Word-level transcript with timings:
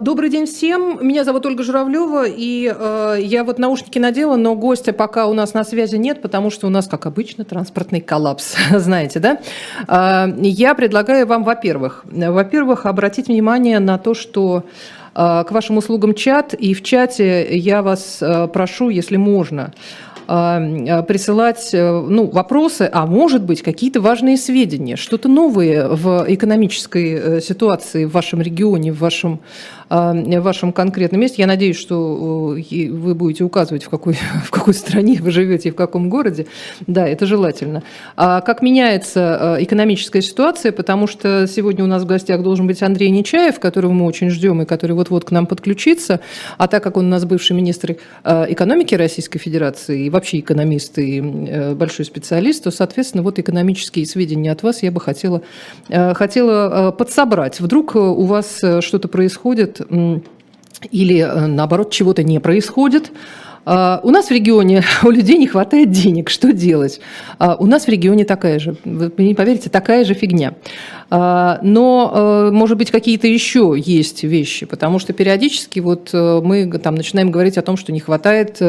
Добрый 0.00 0.28
день 0.28 0.46
всем. 0.46 0.98
Меня 1.06 1.24
зовут 1.24 1.46
Ольга 1.46 1.62
Журавлева, 1.62 2.26
и 2.26 2.72
э, 2.74 3.18
я 3.20 3.44
вот 3.44 3.58
наушники 3.58 3.98
надела, 3.98 4.36
но 4.36 4.54
гостя 4.54 4.92
пока 4.92 5.26
у 5.26 5.34
нас 5.34 5.54
на 5.54 5.64
связи 5.64 5.96
нет, 5.96 6.20
потому 6.20 6.50
что 6.50 6.66
у 6.66 6.70
нас, 6.70 6.88
как 6.88 7.06
обычно, 7.06 7.44
транспортный 7.44 8.00
коллапс, 8.00 8.56
знаете, 8.72 9.20
да? 9.20 9.38
Э, 9.86 10.34
я 10.42 10.74
предлагаю 10.74 11.26
вам, 11.26 11.44
во-первых, 11.44 12.04
во-первых, 12.04 12.86
обратить 12.86 13.28
внимание 13.28 13.78
на 13.78 13.98
то, 13.98 14.14
что 14.14 14.64
э, 15.14 15.44
к 15.46 15.50
вашим 15.50 15.76
услугам 15.76 16.14
чат, 16.14 16.54
и 16.54 16.74
в 16.74 16.82
чате 16.82 17.56
я 17.56 17.82
вас 17.82 18.18
э, 18.20 18.48
прошу, 18.48 18.90
если 18.90 19.16
можно, 19.16 19.72
э, 20.26 21.02
присылать 21.04 21.70
ну, 21.72 22.26
вопросы, 22.26 22.90
а 22.92 23.06
может 23.06 23.44
быть 23.44 23.62
какие-то 23.62 24.00
важные 24.00 24.36
сведения, 24.36 24.96
что-то 24.96 25.28
новое 25.28 25.88
в 25.88 26.24
экономической 26.28 27.40
ситуации 27.40 28.04
в 28.04 28.12
вашем 28.12 28.42
регионе, 28.42 28.92
в 28.92 28.98
вашем 28.98 29.40
в 29.88 30.40
вашем 30.40 30.72
конкретном 30.72 31.20
месте. 31.20 31.36
Я 31.38 31.46
надеюсь, 31.46 31.78
что 31.78 32.56
э, 32.56 32.88
вы 32.90 33.14
будете 33.14 33.44
указывать, 33.44 33.84
в 33.84 33.88
какой, 33.88 34.14
в 34.44 34.50
какой 34.50 34.74
стране 34.74 35.18
вы 35.20 35.30
живете 35.30 35.70
и 35.70 35.72
в 35.72 35.74
каком 35.74 36.10
городе. 36.10 36.46
Да, 36.86 37.06
это 37.08 37.26
желательно. 37.26 37.82
А 38.16 38.40
как 38.40 38.62
меняется 38.62 39.56
э, 39.58 39.64
экономическая 39.64 40.22
ситуация, 40.22 40.72
потому 40.72 41.06
что 41.06 41.46
сегодня 41.46 41.84
у 41.84 41.86
нас 41.86 42.02
в 42.02 42.06
гостях 42.06 42.42
должен 42.42 42.66
быть 42.66 42.82
Андрей 42.82 43.10
Нечаев, 43.10 43.58
которого 43.60 43.92
мы 43.92 44.04
очень 44.04 44.30
ждем 44.30 44.62
и 44.62 44.66
который 44.66 44.92
вот-вот 44.92 45.24
к 45.24 45.30
нам 45.30 45.46
подключится. 45.46 46.20
А 46.58 46.68
так 46.68 46.82
как 46.82 46.96
он 46.96 47.06
у 47.06 47.08
нас 47.08 47.24
бывший 47.24 47.56
министр 47.56 47.96
э, 48.24 48.46
экономики 48.50 48.94
Российской 48.94 49.38
Федерации 49.38 50.06
и 50.06 50.10
вообще 50.10 50.40
экономист 50.40 50.98
и 50.98 51.20
большой 51.74 52.04
специалист, 52.04 52.64
то, 52.64 52.70
соответственно, 52.70 53.22
вот 53.22 53.38
экономические 53.38 54.06
сведения 54.06 54.52
от 54.52 54.62
вас 54.62 54.82
я 54.82 54.90
бы 54.90 55.00
хотела, 55.00 55.42
хотела 55.88 56.90
подсобрать. 56.90 57.60
Вдруг 57.60 57.94
у 57.96 58.24
вас 58.24 58.60
что-то 58.80 59.08
происходит, 59.08 59.77
или 60.90 61.18
э, 61.18 61.46
наоборот 61.46 61.90
чего-то 61.90 62.22
не 62.22 62.38
происходит. 62.38 63.12
А, 63.70 64.00
у 64.02 64.10
нас 64.10 64.28
в 64.28 64.30
регионе 64.30 64.82
у 65.02 65.10
людей 65.10 65.36
не 65.36 65.46
хватает 65.46 65.90
денег, 65.90 66.30
что 66.30 66.54
делать? 66.54 67.00
А, 67.38 67.54
у 67.56 67.66
нас 67.66 67.84
в 67.84 67.88
регионе 67.88 68.24
такая 68.24 68.58
же, 68.58 68.76
вы 68.84 69.12
не 69.18 69.34
поверите, 69.34 69.68
такая 69.68 70.04
же 70.04 70.14
фигня. 70.14 70.54
А, 71.10 71.58
но, 71.62 72.48
э, 72.48 72.50
может 72.50 72.78
быть, 72.78 72.90
какие-то 72.90 73.26
еще 73.26 73.74
есть 73.76 74.22
вещи, 74.22 74.64
потому 74.64 74.98
что 74.98 75.12
периодически 75.12 75.80
вот 75.80 76.10
э, 76.14 76.40
мы 76.42 76.66
там 76.78 76.94
начинаем 76.94 77.30
говорить 77.30 77.58
о 77.58 77.62
том, 77.62 77.76
что 77.76 77.92
не 77.92 78.00
хватает 78.00 78.62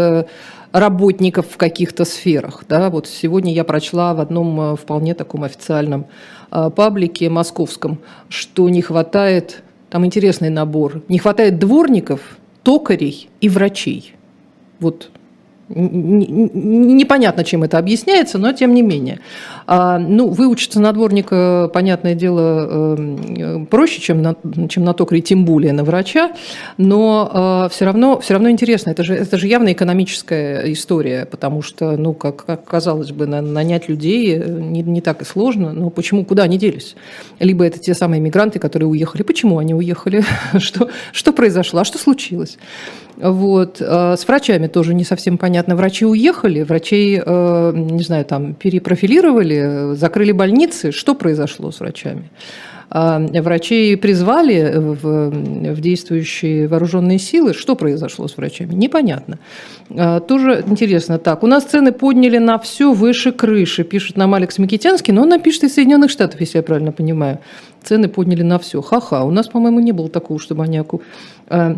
работников 0.71 1.47
в 1.49 1.57
каких-то 1.57 2.05
сферах. 2.05 2.63
Да? 2.67 2.89
Вот 2.89 3.07
сегодня 3.07 3.53
я 3.53 3.63
прочла 3.63 4.13
в 4.13 4.19
одном 4.19 4.75
вполне 4.75 5.15
таком 5.15 5.43
официальном 5.43 6.05
паблике 6.51 7.29
московском, 7.29 7.99
что 8.27 8.69
не 8.69 8.81
хватает 8.83 9.63
там 9.89 10.05
интересный 10.05 10.49
набор. 10.49 11.01
Не 11.07 11.17
хватает 11.17 11.59
дворников, 11.59 12.37
токарей 12.63 13.29
и 13.41 13.49
врачей. 13.49 14.15
Вот 14.79 15.11
непонятно, 15.69 17.43
чем 17.43 17.63
это 17.63 17.77
объясняется, 17.77 18.37
но 18.37 18.51
тем 18.53 18.73
не 18.73 18.81
менее. 18.81 19.19
А, 19.67 19.99
ну, 19.99 20.29
выучиться 20.29 20.79
на 20.79 20.91
дворника, 20.91 21.69
понятное 21.73 22.15
дело, 22.15 22.95
эм, 22.97 23.65
проще, 23.67 24.01
чем 24.01 24.21
на, 24.21 24.35
чем 24.67 24.83
на 24.83 24.93
токаря, 24.93 25.21
тем 25.21 25.45
более 25.45 25.73
на 25.73 25.83
врача, 25.83 26.31
но 26.77 27.29
а, 27.31 27.69
все 27.69 27.85
равно, 27.85 28.19
все 28.19 28.33
равно 28.33 28.49
интересно. 28.49 28.89
Это 28.89 29.03
же, 29.03 29.13
это 29.13 29.37
же 29.37 29.47
явно 29.47 29.71
экономическая 29.71 30.71
история, 30.71 31.25
потому 31.25 31.61
что, 31.61 31.97
ну, 31.97 32.13
как, 32.13 32.45
как 32.45 32.63
казалось 32.63 33.11
бы, 33.11 33.27
нанять 33.27 33.89
людей 33.89 34.37
э, 34.37 34.49
не, 34.49 34.81
не 34.81 35.01
так 35.01 35.21
и 35.21 35.25
сложно, 35.25 35.71
но 35.71 35.89
почему, 35.91 36.25
куда 36.25 36.43
они 36.43 36.57
делись? 36.57 36.95
Либо 37.39 37.63
это 37.63 37.77
те 37.79 37.93
самые 37.93 38.19
мигранты, 38.21 38.57
которые 38.57 38.89
уехали. 38.89 39.21
Почему 39.21 39.59
они 39.59 39.75
уехали? 39.75 40.23
что, 40.57 40.89
что 41.11 41.31
произошло? 41.31 41.81
А 41.81 41.85
что 41.85 41.99
случилось? 41.99 42.57
Вот. 43.17 43.81
А 43.81 44.15
с 44.17 44.27
врачами 44.27 44.67
тоже 44.67 44.93
не 44.93 45.03
совсем 45.03 45.37
понятно. 45.37 45.58
Врачи 45.67 46.05
уехали, 46.05 46.63
врачей, 46.63 47.21
э, 47.23 47.71
не 47.75 48.03
знаю, 48.03 48.25
там 48.25 48.53
перепрофилировали, 48.53 49.95
закрыли 49.95 50.31
больницы. 50.31 50.91
Что 50.91 51.15
произошло 51.15 51.71
с 51.71 51.79
врачами? 51.79 52.29
А 52.91 53.19
врачей 53.19 53.95
призвали 53.97 54.73
в, 54.75 55.29
в 55.73 55.81
действующие 55.81 56.67
вооруженные 56.67 57.19
силы. 57.19 57.53
Что 57.53 57.75
произошло 57.75 58.27
с 58.27 58.35
врачами? 58.35 58.73
Непонятно. 58.73 59.37
А, 59.95 60.19
тоже 60.19 60.63
интересно. 60.65 61.19
Так, 61.19 61.43
у 61.43 61.47
нас 61.47 61.65
цены 61.65 61.91
подняли 61.91 62.39
на 62.39 62.57
все 62.57 62.91
выше 62.91 63.31
крыши, 63.31 63.83
пишет 63.83 64.17
нам 64.17 64.33
Алекс 64.33 64.57
Микитянский, 64.57 65.13
но 65.13 65.21
он 65.21 65.29
напишет 65.29 65.65
из 65.65 65.75
Соединенных 65.75 66.09
Штатов, 66.09 66.41
если 66.41 66.57
я 66.57 66.63
правильно 66.63 66.91
понимаю. 66.91 67.39
Цены 67.83 68.09
подняли 68.09 68.41
на 68.41 68.57
все. 68.57 68.81
Ха-ха. 68.81 69.23
У 69.23 69.29
нас, 69.29 69.47
по-моему, 69.47 69.79
не 69.81 69.91
было 69.91 70.09
такого, 70.09 70.39
чтобы 70.39 70.63
они 70.63 70.81
э, 71.49 71.75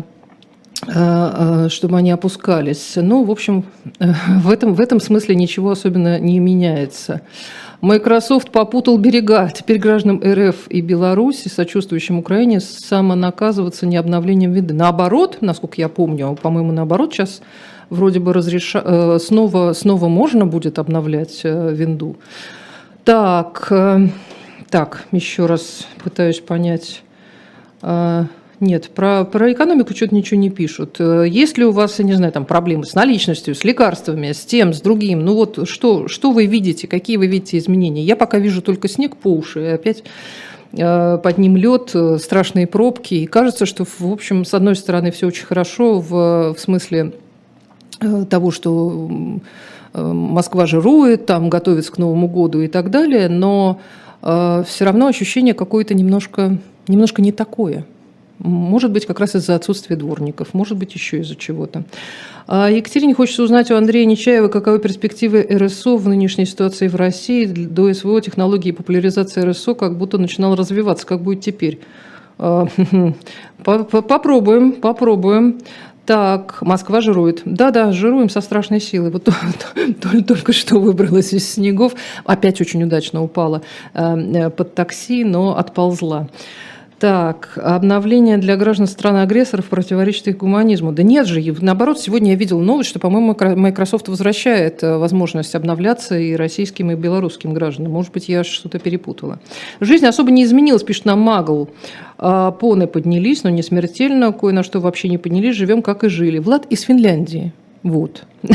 чтобы 0.80 1.98
они 1.98 2.10
опускались. 2.10 2.94
Ну, 2.96 3.22
в 3.22 3.30
общем, 3.30 3.64
э, 4.00 4.12
в 4.40 4.50
этом, 4.50 4.74
в 4.74 4.80
этом 4.80 4.98
смысле 4.98 5.36
ничего 5.36 5.70
особенно 5.70 6.18
не 6.18 6.40
меняется. 6.40 7.20
Microsoft 7.80 8.50
попутал 8.50 8.98
берега. 8.98 9.48
Теперь 9.54 9.78
гражданам 9.78 10.20
РФ 10.24 10.68
и 10.68 10.80
Беларуси, 10.80 11.46
сочувствующим 11.48 12.18
Украине, 12.18 12.58
самонаказываться 12.58 13.86
не 13.86 13.96
обновлением 13.96 14.52
вида. 14.52 14.74
Наоборот, 14.74 15.38
насколько 15.40 15.80
я 15.80 15.88
помню, 15.88 16.36
по-моему, 16.40 16.72
наоборот, 16.72 17.12
сейчас 17.12 17.42
вроде 17.88 18.18
бы 18.18 18.32
разреша... 18.32 19.18
снова, 19.20 19.74
снова 19.74 20.08
можно 20.08 20.46
будет 20.46 20.78
обновлять 20.80 21.42
винду. 21.44 22.16
Так, 23.04 23.72
так, 24.68 25.04
еще 25.12 25.46
раз 25.46 25.86
пытаюсь 26.02 26.40
понять. 26.40 27.02
Нет, 28.62 28.90
про, 28.90 29.24
про 29.24 29.52
экономику 29.52 29.92
что-то 29.92 30.14
ничего 30.14 30.38
не 30.38 30.48
пишут. 30.48 31.00
Э, 31.00 31.26
есть 31.28 31.58
ли 31.58 31.64
у 31.64 31.72
вас, 31.72 31.98
я 31.98 32.04
не 32.04 32.12
знаю, 32.12 32.30
там 32.30 32.44
проблемы 32.44 32.84
с 32.84 32.94
наличностью, 32.94 33.56
с 33.56 33.64
лекарствами, 33.64 34.30
с 34.30 34.44
тем, 34.44 34.72
с 34.72 34.80
другим? 34.80 35.24
Ну 35.24 35.34
вот 35.34 35.68
что, 35.68 36.06
что 36.06 36.30
вы 36.30 36.46
видите, 36.46 36.86
какие 36.86 37.16
вы 37.16 37.26
видите 37.26 37.58
изменения? 37.58 38.04
Я 38.04 38.14
пока 38.14 38.38
вижу 38.38 38.62
только 38.62 38.86
снег 38.86 39.16
по 39.16 39.32
уши, 39.32 39.62
и 39.62 39.66
опять 39.66 40.04
э, 40.74 41.18
под 41.20 41.38
ним 41.38 41.56
лед, 41.56 41.90
э, 41.94 42.18
страшные 42.18 42.68
пробки. 42.68 43.14
И 43.14 43.26
кажется, 43.26 43.66
что, 43.66 43.84
в 43.84 44.12
общем, 44.12 44.44
с 44.44 44.54
одной 44.54 44.76
стороны, 44.76 45.10
все 45.10 45.26
очень 45.26 45.44
хорошо 45.44 45.98
в, 45.98 46.54
в 46.54 46.56
смысле 46.60 47.14
того, 48.30 48.52
что 48.52 49.40
Москва 49.92 50.66
жирует, 50.66 51.26
там 51.26 51.50
готовится 51.50 51.90
к 51.90 51.98
Новому 51.98 52.28
году 52.28 52.60
и 52.60 52.68
так 52.68 52.90
далее, 52.90 53.28
но 53.28 53.80
все 54.20 54.84
равно 54.84 55.08
ощущение 55.08 55.54
какое-то 55.54 55.94
немножко, 55.94 56.58
немножко 56.86 57.22
не 57.22 57.32
такое. 57.32 57.86
Может 58.38 58.90
быть, 58.90 59.06
как 59.06 59.20
раз 59.20 59.36
из-за 59.36 59.54
отсутствия 59.54 59.96
дворников, 59.96 60.52
может 60.52 60.76
быть, 60.76 60.94
еще 60.94 61.20
из-за 61.20 61.36
чего-то. 61.36 61.84
А 62.46 62.70
Екатерине 62.70 63.14
хочется 63.14 63.42
узнать 63.42 63.70
у 63.70 63.76
Андрея 63.76 64.04
Нечаева, 64.04 64.48
каковы 64.48 64.78
перспективы 64.78 65.46
РСО 65.48 65.96
в 65.96 66.08
нынешней 66.08 66.46
ситуации 66.46 66.88
в 66.88 66.96
России. 66.96 67.46
До 67.46 67.92
СВО 67.92 68.20
технологии 68.20 68.70
и 68.70 68.72
популяризации 68.72 69.42
РСО 69.42 69.74
как 69.74 69.96
будто 69.96 70.18
начинал 70.18 70.56
развиваться. 70.56 71.06
Как 71.06 71.22
будет 71.22 71.40
теперь? 71.40 71.80
А, 72.38 72.66
попробуем, 73.64 74.72
попробуем. 74.72 75.60
Так, 76.04 76.60
Москва 76.62 77.00
жирует. 77.00 77.42
Да-да, 77.44 77.92
жируем 77.92 78.28
со 78.28 78.40
страшной 78.40 78.80
силой. 78.80 79.10
Вот 79.10 79.28
только 80.26 80.52
что 80.52 80.80
выбралась 80.80 81.32
из 81.32 81.48
снегов. 81.48 81.94
Опять 82.24 82.60
очень 82.60 82.82
удачно 82.82 83.22
упала 83.22 83.62
э, 83.94 84.16
э, 84.16 84.50
под 84.50 84.74
такси, 84.74 85.22
но 85.22 85.56
отползла. 85.56 86.28
Так, 87.02 87.58
обновление 87.60 88.38
для 88.38 88.56
граждан 88.56 88.86
страны-агрессоров 88.86 89.64
противоречит 89.64 90.28
их 90.28 90.36
гуманизму. 90.36 90.92
Да 90.92 91.02
нет 91.02 91.26
же, 91.26 91.42
наоборот, 91.60 91.98
сегодня 91.98 92.30
я 92.30 92.36
видел 92.36 92.60
новость, 92.60 92.90
что, 92.90 93.00
по-моему, 93.00 93.36
Microsoft 93.56 94.06
возвращает 94.06 94.84
э, 94.84 94.96
возможность 94.98 95.56
обновляться 95.56 96.16
и 96.16 96.36
российским, 96.36 96.92
и 96.92 96.94
белорусским 96.94 97.54
гражданам. 97.54 97.90
Может 97.90 98.12
быть, 98.12 98.28
я 98.28 98.44
что-то 98.44 98.78
перепутала. 98.78 99.40
Жизнь 99.80 100.06
особо 100.06 100.30
не 100.30 100.44
изменилась, 100.44 100.84
пишет 100.84 101.06
нам 101.06 101.18
Магл. 101.18 101.70
А, 102.18 102.52
поны 102.52 102.86
поднялись, 102.86 103.42
но 103.42 103.50
не 103.50 103.64
смертельно, 103.64 104.30
кое 104.32 104.52
на 104.52 104.62
что 104.62 104.78
вообще 104.78 105.08
не 105.08 105.18
поднялись, 105.18 105.56
живем 105.56 105.82
как 105.82 106.04
и 106.04 106.08
жили. 106.08 106.38
Влад 106.38 106.66
из 106.66 106.82
Финляндии. 106.82 107.52
Вот. 107.82 108.26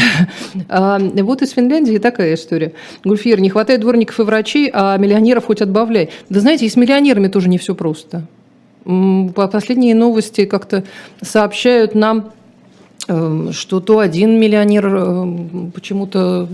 А, 0.69 0.99
вот 0.99 1.41
из 1.41 1.51
Финляндии 1.51 1.97
такая 1.97 2.35
история. 2.35 2.71
Гульфир, 3.03 3.41
не 3.41 3.49
хватает 3.49 3.81
дворников 3.81 4.21
и 4.21 4.23
врачей, 4.23 4.71
а 4.73 4.95
миллионеров 4.97 5.45
хоть 5.47 5.61
отбавляй. 5.61 6.11
Да 6.29 6.39
знаете, 6.39 6.65
и 6.65 6.69
с 6.69 6.77
миллионерами 6.77 7.27
тоже 7.27 7.49
не 7.49 7.57
все 7.57 7.75
просто. 7.75 8.25
Последние 9.35 9.95
новости 9.95 10.45
как-то 10.45 10.85
сообщают 11.21 11.93
нам, 11.93 12.31
эм, 13.09 13.51
что 13.51 13.81
то 13.81 13.99
один 13.99 14.39
миллионер 14.39 14.85
эм, 14.87 15.71
почему-то 15.75 16.47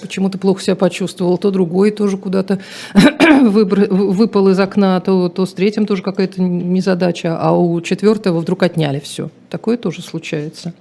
почему 0.00 0.30
плохо 0.30 0.62
себя 0.62 0.76
почувствовал, 0.76 1.36
то 1.36 1.50
другой 1.50 1.90
тоже 1.90 2.16
куда-то 2.16 2.60
выпал 3.42 4.48
из 4.48 4.58
окна, 4.58 4.98
то, 5.00 5.28
то 5.28 5.44
с 5.44 5.52
третьим 5.52 5.84
тоже 5.84 6.02
какая-то 6.02 6.40
незадача, 6.40 7.36
а 7.38 7.52
у 7.52 7.78
четвертого 7.82 8.40
вдруг 8.40 8.62
отняли 8.62 9.00
все. 9.00 9.28
Такое 9.50 9.76
тоже 9.76 10.00
случается. 10.00 10.72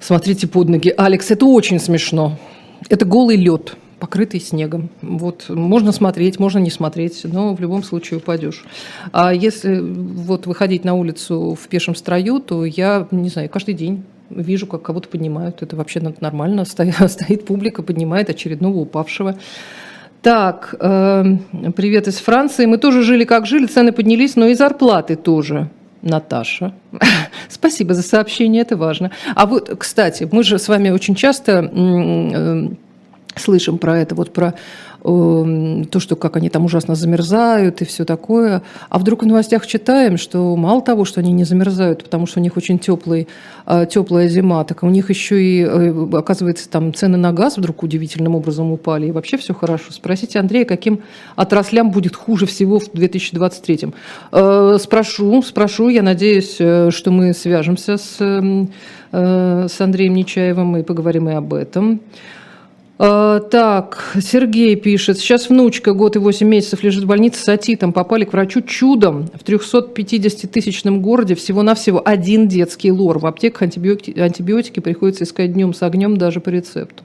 Смотрите 0.00 0.46
под 0.46 0.68
ноги. 0.68 0.92
Алекс, 0.94 1.30
это 1.30 1.46
очень 1.46 1.80
смешно. 1.80 2.38
Это 2.90 3.06
голый 3.06 3.36
лед. 3.36 3.74
Покрытый 3.98 4.40
снегом. 4.40 4.90
Вот 5.02 5.48
можно 5.48 5.92
смотреть, 5.92 6.38
можно 6.38 6.58
не 6.58 6.70
смотреть, 6.70 7.22
но 7.24 7.54
в 7.54 7.60
любом 7.60 7.82
случае 7.82 8.18
упадешь. 8.18 8.64
А 9.12 9.32
если 9.32 9.78
вот 9.80 10.46
выходить 10.46 10.84
на 10.84 10.94
улицу 10.94 11.56
в 11.60 11.68
пешем 11.68 11.94
строю, 11.94 12.40
то 12.40 12.64
я, 12.64 13.08
не 13.10 13.28
знаю, 13.28 13.48
каждый 13.48 13.74
день 13.74 14.04
вижу, 14.30 14.66
как 14.66 14.82
кого-то 14.82 15.08
поднимают. 15.08 15.62
Это 15.62 15.76
вообще 15.76 16.00
нормально. 16.20 16.64
Стоит, 17.08 17.46
публика, 17.46 17.82
поднимает 17.82 18.30
очередного 18.30 18.78
упавшего. 18.78 19.36
Так, 20.22 20.74
э, 20.80 21.24
привет 21.76 22.08
из 22.08 22.18
Франции. 22.18 22.66
Мы 22.66 22.78
тоже 22.78 23.02
жили 23.02 23.24
как 23.24 23.46
жили, 23.46 23.66
цены 23.66 23.92
поднялись, 23.92 24.36
но 24.36 24.46
и 24.46 24.54
зарплаты 24.54 25.16
тоже. 25.16 25.70
Наташа. 26.02 26.74
Спасибо 27.48 27.94
за 27.94 28.02
сообщение, 28.02 28.62
это 28.62 28.76
важно. 28.76 29.10
А 29.34 29.46
вот, 29.46 29.70
кстати, 29.78 30.28
мы 30.30 30.42
же 30.42 30.58
с 30.58 30.68
вами 30.68 30.90
очень 30.90 31.14
часто 31.14 31.70
э, 31.72 32.68
слышим 33.36 33.78
про 33.78 33.98
это, 33.98 34.14
вот 34.14 34.32
про 34.32 34.54
Эм, 35.06 35.84
то, 35.84 36.00
что 36.00 36.16
как 36.16 36.36
они 36.36 36.50
там 36.50 36.64
ужасно 36.64 36.96
замерзают 36.96 37.80
и 37.80 37.84
все 37.84 38.04
такое. 38.04 38.62
А 38.88 38.98
вдруг 38.98 39.22
в 39.22 39.26
новостях 39.26 39.64
читаем, 39.64 40.16
что 40.16 40.56
мало 40.56 40.82
того, 40.82 41.04
что 41.04 41.20
они 41.20 41.30
не 41.30 41.44
замерзают, 41.44 42.02
потому 42.02 42.26
что 42.26 42.40
у 42.40 42.42
них 42.42 42.56
очень 42.56 42.80
теплый, 42.80 43.28
э, 43.66 43.86
теплая 43.88 44.26
зима, 44.26 44.64
так 44.64 44.82
у 44.82 44.88
них 44.88 45.08
еще 45.10 45.40
и, 45.40 45.62
э, 45.62 46.08
оказывается, 46.12 46.68
там 46.68 46.92
цены 46.92 47.18
на 47.18 47.32
газ 47.32 47.56
вдруг 47.56 47.84
удивительным 47.84 48.34
образом 48.34 48.72
упали, 48.72 49.06
и 49.06 49.12
вообще 49.12 49.36
все 49.36 49.54
хорошо. 49.54 49.92
Спросите 49.92 50.40
Андрея, 50.40 50.64
каким 50.64 50.98
отраслям 51.36 51.92
будет 51.92 52.16
хуже 52.16 52.46
всего 52.46 52.80
в 52.80 52.90
2023? 52.92 53.94
Э, 54.32 54.76
спрошу, 54.80 55.40
спрошу, 55.42 55.88
я 55.88 56.02
надеюсь, 56.02 56.54
что 56.54 57.10
мы 57.10 57.32
свяжемся 57.32 57.96
с, 57.96 58.16
с 59.12 59.80
Андреем 59.80 60.14
Нечаевым 60.14 60.78
и 60.78 60.82
поговорим 60.82 61.28
и 61.28 61.32
об 61.32 61.54
этом. 61.54 62.00
А, 62.98 63.40
так, 63.40 64.16
Сергей 64.20 64.74
пишет. 64.76 65.18
Сейчас 65.18 65.50
внучка, 65.50 65.92
год 65.92 66.16
и 66.16 66.18
8 66.18 66.46
месяцев, 66.46 66.82
лежит 66.82 67.04
в 67.04 67.06
больнице 67.06 67.42
с 67.42 67.48
атитом. 67.48 67.92
Попали 67.92 68.24
к 68.24 68.32
врачу 68.32 68.62
чудом. 68.62 69.26
В 69.34 69.44
350-тысячном 69.44 71.02
городе 71.02 71.34
всего-навсего 71.34 72.00
один 72.04 72.48
детский 72.48 72.90
лор. 72.90 73.18
В 73.18 73.26
аптеках 73.26 73.62
антибиотики, 73.62 74.18
антибиотики 74.18 74.80
приходится 74.80 75.24
искать 75.24 75.52
днем 75.52 75.74
с 75.74 75.82
огнем 75.82 76.16
даже 76.16 76.40
по 76.40 76.48
рецепту. 76.48 77.04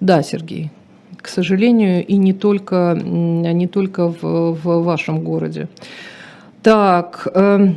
Да, 0.00 0.22
Сергей, 0.22 0.70
к 1.16 1.28
сожалению, 1.28 2.06
и 2.06 2.16
не 2.16 2.32
только, 2.32 2.96
не 3.02 3.66
только 3.66 4.08
в, 4.08 4.52
в 4.52 4.82
вашем 4.84 5.24
городе. 5.24 5.68
Так, 6.62 7.26
э, 7.34 7.68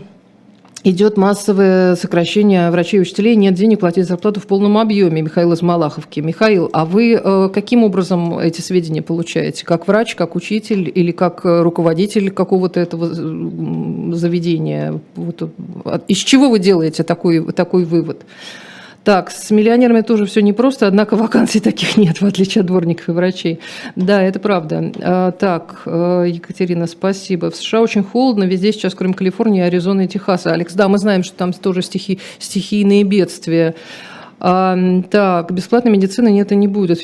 идет 0.83 1.17
массовое 1.17 1.95
сокращение 1.95 2.71
врачей 2.71 2.97
и 2.97 3.01
учителей, 3.01 3.35
нет 3.35 3.53
денег 3.53 3.79
платить 3.79 4.07
зарплату 4.07 4.39
в 4.39 4.47
полном 4.47 4.77
объеме. 4.77 5.21
Михаил 5.21 5.53
из 5.53 5.61
Малаховки. 5.61 6.19
Михаил, 6.19 6.69
а 6.73 6.85
вы 6.85 7.13
э, 7.13 7.49
каким 7.53 7.83
образом 7.83 8.39
эти 8.39 8.61
сведения 8.61 9.01
получаете? 9.01 9.65
Как 9.65 9.87
врач, 9.87 10.15
как 10.15 10.35
учитель 10.35 10.91
или 10.93 11.11
как 11.11 11.45
э, 11.45 11.61
руководитель 11.61 12.31
какого-то 12.31 12.79
этого 12.79 13.13
заведения? 14.15 14.99
Вот, 15.15 15.51
из 16.07 16.17
чего 16.17 16.49
вы 16.49 16.59
делаете 16.59 17.03
такой, 17.03 17.51
такой 17.53 17.85
вывод? 17.85 18.23
Так, 19.03 19.31
с 19.31 19.49
миллионерами 19.49 20.01
тоже 20.01 20.25
все 20.25 20.41
непросто, 20.41 20.85
однако 20.85 21.15
вакансий 21.15 21.59
таких 21.59 21.97
нет, 21.97 22.21
в 22.21 22.25
отличие 22.25 22.61
от 22.61 22.67
дворников 22.67 23.09
и 23.09 23.11
врачей. 23.11 23.59
Да, 23.95 24.21
это 24.21 24.39
правда. 24.39 24.91
А, 25.01 25.31
так, 25.31 25.81
э, 25.85 26.25
Екатерина, 26.27 26.85
спасибо. 26.85 27.49
В 27.49 27.55
США 27.55 27.81
очень 27.81 28.03
холодно, 28.03 28.43
везде 28.43 28.71
сейчас, 28.71 28.93
кроме 28.93 29.15
Калифорнии, 29.15 29.61
Аризоны 29.61 30.05
и 30.05 30.07
Техаса. 30.07 30.53
Алекс, 30.53 30.73
да, 30.73 30.87
мы 30.87 30.99
знаем, 30.99 31.23
что 31.23 31.35
там 31.35 31.51
тоже 31.51 31.81
стихи, 31.81 32.19
стихийные 32.37 33.03
бедствия. 33.03 33.75
А, 34.43 34.75
так, 35.11 35.51
бесплатной 35.51 35.91
медицины 35.91 36.31
нет 36.31 36.51
и 36.51 36.55
не 36.55 36.67
будет, 36.67 36.99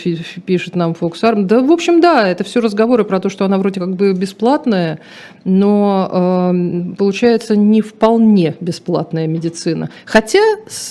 пишет 0.46 0.76
нам 0.76 0.96
Фоксарм. 0.96 1.46
Да, 1.46 1.62
в 1.62 1.72
общем, 1.72 2.02
да, 2.02 2.28
это 2.28 2.44
все 2.44 2.62
разговоры 2.62 3.04
про 3.04 3.20
то, 3.20 3.30
что 3.30 3.46
она 3.46 3.60
вроде 3.60 3.80
как 3.80 3.96
бы 3.96 4.14
бесплатная, 4.14 5.00
но 5.44 6.10
э, 6.52 6.96
получается 6.98 7.56
не 7.56 7.82
вполне 7.82 8.56
бесплатная 8.60 9.28
медицина. 9.28 9.92
Хотя, 10.06 10.40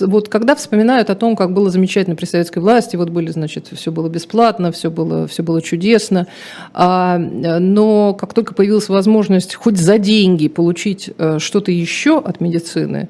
вот 0.01 0.29
когда 0.29 0.55
вспоминают 0.55 1.11
о 1.11 1.17
том, 1.17 1.35
как 1.35 1.53
было 1.53 1.69
замечательно 1.69 2.15
при 2.15 2.27
советской 2.27 2.61
власти, 2.61 2.95
вот 2.95 3.11
были, 3.11 3.31
значит, 3.31 3.67
все 3.73 3.91
было 3.91 4.09
бесплатно, 4.09 4.71
все 4.71 4.89
было, 4.89 5.27
все 5.27 5.43
было 5.43 5.61
чудесно, 5.61 6.29
а, 6.73 7.19
но 7.19 8.15
как 8.15 8.35
только 8.35 8.55
появилась 8.55 8.89
возможность 8.89 9.57
хоть 9.57 9.79
за 9.79 9.99
деньги 9.99 10.47
получить 10.47 11.11
э, 11.19 11.41
что-то 11.41 11.73
еще 11.73 12.21
от 12.21 12.41
медицины, 12.41 13.09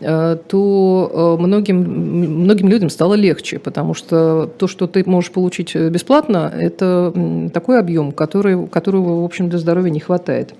то 0.00 1.36
э, 1.38 1.42
многим, 1.42 1.76
многим 2.44 2.68
людям 2.68 2.90
стало 2.90 3.14
легче, 3.14 3.58
потому 3.58 3.94
что 3.94 4.46
то, 4.46 4.66
что 4.66 4.86
ты 4.86 5.02
можешь 5.06 5.30
получить 5.30 5.74
бесплатно, 5.74 6.52
это 6.54 7.12
такой 7.52 7.78
объем, 7.78 8.12
который, 8.12 8.66
которого, 8.68 9.22
в 9.22 9.24
общем, 9.24 9.48
для 9.48 9.58
здоровья 9.58 9.90
не 9.90 10.00
хватает. 10.00 10.54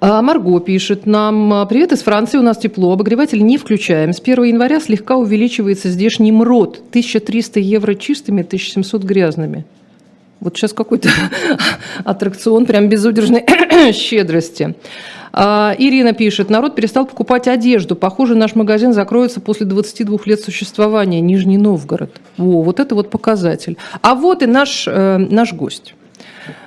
А 0.00 0.22
Марго 0.22 0.60
пишет 0.60 1.06
нам, 1.06 1.66
привет 1.68 1.90
из 1.90 2.02
Франции, 2.02 2.38
у 2.38 2.42
нас 2.42 2.56
тепло, 2.58 2.92
обогреватель 2.92 3.44
не 3.44 3.58
включаем. 3.58 4.12
С 4.12 4.20
1 4.20 4.44
января 4.44 4.78
слегка 4.78 5.16
увеличивается 5.16 5.88
здешний 5.90 6.30
МРОД, 6.30 6.82
1300 6.90 7.58
евро 7.58 7.94
чистыми, 7.96 8.42
1700 8.42 9.02
грязными. 9.02 9.64
Вот 10.38 10.56
сейчас 10.56 10.72
какой-то 10.72 11.08
аттракцион 12.04 12.66
прям 12.66 12.88
безудержной 12.88 13.44
щедрости. 13.92 14.76
А, 15.32 15.74
Ирина 15.78 16.12
пишет, 16.12 16.50
народ 16.50 16.74
перестал 16.74 17.06
покупать 17.06 17.48
одежду. 17.48 17.96
Похоже, 17.96 18.34
наш 18.34 18.54
магазин 18.54 18.92
закроется 18.92 19.40
после 19.40 19.66
22 19.66 20.18
лет 20.26 20.40
существования. 20.40 21.20
Нижний 21.20 21.58
Новгород. 21.58 22.20
Во, 22.36 22.62
вот 22.62 22.80
это 22.80 22.94
вот 22.94 23.10
показатель. 23.10 23.76
А 24.02 24.14
вот 24.14 24.42
и 24.42 24.46
наш, 24.46 24.86
э, 24.86 25.16
наш 25.18 25.52
гость. 25.52 25.94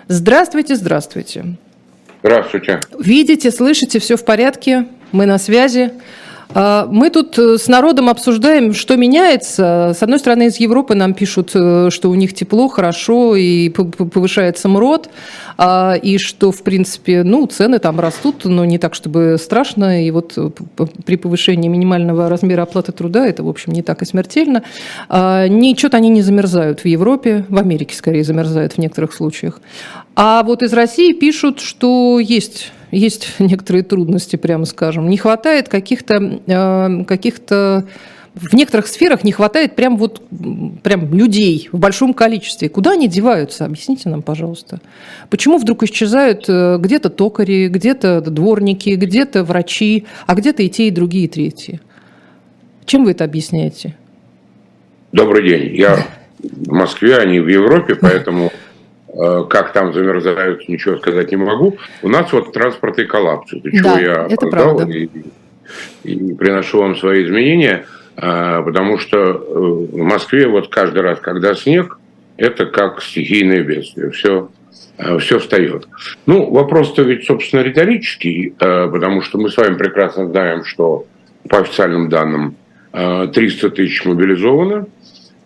Здравствуйте, 0.07 0.75
здравствуйте. 0.75 1.55
Здравствуйте. 2.23 2.79
Видите, 2.99 3.49
слышите, 3.49 3.99
все 3.99 4.15
в 4.15 4.25
порядке, 4.25 4.87
мы 5.11 5.25
на 5.25 5.37
связи. 5.37 5.91
А, 6.53 6.87
мы 6.91 7.09
тут 7.09 7.37
э, 7.39 7.57
с 7.57 7.67
народом 7.67 8.09
обсуждаем, 8.09 8.73
что 8.73 8.97
меняется. 8.97 9.93
С 9.97 10.03
одной 10.03 10.19
стороны, 10.19 10.47
из 10.47 10.57
Европы 10.57 10.95
нам 10.95 11.13
пишут, 11.13 11.51
э, 11.53 11.89
что 11.89 12.09
у 12.09 12.15
них 12.15 12.33
тепло, 12.33 12.67
хорошо 12.67 13.35
и 13.35 13.69
повышается 13.69 14.67
МРОД, 14.67 15.09
а, 15.57 15.95
и 15.95 16.17
что, 16.17 16.51
в 16.51 16.61
принципе, 16.63 17.23
ну, 17.23 17.45
цены 17.45 17.79
там 17.79 17.99
растут, 17.99 18.45
но 18.45 18.65
не 18.65 18.77
так, 18.77 18.95
чтобы 18.95 19.37
страшно. 19.39 20.05
И 20.05 20.11
вот 20.11 20.33
э, 20.37 20.49
при 21.05 21.15
повышении 21.15 21.69
минимального 21.69 22.27
размера 22.29 22.63
оплаты 22.63 22.91
труда 22.91 23.25
это, 23.25 23.43
в 23.43 23.49
общем, 23.49 23.71
не 23.71 23.81
так 23.81 24.01
и 24.01 24.05
смертельно. 24.05 24.63
А, 25.07 25.47
Ничего-то 25.47 25.97
они 25.97 26.09
не 26.09 26.21
замерзают 26.21 26.81
в 26.81 26.85
Европе, 26.85 27.45
в 27.49 27.57
Америке 27.57 27.95
скорее 27.95 28.23
замерзают 28.23 28.73
в 28.73 28.77
некоторых 28.77 29.13
случаях. 29.13 29.61
А 30.15 30.43
вот 30.43 30.61
из 30.63 30.73
России 30.73 31.13
пишут, 31.13 31.61
что 31.61 32.19
есть 32.19 32.71
есть 32.91 33.35
некоторые 33.39 33.83
трудности, 33.83 34.35
прямо 34.35 34.65
скажем. 34.65 35.09
Не 35.09 35.17
хватает 35.17 35.69
каких-то 35.69 36.41
э, 36.45 37.03
каких-то 37.05 37.85
в 38.33 38.53
некоторых 38.53 38.87
сферах 38.87 39.25
не 39.25 39.33
хватает 39.33 39.75
прям 39.75 39.97
вот 39.97 40.21
прям 40.83 41.13
людей 41.13 41.67
в 41.71 41.79
большом 41.79 42.13
количестве. 42.13 42.69
Куда 42.69 42.91
они 42.91 43.09
деваются? 43.09 43.65
Объясните 43.65 44.07
нам, 44.07 44.21
пожалуйста. 44.21 44.79
Почему 45.29 45.57
вдруг 45.57 45.83
исчезают 45.83 46.45
э, 46.47 46.77
где-то 46.79 47.09
токари, 47.09 47.67
где-то 47.67 48.21
дворники, 48.21 48.91
где-то 48.91 49.43
врачи, 49.43 50.05
а 50.27 50.35
где-то 50.35 50.63
и 50.63 50.69
те, 50.69 50.87
и 50.87 50.91
другие, 50.91 51.25
и 51.25 51.27
третьи? 51.27 51.81
Чем 52.85 53.03
вы 53.03 53.11
это 53.11 53.25
объясняете? 53.25 53.97
Добрый 55.11 55.47
день. 55.47 55.75
Я 55.75 56.05
в 56.39 56.71
Москве, 56.71 57.17
а 57.17 57.25
не 57.25 57.41
в 57.41 57.47
Европе, 57.47 57.95
поэтому 58.01 58.51
как 59.13 59.73
там 59.73 59.93
замерзают, 59.93 60.69
ничего 60.69 60.97
сказать 60.97 61.31
не 61.31 61.37
могу. 61.37 61.77
У 62.01 62.09
нас 62.09 62.31
вот 62.31 62.53
транспортный 62.53 63.05
коллапс. 63.05 63.51
Для 63.51 63.71
чего 63.71 63.95
да, 63.95 63.99
я 63.99 64.27
это 64.29 64.47
правда. 64.47 64.83
И, 64.89 65.09
и 66.03 66.33
приношу 66.33 66.79
вам 66.79 66.95
свои 66.95 67.25
изменения, 67.25 67.85
э, 68.15 68.61
потому 68.63 68.99
что 68.99 69.17
э, 69.17 69.33
в 69.33 69.97
Москве 69.97 70.47
вот 70.47 70.69
каждый 70.69 71.01
раз, 71.01 71.19
когда 71.19 71.55
снег, 71.55 71.99
это 72.37 72.65
как 72.65 73.01
стихийное 73.01 73.63
бедствие. 73.63 74.11
Все, 74.11 74.49
все 75.19 75.39
встает. 75.39 75.87
Ну, 76.25 76.49
вопрос-то 76.49 77.03
ведь, 77.03 77.25
собственно, 77.25 77.61
риторический, 77.61 78.55
потому 78.57 79.21
что 79.21 79.37
мы 79.37 79.49
с 79.49 79.57
вами 79.57 79.75
прекрасно 79.75 80.27
знаем, 80.27 80.63
что 80.63 81.05
по 81.47 81.59
официальным 81.59 82.09
данным 82.09 82.55
300 82.93 83.69
тысяч 83.71 84.03
мобилизовано, 84.05 84.87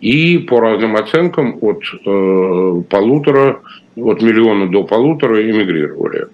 и 0.00 0.38
по 0.38 0.60
разным 0.60 0.96
оценкам 0.96 1.58
от 1.60 1.82
э, 1.84 2.82
полутора, 2.88 3.60
от 3.96 4.22
миллиона 4.22 4.68
до 4.68 4.84
полутора 4.84 5.42
эмигрировали. 5.42 6.28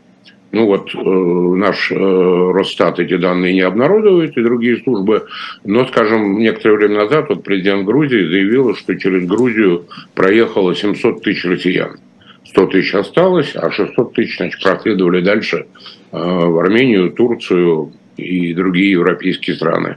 Ну 0.52 0.66
вот 0.66 0.94
э, 0.94 0.98
наш 0.98 1.90
э, 1.90 1.96
Росстат 1.96 2.98
эти 2.98 3.16
данные 3.16 3.54
не 3.54 3.62
обнародует, 3.62 4.36
и 4.36 4.42
другие 4.42 4.82
службы. 4.82 5.26
Но, 5.64 5.86
скажем, 5.86 6.38
некоторое 6.38 6.76
время 6.76 7.04
назад 7.04 7.30
вот 7.30 7.42
президент 7.42 7.86
Грузии 7.86 8.28
заявил, 8.28 8.74
что 8.74 8.94
через 8.98 9.26
Грузию 9.26 9.86
проехало 10.14 10.74
700 10.74 11.22
тысяч 11.22 11.44
россиян. 11.46 11.96
100 12.44 12.66
тысяч 12.66 12.94
осталось, 12.94 13.56
а 13.56 13.70
600 13.70 14.12
тысяч 14.12 14.36
значит, 14.36 14.62
проследовали 14.62 15.22
дальше 15.22 15.66
э, 16.12 16.18
в 16.18 16.58
Армению, 16.58 17.12
Турцию, 17.12 17.92
и 18.16 18.54
другие 18.54 18.92
европейские 18.92 19.56
страны. 19.56 19.96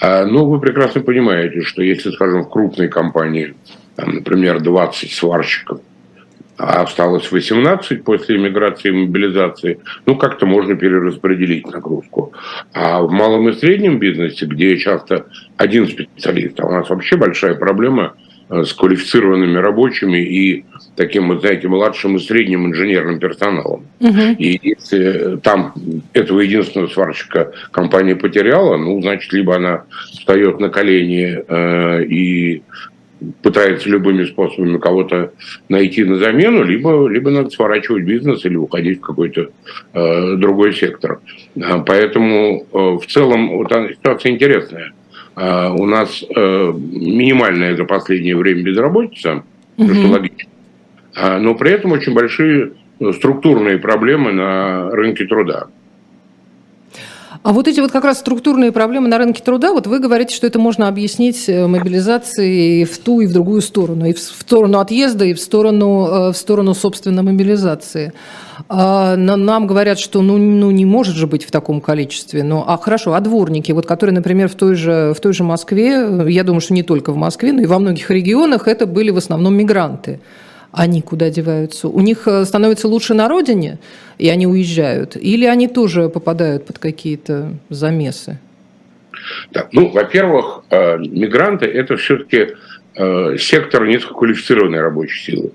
А, 0.00 0.24
Но 0.26 0.40
ну, 0.40 0.46
вы 0.46 0.60
прекрасно 0.60 1.00
понимаете, 1.00 1.62
что 1.62 1.82
если, 1.82 2.10
скажем, 2.10 2.42
в 2.42 2.50
крупной 2.50 2.88
компании 2.88 3.54
там, 3.96 4.16
например, 4.16 4.60
20 4.60 5.12
сварщиков, 5.12 5.80
а 6.56 6.82
осталось 6.82 7.30
18 7.32 8.04
после 8.04 8.36
иммиграции 8.36 8.88
и 8.88 8.92
мобилизации, 8.92 9.80
ну, 10.06 10.16
как-то 10.16 10.46
можно 10.46 10.76
перераспределить 10.76 11.66
нагрузку. 11.66 12.32
А 12.72 13.02
в 13.02 13.10
малом 13.10 13.48
и 13.48 13.52
среднем 13.52 13.98
бизнесе, 13.98 14.46
где 14.46 14.76
часто 14.76 15.26
один 15.56 15.88
специалист, 15.88 16.60
а 16.60 16.66
у 16.66 16.70
нас 16.70 16.88
вообще 16.88 17.16
большая 17.16 17.54
проблема 17.54 18.14
э, 18.50 18.62
с 18.62 18.72
квалифицированными 18.72 19.58
рабочими 19.58 20.18
и 20.18 20.64
таким, 20.96 21.28
вот, 21.28 21.40
знаете, 21.40 21.68
младшим 21.68 22.16
и 22.16 22.20
средним 22.20 22.66
инженерным 22.66 23.18
персоналом. 23.18 23.86
Угу. 24.00 24.36
И 24.38 24.60
если 24.62 25.36
там 25.42 25.74
этого 26.12 26.40
единственного 26.40 26.88
сварщика 26.88 27.52
компания 27.70 28.16
потеряла, 28.16 28.76
ну, 28.76 29.00
значит, 29.00 29.32
либо 29.32 29.56
она 29.56 29.84
встает 30.12 30.60
на 30.60 30.68
колени 30.68 31.42
э, 31.46 32.04
и 32.04 32.62
пытается 33.42 33.88
любыми 33.88 34.24
способами 34.24 34.78
кого-то 34.78 35.32
найти 35.68 36.04
на 36.04 36.16
замену, 36.16 36.62
либо, 36.62 37.08
либо 37.08 37.30
надо 37.30 37.50
сворачивать 37.50 38.04
бизнес 38.04 38.44
или 38.44 38.56
уходить 38.56 38.98
в 38.98 39.02
какой-то 39.02 39.50
э, 39.92 40.36
другой 40.36 40.74
сектор. 40.74 41.20
А, 41.60 41.78
поэтому 41.80 42.66
э, 42.70 42.78
в 42.78 43.06
целом 43.06 43.56
вот 43.56 43.72
ситуация 43.72 44.32
интересная. 44.32 44.92
Э, 45.36 45.70
у 45.70 45.86
нас 45.86 46.22
э, 46.22 46.72
минимальная 46.74 47.76
за 47.76 47.84
последнее 47.84 48.36
время 48.36 48.62
безработица, 48.62 49.42
угу. 49.76 49.94
что 49.94 50.08
логично, 50.08 50.48
э, 50.50 50.53
но 51.16 51.54
при 51.54 51.72
этом 51.72 51.92
очень 51.92 52.14
большие 52.14 52.72
структурные 53.12 53.78
проблемы 53.78 54.32
на 54.32 54.90
рынке 54.90 55.26
труда. 55.26 55.68
А 57.44 57.52
вот 57.52 57.68
эти 57.68 57.78
вот 57.78 57.92
как 57.92 58.04
раз 58.04 58.20
структурные 58.20 58.72
проблемы 58.72 59.08
на 59.08 59.18
рынке 59.18 59.42
труда, 59.42 59.74
вот 59.74 59.86
вы 59.86 59.98
говорите, 59.98 60.34
что 60.34 60.46
это 60.46 60.58
можно 60.58 60.88
объяснить 60.88 61.46
э, 61.46 61.66
мобилизацией 61.66 62.84
в 62.84 62.96
ту 62.96 63.20
и 63.20 63.26
в 63.26 63.34
другую 63.34 63.60
сторону, 63.60 64.06
и 64.06 64.14
в 64.14 64.18
сторону 64.18 64.78
отъезда, 64.78 65.26
и 65.26 65.34
в 65.34 65.40
сторону, 65.40 66.06
э, 66.06 66.32
в 66.32 66.36
сторону 66.38 66.72
собственно, 66.72 67.22
мобилизации. 67.22 68.14
А 68.70 69.14
нам 69.16 69.66
говорят, 69.66 69.98
что 69.98 70.22
ну, 70.22 70.38
ну 70.38 70.70
не 70.70 70.86
может 70.86 71.16
же 71.16 71.26
быть 71.26 71.44
в 71.44 71.50
таком 71.50 71.82
количестве. 71.82 72.42
Ну, 72.42 72.64
а 72.66 72.78
хорошо, 72.78 73.12
а 73.12 73.20
дворники, 73.20 73.72
вот 73.72 73.84
которые, 73.84 74.14
например, 74.14 74.48
в 74.48 74.54
той, 74.54 74.74
же, 74.74 75.12
в 75.14 75.20
той 75.20 75.34
же 75.34 75.44
Москве, 75.44 76.24
я 76.28 76.44
думаю, 76.44 76.62
что 76.62 76.72
не 76.72 76.82
только 76.82 77.12
в 77.12 77.16
Москве, 77.16 77.52
но 77.52 77.60
и 77.60 77.66
во 77.66 77.78
многих 77.78 78.10
регионах, 78.10 78.68
это 78.68 78.86
были 78.86 79.10
в 79.10 79.18
основном 79.18 79.54
мигранты 79.54 80.20
они 80.76 81.02
куда 81.02 81.30
деваются? 81.30 81.88
У 81.88 82.00
них 82.00 82.26
э, 82.26 82.44
становится 82.44 82.88
лучше 82.88 83.14
на 83.14 83.28
родине, 83.28 83.78
и 84.18 84.28
они 84.28 84.46
уезжают? 84.46 85.16
Или 85.16 85.46
они 85.46 85.68
тоже 85.68 86.08
попадают 86.08 86.66
под 86.66 86.78
какие-то 86.78 87.52
замесы? 87.68 88.38
Да. 89.52 89.68
Ну, 89.72 89.88
во-первых, 89.88 90.64
э, 90.70 90.98
мигранты– 90.98 91.66
это 91.66 91.96
все-таки 91.96 92.48
э, 92.96 93.36
сектор 93.38 93.86
низкоквалифицированной 93.86 94.80
рабочей 94.80 95.20
силы. 95.22 95.50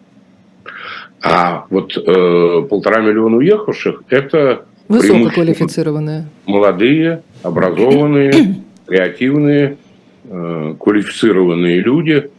А 1.21 1.65
вот 1.69 1.95
полтора 2.69 3.01
миллиона 3.01 3.38
уехавших– 3.38 4.03
это 4.09 4.65
Высококвалифицированные. 4.88 6.27
Молодые, 6.45 7.23
образованные, 7.43 8.63
креативные, 8.88 9.77
квалифицированные 10.23 11.81
люди– 11.81 12.31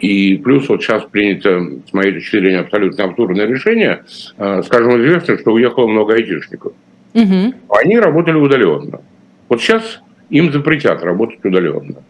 и 0.00 0.36
плюс 0.36 0.68
вот 0.68 0.82
сейчас 0.82 1.04
принято, 1.04 1.80
с 1.88 1.92
моей 1.94 2.12
точки 2.12 2.38
зрения, 2.38 2.60
абсолютно 2.60 3.04
абсурдное 3.04 3.46
решение. 3.46 4.04
Э, 4.36 4.62
скажем, 4.62 5.02
известно, 5.02 5.38
что 5.38 5.52
уехало 5.52 5.86
много 5.86 6.14
айтишников. 6.14 6.72
Угу. 7.14 7.54
Они 7.70 7.98
работали 7.98 8.36
удаленно. 8.36 9.00
Вот 9.48 9.62
сейчас 9.62 10.02
им 10.28 10.52
запретят 10.52 11.02
работать 11.02 11.42
удаленно. 11.42 12.02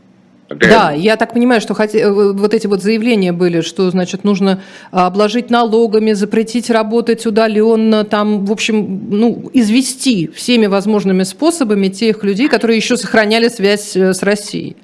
Такая... 0.48 0.70
Да, 0.70 0.90
я 0.92 1.16
так 1.16 1.34
понимаю, 1.34 1.60
что 1.60 1.74
хотя, 1.74 1.98
э, 2.00 2.32
вот 2.32 2.52
эти 2.52 2.66
вот 2.66 2.82
заявления 2.82 3.32
были, 3.32 3.60
что, 3.60 3.90
значит, 3.90 4.24
нужно 4.24 4.60
обложить 4.90 5.48
налогами, 5.48 6.12
запретить 6.14 6.68
работать 6.68 7.26
удаленно, 7.26 8.04
там, 8.04 8.44
в 8.44 8.50
общем, 8.50 9.08
ну, 9.08 9.50
извести 9.52 10.28
всеми 10.34 10.66
возможными 10.66 11.22
способами 11.22 11.88
тех 11.88 12.24
людей, 12.24 12.48
которые 12.48 12.76
еще 12.76 12.96
сохраняли 12.96 13.46
связь 13.48 13.96
с 13.96 14.22
Россией. 14.24 14.76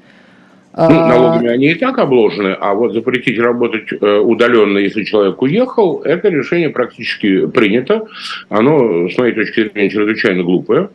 Ну, 0.74 0.84
а, 0.84 1.08
налогами 1.08 1.50
они 1.50 1.72
и 1.72 1.74
так 1.74 1.98
обложены, 1.98 2.56
а 2.58 2.72
вот 2.72 2.94
запретить 2.94 3.38
работать 3.38 3.92
э, 3.92 4.18
удаленно, 4.18 4.78
если 4.78 5.04
человек 5.04 5.42
уехал, 5.42 6.00
это 6.00 6.30
решение 6.30 6.70
практически 6.70 7.46
принято. 7.46 8.06
Оно, 8.48 9.06
с 9.10 9.18
моей 9.18 9.34
точки 9.34 9.68
зрения, 9.68 9.90
чрезвычайно 9.90 10.42
глупое, 10.42 10.88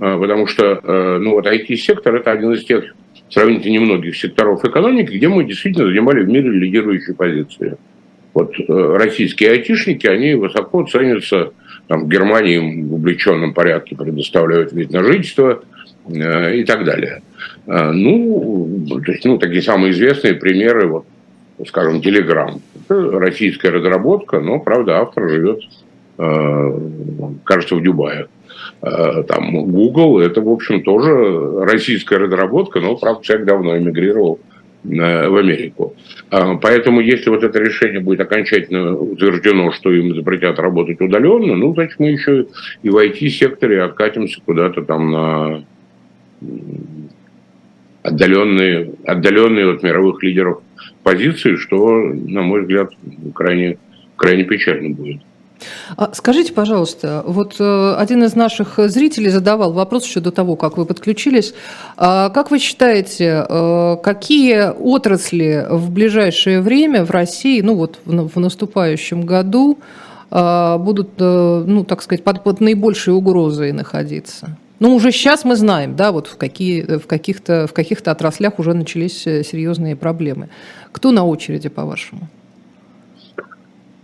э, 0.00 0.18
потому 0.18 0.48
что 0.48 0.80
э, 0.82 1.18
ну, 1.18 1.34
вот 1.34 1.46
IT-сектор– 1.46 2.12
это 2.16 2.32
один 2.32 2.54
из 2.54 2.64
тех 2.64 2.92
сравнительно 3.28 3.74
немногих 3.74 4.16
секторов 4.16 4.64
экономики, 4.64 5.12
где 5.12 5.28
мы 5.28 5.44
действительно 5.44 5.86
занимали 5.86 6.24
в 6.24 6.28
мире 6.28 6.50
лидирующие 6.50 7.14
позиции. 7.14 7.76
Вот 8.34 8.52
российские 8.66 9.52
айтишники, 9.52 10.08
они 10.08 10.34
высоко 10.34 10.84
ценятся, 10.84 11.52
там, 11.86 12.04
в 12.04 12.08
Германии 12.08 12.56
им 12.56 12.88
в 12.88 12.94
облегченном 12.94 13.54
порядке 13.54 13.96
предоставляют 13.96 14.72
вид 14.72 14.92
на 14.92 15.04
жительство 15.04 15.62
и 16.12 16.64
так 16.64 16.84
далее. 16.84 17.22
А, 17.66 17.92
ну, 17.92 18.86
ну, 19.24 19.38
такие 19.38 19.62
самые 19.62 19.92
известные 19.92 20.34
примеры, 20.34 20.86
вот, 20.88 21.04
скажем, 21.66 22.00
Telegram. 22.00 22.60
Это 22.88 23.18
российская 23.18 23.70
разработка, 23.70 24.40
но, 24.40 24.58
правда, 24.58 24.98
автор 24.98 25.28
живет, 25.28 25.60
а, 26.18 26.78
кажется, 27.44 27.76
в 27.76 27.82
Дубае. 27.82 28.26
Там 28.80 29.70
Google, 29.70 30.20
это, 30.20 30.40
в 30.40 30.48
общем, 30.48 30.82
тоже 30.82 31.64
российская 31.64 32.18
разработка, 32.18 32.80
но, 32.80 32.96
правда, 32.96 33.22
человек 33.22 33.46
давно 33.46 33.76
эмигрировал 33.76 34.40
в 34.82 35.38
Америку. 35.38 35.94
Поэтому, 36.30 37.00
если 37.00 37.28
вот 37.28 37.44
это 37.44 37.58
решение 37.58 38.00
будет 38.00 38.20
окончательно 38.20 38.96
утверждено, 38.96 39.72
что 39.72 39.92
им 39.92 40.14
запретят 40.14 40.58
работать 40.58 41.00
удаленно, 41.02 41.54
ну, 41.56 41.74
значит, 41.74 41.98
мы 41.98 42.08
еще 42.08 42.46
и 42.82 42.88
в 42.88 42.96
IT-секторе 42.96 43.82
откатимся 43.82 44.40
куда-то 44.44 44.82
там 44.82 45.10
на 45.10 45.64
отдаленные, 48.02 48.94
отдаленные 49.04 49.74
от 49.74 49.82
мировых 49.82 50.22
лидеров 50.22 50.62
позиции, 51.02 51.56
что, 51.56 51.98
на 51.98 52.42
мой 52.42 52.62
взгляд, 52.62 52.90
крайне, 53.34 53.78
крайне 54.16 54.44
печально 54.44 54.94
будет. 54.94 55.20
А 55.96 56.10
скажите, 56.14 56.52
пожалуйста, 56.54 57.22
вот 57.26 57.56
э, 57.58 57.94
один 57.98 58.24
из 58.24 58.34
наших 58.34 58.78
зрителей 58.78 59.28
задавал 59.28 59.72
вопрос 59.72 60.06
еще 60.06 60.20
до 60.20 60.30
того, 60.30 60.56
как 60.56 60.78
вы 60.78 60.86
подключились. 60.86 61.54
А 61.98 62.30
как 62.30 62.50
вы 62.50 62.58
считаете, 62.58 63.44
э, 63.46 63.96
какие 64.02 64.70
отрасли 64.70 65.66
в 65.68 65.90
ближайшее 65.90 66.62
время 66.62 67.04
в 67.04 67.10
России, 67.10 67.60
ну 67.60 67.74
вот 67.74 67.98
в 68.06 68.40
наступающем 68.40 69.26
году, 69.26 69.78
э, 70.30 70.76
будут, 70.78 71.18
ну 71.18 71.84
так 71.84 72.02
сказать, 72.02 72.24
под, 72.24 72.42
под 72.42 72.60
наибольшей 72.60 73.12
угрозой 73.12 73.72
находиться? 73.72 74.56
Ну, 74.80 74.94
уже 74.94 75.12
сейчас 75.12 75.44
мы 75.44 75.56
знаем, 75.56 75.94
да, 75.94 76.10
вот 76.10 76.26
в, 76.26 76.38
какие, 76.38 76.96
в, 76.96 77.06
каких-то, 77.06 77.66
в 77.66 77.74
каких-то 77.74 78.10
отраслях 78.10 78.58
уже 78.58 78.72
начались 78.72 79.26
э, 79.26 79.44
серьезные 79.44 79.94
проблемы. 79.94 80.48
Кто 80.90 81.12
на 81.12 81.26
очереди, 81.26 81.68
по-вашему? 81.68 82.22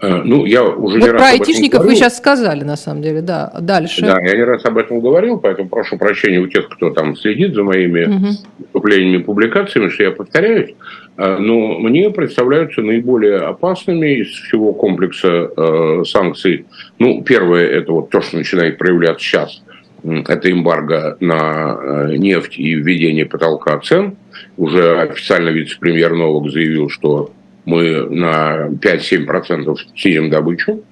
Э, 0.02 0.20
ну, 0.22 0.44
я 0.44 0.62
уже 0.64 0.98
вот 0.98 1.06
не 1.06 1.10
про 1.14 1.28
айтишников 1.28 1.82
вы 1.82 1.94
сейчас 1.94 2.18
сказали, 2.18 2.62
на 2.62 2.76
самом 2.76 3.00
деле, 3.00 3.22
да. 3.22 3.50
Дальше. 3.58 4.02
Да, 4.02 4.20
я 4.20 4.36
не 4.36 4.44
раз 4.44 4.66
об 4.66 4.76
этом 4.76 5.00
говорил, 5.00 5.38
поэтому 5.38 5.70
прошу 5.70 5.96
прощения 5.96 6.40
у 6.40 6.46
тех, 6.46 6.68
кто 6.68 6.90
там 6.90 7.16
следит 7.16 7.54
за 7.54 7.62
моими 7.62 8.04
угу. 8.04 8.26
выступлениями, 8.58 9.22
публикациями, 9.22 9.88
что 9.88 10.02
я 10.02 10.10
повторяюсь. 10.10 10.74
Э, 11.16 11.38
но 11.38 11.78
мне 11.78 12.10
представляются 12.10 12.82
наиболее 12.82 13.38
опасными 13.38 14.20
из 14.20 14.28
всего 14.28 14.74
комплекса 14.74 15.50
э, 15.56 16.04
санкций. 16.04 16.66
Ну, 16.98 17.22
первое, 17.22 17.66
это 17.66 17.92
вот 17.92 18.10
то, 18.10 18.20
что 18.20 18.36
начинает 18.36 18.76
проявляться 18.76 19.24
сейчас– 19.24 19.62
это 20.06 20.50
эмбарго 20.50 21.16
на 21.20 21.78
э, 21.80 22.16
нефть 22.16 22.58
и 22.58 22.74
введение 22.74 23.26
потолка 23.26 23.78
цен. 23.80 24.16
Уже 24.56 25.00
официально 25.00 25.48
вице-премьер 25.48 26.14
Новок 26.14 26.50
заявил, 26.50 26.88
что 26.88 27.32
мы 27.64 28.08
на 28.08 28.68
5-7% 28.68 29.76
снизим 29.96 30.30
добычу, 30.30 30.84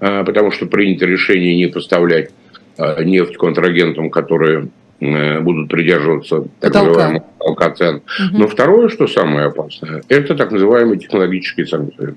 э, 0.00 0.24
потому 0.24 0.50
что 0.50 0.66
принято 0.66 1.04
решение 1.04 1.56
не 1.56 1.66
поставлять 1.66 2.30
э, 2.78 3.04
нефть 3.04 3.36
контрагентам, 3.36 4.10
которые 4.10 4.68
будут 5.00 5.68
придерживаться 5.68 6.46
так 6.60 6.72
называемого 6.72 7.24
потолка 7.38 7.70
цен. 7.72 7.96
Угу. 7.96 8.38
Но 8.38 8.46
второе, 8.46 8.88
что 8.88 9.06
самое 9.06 9.48
опасное, 9.48 10.02
это 10.08 10.34
так 10.34 10.50
называемые 10.50 10.98
технологические 10.98 11.66
санкции. 11.66 12.14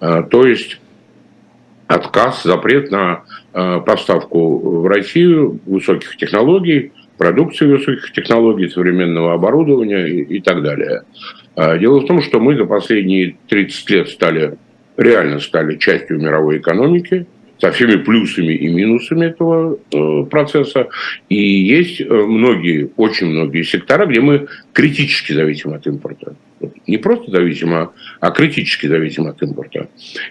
То 0.00 0.46
есть 0.46 0.80
отказ, 1.88 2.42
запрет 2.44 2.90
на 2.90 3.24
э, 3.52 3.80
поставку 3.80 4.80
в 4.82 4.86
Россию 4.86 5.58
высоких 5.66 6.16
технологий, 6.16 6.92
продукции 7.16 7.66
высоких 7.66 8.12
технологий, 8.12 8.68
современного 8.68 9.34
оборудования 9.34 10.06
и, 10.06 10.40
так 10.40 10.62
далее. 10.62 11.02
А, 11.56 11.76
дело 11.76 12.00
в 12.00 12.06
том, 12.06 12.22
что 12.22 12.38
мы 12.38 12.56
за 12.56 12.64
последние 12.64 13.36
30 13.48 13.90
лет 13.90 14.08
стали, 14.08 14.56
реально 14.96 15.40
стали 15.40 15.76
частью 15.76 16.20
мировой 16.20 16.58
экономики, 16.58 17.26
со 17.58 17.72
всеми 17.72 17.96
плюсами 17.96 18.52
и 18.52 18.68
минусами 18.68 19.26
этого 19.26 19.78
э, 19.92 20.24
процесса. 20.30 20.88
И 21.28 21.36
есть 21.36 22.00
э, 22.00 22.04
многие, 22.04 22.90
очень 22.96 23.26
многие 23.28 23.62
сектора, 23.62 24.06
где 24.06 24.20
мы 24.20 24.46
критически 24.72 25.32
зависим 25.32 25.74
от 25.74 25.86
импорта. 25.86 26.34
не 26.86 26.96
просто 26.98 27.30
зависима, 27.30 27.92
а 28.20 28.30
критически 28.30 28.86
зависима 28.86 29.30
от 29.30 29.42
импорта. 29.42 29.88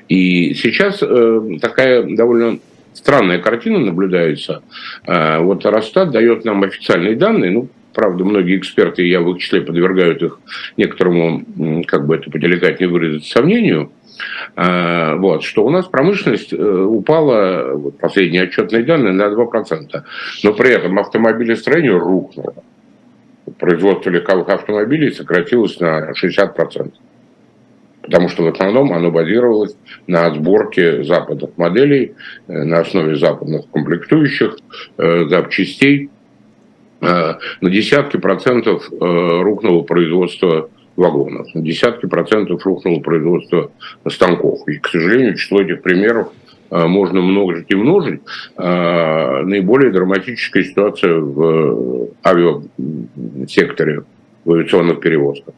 И 0.07 0.53
сейчас 0.53 0.99
э, 1.01 1.57
такая 1.61 2.03
довольно 2.03 2.59
странная 2.93 3.39
картина 3.39 3.77
наблюдается. 3.77 4.63
Вот 5.05 5.63
Росстат 5.67 6.09
дает 6.09 6.45
нам 6.45 6.63
официальные 6.63 7.15
данные, 7.15 7.51
ну, 7.51 7.69
правда, 7.93 8.23
многие 8.23 8.57
эксперты, 8.57 9.05
я 9.07 9.21
в 9.21 9.31
их 9.31 9.39
числе 9.39 9.61
подвергают 9.61 10.23
их 10.23 10.39
некоторому, 10.77 11.83
как 11.85 12.07
бы 12.07 12.15
это 12.15 12.31
поделикатнее 12.31 12.89
выразить, 12.89 13.27
сомнению, 13.27 13.91
вот, 14.55 15.43
что 15.43 15.65
у 15.65 15.69
нас 15.69 15.85
промышленность 15.85 16.53
э, 16.53 16.57
упала, 16.57 17.73
вот 17.73 17.99
последние 17.99 18.43
отчетные 18.43 18.83
данные, 18.83 19.13
на 19.13 19.23
2%, 19.23 20.03
но 20.43 20.53
при 20.53 20.71
этом 20.71 20.97
автомобилестроение 20.99 21.97
рухнуло 21.97 22.53
производство 23.59 24.09
легковых 24.09 24.49
автомобилей 24.49 25.11
сократилось 25.11 25.79
на 25.79 26.11
60%. 26.11 26.91
Потому 28.01 28.29
что 28.29 28.43
в 28.43 28.47
основном 28.47 28.93
оно 28.93 29.11
базировалось 29.11 29.75
на 30.07 30.33
сборке 30.33 31.03
западных 31.03 31.57
моделей, 31.57 32.15
э, 32.47 32.63
на 32.63 32.79
основе 32.79 33.17
западных 33.17 33.69
комплектующих, 33.71 34.57
э, 34.97 35.25
запчастей. 35.27 36.09
Э, 37.01 37.33
на 37.61 37.69
десятки 37.69 38.17
процентов 38.17 38.89
рухнуло 38.89 39.83
производство 39.83 40.69
вагонов, 40.97 41.53
на 41.53 41.61
десятки 41.61 42.07
процентов 42.07 42.65
рухнуло 42.65 42.99
производство 42.99 43.71
станков. 44.09 44.67
И, 44.67 44.77
к 44.79 44.87
сожалению, 44.87 45.35
число 45.35 45.61
этих 45.61 45.81
примеров 45.81 46.33
а, 46.69 46.87
можно 46.87 47.21
множить 47.21 47.67
и 47.69 47.75
множить. 47.75 48.21
А, 48.57 49.43
наиболее 49.43 49.91
драматическая 49.91 50.63
ситуация 50.63 51.13
в 51.13 52.09
авиасекторе, 52.25 54.03
в 54.43 54.51
авиационных 54.51 54.99
перевозках. 54.99 55.53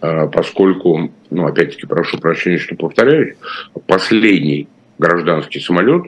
Поскольку, 0.00 1.10
ну, 1.30 1.46
опять-таки, 1.46 1.86
прошу 1.86 2.18
прощения, 2.18 2.58
что 2.58 2.76
повторяюсь, 2.76 3.34
последний 3.86 4.68
гражданский 4.98 5.58
самолет, 5.58 6.04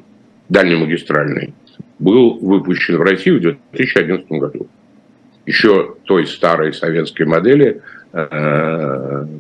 дальнемагистральный, 0.51 1.55
был 1.99 2.39
выпущен 2.39 2.99
в 2.99 3.01
России 3.01 3.31
в 3.31 3.41
2011 3.41 4.31
году. 4.33 4.69
Еще 5.47 5.95
той 6.05 6.27
старой 6.27 6.75
советской 6.75 7.25
модели, 7.25 7.81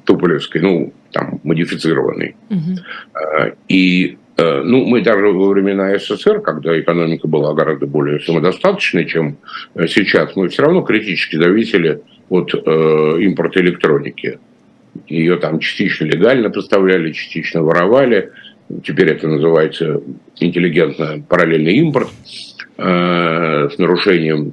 Туполевской, 0.04 0.60
ну, 0.60 0.92
там, 1.12 1.40
модифицированной. 1.42 2.36
Угу. 2.50 3.54
И 3.68 4.18
Э, 4.38 4.62
ну, 4.62 4.84
мы 4.86 5.02
даже 5.02 5.26
во 5.26 5.48
времена 5.48 5.98
СССР, 5.98 6.40
когда 6.40 6.78
экономика 6.78 7.26
была 7.26 7.52
гораздо 7.54 7.86
более 7.86 8.20
самодостаточной, 8.20 9.04
чем 9.04 9.36
э, 9.74 9.88
сейчас, 9.88 10.36
мы 10.36 10.48
все 10.48 10.62
равно 10.62 10.82
критически 10.82 11.36
зависели 11.36 12.00
от 12.28 12.54
э, 12.54 13.16
импорта 13.20 13.60
электроники. 13.60 14.38
Ее 15.08 15.36
там 15.36 15.58
частично 15.58 16.04
легально 16.04 16.50
поставляли, 16.50 17.10
частично 17.10 17.62
воровали. 17.62 18.30
Теперь 18.84 19.08
это 19.08 19.26
называется 19.26 20.00
интеллигентно 20.38 21.20
параллельный 21.28 21.74
импорт 21.74 22.08
э, 22.76 23.68
с 23.72 23.76
нарушением 23.76 24.52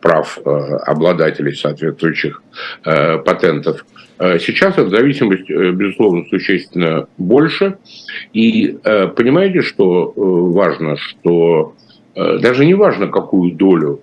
прав 0.00 0.38
э, 0.44 0.50
обладателей 0.86 1.54
соответствующих 1.54 2.42
э, 2.84 3.18
патентов. 3.18 3.84
Э, 4.18 4.38
сейчас 4.38 4.78
эта 4.78 4.88
зависимость, 4.90 5.48
безусловно, 5.48 6.24
существенно 6.28 7.06
больше. 7.18 7.78
И 8.32 8.78
понимаете, 8.82 9.62
что 9.62 10.12
важно, 10.16 10.96
что 10.96 11.74
даже 12.14 12.64
не 12.66 12.74
важно, 12.74 13.08
какую 13.08 13.52
долю 13.52 14.00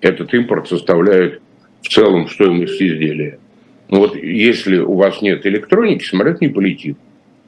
этот 0.00 0.32
импорт 0.34 0.68
составляет 0.68 1.40
в 1.82 1.88
целом 1.88 2.26
в 2.26 2.32
стоимости 2.32 2.88
изделия. 2.88 3.38
Но 3.88 4.00
вот 4.00 4.16
если 4.16 4.78
у 4.78 4.94
вас 4.94 5.22
нет 5.22 5.46
электроники, 5.46 6.04
самолет 6.04 6.40
не 6.40 6.48
полетит. 6.48 6.96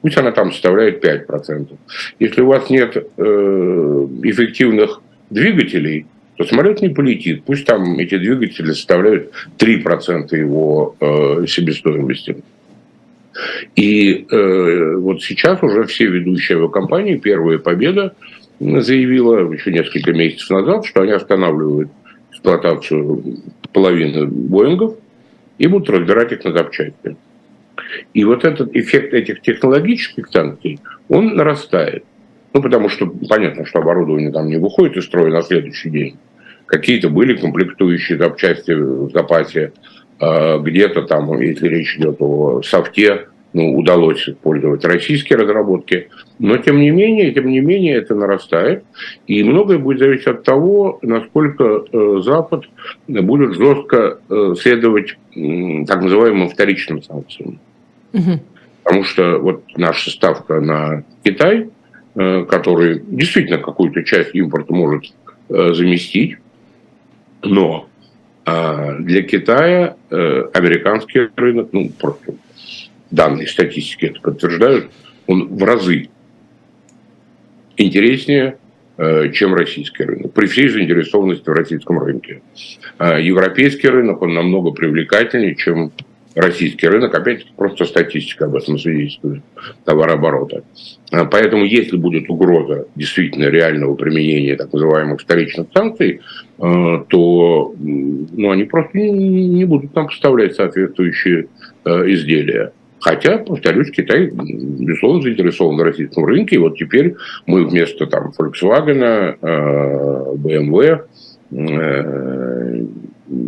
Пусть 0.01 0.17
она 0.17 0.31
там 0.31 0.51
составляет 0.51 1.03
5%. 1.03 1.77
Если 2.19 2.41
у 2.41 2.47
вас 2.47 2.69
нет 2.69 2.97
эффективных 2.97 5.01
двигателей, 5.29 6.05
то 6.35 6.43
самолет 6.45 6.81
не 6.81 6.89
полетит. 6.89 7.43
Пусть 7.43 7.65
там 7.65 7.97
эти 7.99 8.17
двигатели 8.17 8.71
составляют 8.71 9.31
3% 9.57 10.35
его 10.35 10.95
э, 10.99 11.45
себестоимости. 11.47 12.37
И 13.75 14.25
э, 14.29 14.95
вот 14.97 15.21
сейчас 15.23 15.61
уже 15.63 15.85
все 15.85 16.07
ведущие 16.07 16.57
авиакомпании, 16.57 17.17
первая 17.17 17.57
победа 17.57 18.15
заявила 18.59 19.51
еще 19.51 19.71
несколько 19.71 20.13
месяцев 20.13 20.49
назад, 20.49 20.85
что 20.85 21.01
они 21.01 21.11
останавливают 21.11 21.89
эксплуатацию 22.31 23.39
половины 23.71 24.27
Боингов 24.27 24.95
и 25.57 25.67
будут 25.67 25.89
разбирать 25.89 26.31
их 26.31 26.43
на 26.43 26.51
запчасти. 26.51 27.15
И 28.13 28.23
вот 28.23 28.45
этот 28.45 28.75
эффект 28.75 29.13
этих 29.13 29.41
технологических 29.41 30.27
санкций, 30.27 30.79
он 31.09 31.35
нарастает. 31.35 32.03
Ну, 32.53 32.61
потому 32.61 32.87
что 32.87 33.07
понятно, 33.07 33.65
что 33.65 33.79
оборудование 33.79 34.31
там 34.31 34.47
не 34.47 34.57
выходит 34.57 34.95
из 34.97 35.05
строя 35.05 35.31
на 35.31 35.41
следующий 35.41 35.89
день. 35.89 36.17
Какие-то 36.67 37.09
были 37.09 37.35
комплектующие 37.35 38.17
запчасти 38.17 38.71
в 38.71 39.09
запасе, 39.11 39.73
а, 40.19 40.59
где-то 40.59 41.01
там, 41.03 41.41
если 41.41 41.67
речь 41.67 41.97
идет 41.97 42.17
о 42.19 42.61
софте, 42.61 43.27
ну, 43.53 43.77
удалось 43.77 44.27
использовать 44.27 44.83
российские 44.85 45.39
разработки. 45.39 46.09
Но 46.39 46.57
тем 46.57 46.79
не 46.79 46.89
менее, 46.91 47.31
тем 47.33 47.47
не 47.47 47.59
менее, 47.59 47.95
это 47.97 48.15
нарастает. 48.15 48.83
И 49.27 49.43
многое 49.43 49.77
будет 49.77 49.99
зависеть 49.99 50.27
от 50.27 50.43
того, 50.43 50.99
насколько 51.01 51.85
э, 51.91 52.21
Запад 52.21 52.65
будет 53.07 53.55
жестко 53.55 54.19
э, 54.29 54.55
следовать 54.59 55.17
так 55.87 56.01
называемым 56.01 56.49
вторичным 56.49 57.01
санкциям. 57.03 57.59
Угу. 58.13 58.39
Потому 58.83 59.03
что 59.03 59.37
вот 59.39 59.63
наша 59.75 60.11
ставка 60.11 60.59
на 60.59 61.03
Китай– 61.23 61.69
Э, 61.82 61.82
который 62.15 63.01
действительно 63.05 63.57
какую-то 63.57 64.03
часть 64.03 64.35
импорта 64.35 64.73
может 64.73 65.05
э, 65.49 65.73
заместить, 65.73 66.37
но 67.41 67.89
а, 68.45 68.95
для 68.99 69.23
Китая 69.23 69.95
э, 70.09 70.43
американский 70.53 71.29
рынок, 71.35 71.69
ну, 71.71 71.89
просто 71.89 72.35
данные 73.09 73.47
статистики 73.47 74.05
это 74.05 74.21
подтверждают, 74.21 74.91
он 75.27 75.47
в 75.47 75.63
разы 75.63 76.09
интереснее, 77.77 78.57
чем 79.33 79.55
российский 79.55 80.03
рынок, 80.03 80.33
при 80.33 80.45
всей 80.45 80.69
заинтересованности 80.69 81.49
в 81.49 81.53
российском 81.53 81.97
рынке. 81.97 82.43
А 82.99 83.17
европейский 83.17 83.87
рынок, 83.87 84.21
он 84.21 84.35
намного 84.35 84.69
привлекательнее, 84.69 85.55
чем 85.55 85.91
российский 86.35 86.87
рынок, 86.87 87.13
опять 87.15 87.45
просто 87.55 87.85
статистика 87.85 88.45
об 88.45 88.55
этом 88.55 88.77
свидетельствует, 88.77 89.41
товарооборота. 89.85 90.63
А, 91.11 91.25
поэтому, 91.25 91.65
если 91.65 91.97
будет 91.97 92.29
угроза 92.29 92.87
действительно 92.95 93.45
реального 93.45 93.95
применения 93.95 94.55
так 94.55 94.71
называемых 94.73 95.21
вторичных 95.21 95.67
санкций, 95.73 96.21
а, 96.59 97.03
то 97.07 97.73
ну, 97.77 98.51
они 98.51 98.63
просто 98.65 98.97
не 98.97 99.65
будут 99.65 99.95
нам 99.95 100.07
поставлять 100.07 100.55
соответствующие 100.55 101.47
а, 101.83 102.03
изделия. 102.11 102.71
Хотя, 102.99 103.37
повторюсь, 103.37 103.91
Китай, 103.91 104.31
безусловно, 104.31 105.21
заинтересован 105.21 105.75
в 105.75 105.83
российском 105.83 106.23
рынке. 106.23 106.55
И 106.55 106.59
вот 106.59 106.77
теперь 106.77 107.15
мы 107.45 107.65
вместо 107.65 108.07
там, 108.07 108.31
Volkswagen, 108.39 109.37
BMW, 110.37 111.01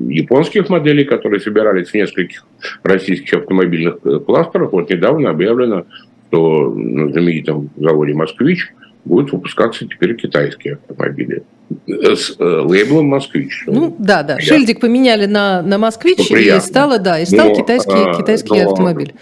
японских 0.10 0.70
моделей, 0.70 1.04
которые 1.04 1.39
собирались 1.39 1.89
в 1.89 1.94
нескольких 1.94 2.46
российских 2.84 3.34
автомобильных 3.39 3.98
э, 4.04 4.20
кластерах. 4.20 4.72
Вот 4.72 4.89
недавно 4.89 5.30
объявлено, 5.30 5.86
что 6.28 6.74
на 6.74 7.12
знаменитом 7.12 7.70
заводе 7.78 8.13
«Москвич» 8.13 8.74
будут 9.04 9.32
выпускаться 9.32 9.86
теперь 9.86 10.15
китайские 10.15 10.80
автомобили 10.88 11.44
э, 11.88 12.15
с 12.15 12.36
э, 12.39 12.44
лейблом 12.44 13.08
«Москвич». 13.08 13.63
Ну 13.68 13.96
да, 14.00 14.24
да. 14.24 14.36
Я... 14.36 14.41
Шильдик 14.41 14.80
поменяли 14.80 15.26
на, 15.26 15.62
на 15.62 15.78
«Москвич» 15.78 16.30
ну, 16.30 16.38
и 16.38 16.60
стало, 16.60 17.00
да, 17.00 17.20
и 17.20 17.26
стал 17.26 17.50
но, 17.50 17.56
китайский, 17.56 17.94
а, 17.94 18.15
китайский 18.15 18.62
но 18.62 18.72
автомобиль. 18.72 19.13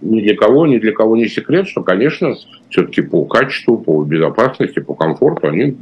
Ни 0.00 0.22
для 0.22 0.34
кого, 0.34 0.66
ни 0.66 0.78
для 0.78 0.92
кого 0.92 1.16
не 1.16 1.28
секрет, 1.28 1.68
что, 1.68 1.82
конечно, 1.82 2.34
все-таки 2.70 3.02
по 3.02 3.24
качеству, 3.26 3.76
по 3.76 4.02
безопасности, 4.02 4.80
по 4.80 4.94
комфорту 4.94 5.48
они 5.48 5.76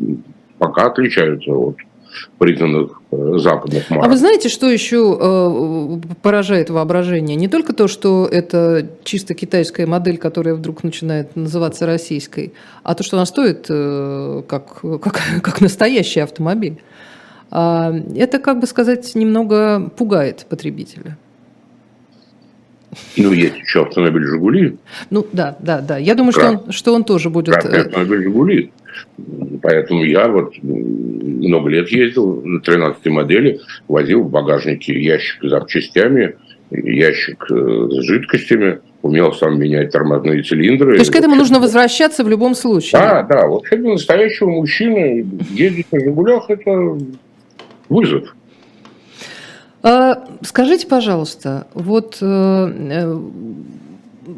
пока 0.59 0.87
отличаются 0.87 1.53
от 1.53 1.77
признанных 2.39 3.01
э, 3.11 3.39
западных 3.39 3.91
марок. 3.91 4.07
А 4.07 4.09
вы 4.09 4.17
знаете, 4.17 4.49
что 4.49 4.69
еще 4.69 5.17
э, 5.21 6.15
поражает 6.23 6.71
воображение? 6.71 7.37
Не 7.37 7.49
только 7.49 7.73
то, 7.73 7.89
что 7.89 8.29
это 8.31 8.89
чисто 9.05 9.35
китайская 9.35 9.87
модель, 9.87 10.19
которая 10.19 10.55
вдруг 10.55 10.85
начинает 10.85 11.37
называться 11.37 11.87
российской, 11.87 12.53
а 12.83 12.95
то, 12.95 13.03
что 13.03 13.17
она 13.17 13.27
стоит 13.27 13.67
э, 13.69 14.43
как, 14.49 14.81
как, 14.81 15.21
как 15.43 15.61
настоящий 15.61 16.21
автомобиль. 16.21 16.79
А, 17.51 17.95
это, 18.15 18.39
как 18.39 18.61
бы 18.61 18.67
сказать, 18.67 19.15
немного 19.15 19.91
пугает 19.97 20.47
потребителя. 20.49 21.17
Ну, 23.17 23.33
есть 23.33 23.57
еще 23.57 23.83
автомобиль 23.83 24.25
«Жигули». 24.25 24.79
Ну, 25.11 25.27
да, 25.33 25.57
да, 25.61 25.81
да. 25.81 25.99
Я 25.99 26.15
думаю, 26.15 26.33
что 26.33 26.49
он, 26.49 26.73
что 26.73 26.95
он 26.95 27.05
тоже 27.05 27.31
будет... 27.31 27.55
Красный 27.55 27.83
автомобиль 27.83 28.23
«Жигули». 28.23 28.73
Поэтому 29.63 30.05
я 30.05 30.29
вот 30.29 30.55
много 30.63 31.69
лет 31.71 31.89
ездил 31.91 32.43
на 32.43 32.61
13 32.61 33.07
модели, 33.07 33.61
возил 33.89 34.23
в 34.23 34.31
багажнике 34.31 35.01
ящик 35.01 35.45
с 35.45 35.49
запчастями 35.51 36.37
ящик 36.71 37.47
с 37.49 38.03
жидкостями, 38.03 38.81
умел 39.03 39.33
сам 39.33 39.59
менять 39.59 39.91
тормозные 39.93 40.43
цилиндры. 40.43 40.95
То 40.95 40.99
есть 40.99 41.11
к 41.11 41.17
этому 41.17 41.35
нужно 41.35 41.61
возвращаться 41.61 42.25
в 42.25 42.29
любом 42.29 42.55
случае? 42.55 43.01
Да, 43.01 43.23
да. 43.23 43.47
Вообще 43.47 43.77
для 43.77 43.93
настоящего 43.93 44.51
мужчины 44.51 45.27
ездить 45.51 45.91
на 45.93 46.01
«Жигулях»– 46.01 46.45
это 46.51 46.99
вызов. 47.89 48.35
А, 49.83 50.27
скажите, 50.43 50.87
пожалуйста, 50.87 51.67
вот 51.73 52.19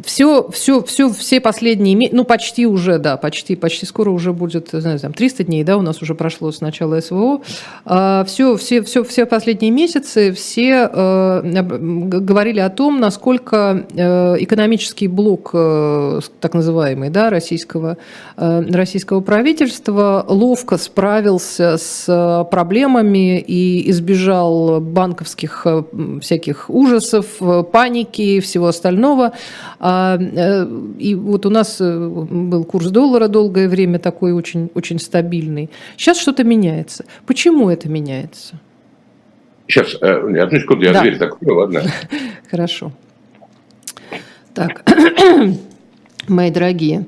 все, 0.04 0.48
все, 0.50 0.82
все, 0.82 1.12
все 1.12 1.40
последние, 1.40 2.10
ну, 2.12 2.24
почти 2.24 2.66
уже, 2.66 2.98
да, 2.98 3.16
почти, 3.16 3.56
почти 3.56 3.86
скоро 3.86 4.10
уже 4.10 4.32
будет, 4.32 4.68
знаю, 4.72 4.98
там, 4.98 5.12
300 5.12 5.44
дней, 5.44 5.64
да, 5.64 5.76
у 5.76 5.82
нас 5.82 6.02
уже 6.02 6.14
прошло 6.14 6.52
с 6.52 6.60
начала 6.60 7.00
СВО. 7.00 7.40
Все, 8.26 8.56
все, 8.56 8.82
все, 8.82 9.04
все 9.04 9.26
последние 9.26 9.70
месяцы 9.70 10.32
все 10.32 10.88
э, 10.92 11.42
говорили 11.42 12.60
о 12.60 12.70
том, 12.70 13.00
насколько 13.00 13.86
э, 13.94 14.36
экономический 14.40 15.08
блок, 15.08 15.50
э, 15.52 16.20
так 16.40 16.54
называемый, 16.54 17.10
да, 17.10 17.30
российского, 17.30 17.96
российского 18.36 19.20
правительства 19.20 20.24
ловко 20.28 20.76
справился 20.78 21.76
с 21.78 22.46
проблемами 22.50 23.38
и 23.38 23.90
избежал 23.90 24.80
банковских 24.80 25.66
всяких 26.20 26.70
ужасов, 26.70 27.26
паники 27.72 28.22
и 28.22 28.40
всего 28.40 28.68
остального. 28.68 29.32
А, 29.82 30.18
э, 30.20 30.66
и 30.98 31.14
вот 31.14 31.46
у 31.46 31.50
нас 31.50 31.80
э, 31.80 32.08
был 32.08 32.64
курс 32.64 32.88
доллара 32.88 33.28
долгое 33.28 33.66
время 33.66 33.98
такой 33.98 34.32
очень, 34.32 34.70
очень 34.74 34.98
стабильный. 34.98 35.70
Сейчас 35.96 36.18
что-то 36.18 36.44
меняется. 36.44 37.06
Почему 37.24 37.70
это 37.70 37.88
меняется? 37.88 38.60
Сейчас, 39.66 39.96
э, 40.02 40.40
одну 40.42 40.60
секунду, 40.60 40.84
я 40.84 40.92
да. 40.92 41.00
дверь 41.00 41.16
закрою, 41.16 41.60
ладно? 41.60 41.82
Хорошо. 42.50 42.92
Так, 44.52 44.84
мои 46.28 46.50
дорогие, 46.50 47.06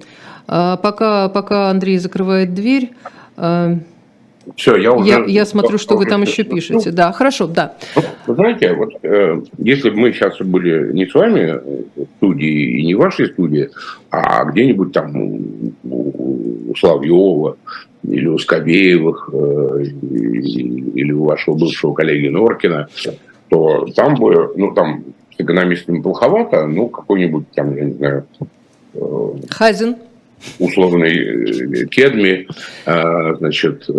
а, 0.48 0.78
пока, 0.78 1.28
пока 1.28 1.68
Андрей 1.68 1.98
закрывает 1.98 2.54
дверь, 2.54 2.92
все, 4.56 4.76
я 4.76 4.92
уже... 4.92 5.08
Я, 5.08 5.24
я 5.26 5.46
смотрю, 5.46 5.78
что 5.78 5.96
вы 5.96 6.06
там 6.06 6.22
еще 6.22 6.42
пишете. 6.42 6.90
Ну, 6.90 6.96
да, 6.96 7.12
хорошо, 7.12 7.46
да. 7.46 7.74
Ну, 7.96 8.02
вы 8.26 8.34
знаете, 8.34 8.72
вот 8.74 8.92
э, 9.02 9.42
если 9.58 9.90
бы 9.90 9.96
мы 9.96 10.12
сейчас 10.12 10.38
были 10.38 10.92
не 10.92 11.06
с 11.06 11.14
вами 11.14 11.60
в 11.96 12.06
студии 12.16 12.80
и 12.80 12.86
не 12.86 12.94
в 12.94 12.98
вашей 12.98 13.26
студии, 13.28 13.70
а 14.10 14.44
где-нибудь 14.44 14.92
там 14.92 15.16
у, 15.16 16.70
у 16.70 16.74
Славьева 16.76 17.56
или 18.02 18.26
у 18.26 18.38
Скобеевых 18.38 19.30
э, 19.32 19.82
или 19.82 21.12
у 21.12 21.24
вашего 21.24 21.56
бывшего 21.56 21.94
коллеги 21.94 22.28
Норкина, 22.28 22.88
то 23.48 23.86
там 23.94 24.14
бы, 24.16 24.52
ну 24.56 24.72
там 24.72 25.04
с 25.36 25.40
экономистами 25.40 26.00
плоховато, 26.00 26.66
ну 26.66 26.88
какой-нибудь 26.88 27.50
там, 27.54 27.76
я 27.76 27.84
не 27.84 27.92
знаю... 27.92 28.24
Э, 28.94 29.34
Хазин 29.50 29.96
условный 30.58 31.12
э, 31.12 31.86
Кедми, 31.86 32.48
а, 32.86 33.34
значит, 33.34 33.84
э, 33.88 33.92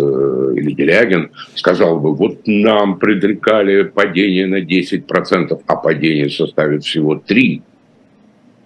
или 0.56 0.72
Делягин, 0.72 1.30
сказал 1.54 2.00
бы, 2.00 2.14
вот 2.14 2.40
нам 2.46 2.98
предрекали 2.98 3.84
падение 3.84 4.46
на 4.46 4.60
10%, 4.60 5.62
а 5.66 5.76
падение 5.76 6.30
составит 6.30 6.84
всего 6.84 7.16
3%. 7.16 7.62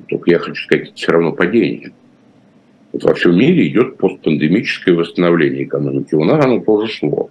Только 0.08 0.30
я 0.30 0.38
хочу 0.38 0.62
сказать, 0.62 0.88
это 0.88 0.96
все 0.96 1.12
равно 1.12 1.32
падение. 1.32 1.92
Вот 2.92 3.04
во 3.04 3.14
всем 3.14 3.36
мире 3.36 3.68
идет 3.68 3.98
постпандемическое 3.98 4.94
восстановление 4.94 5.64
экономики. 5.64 6.14
У 6.14 6.24
нас 6.24 6.42
оно 6.42 6.60
тоже 6.60 6.90
шло 6.90 7.28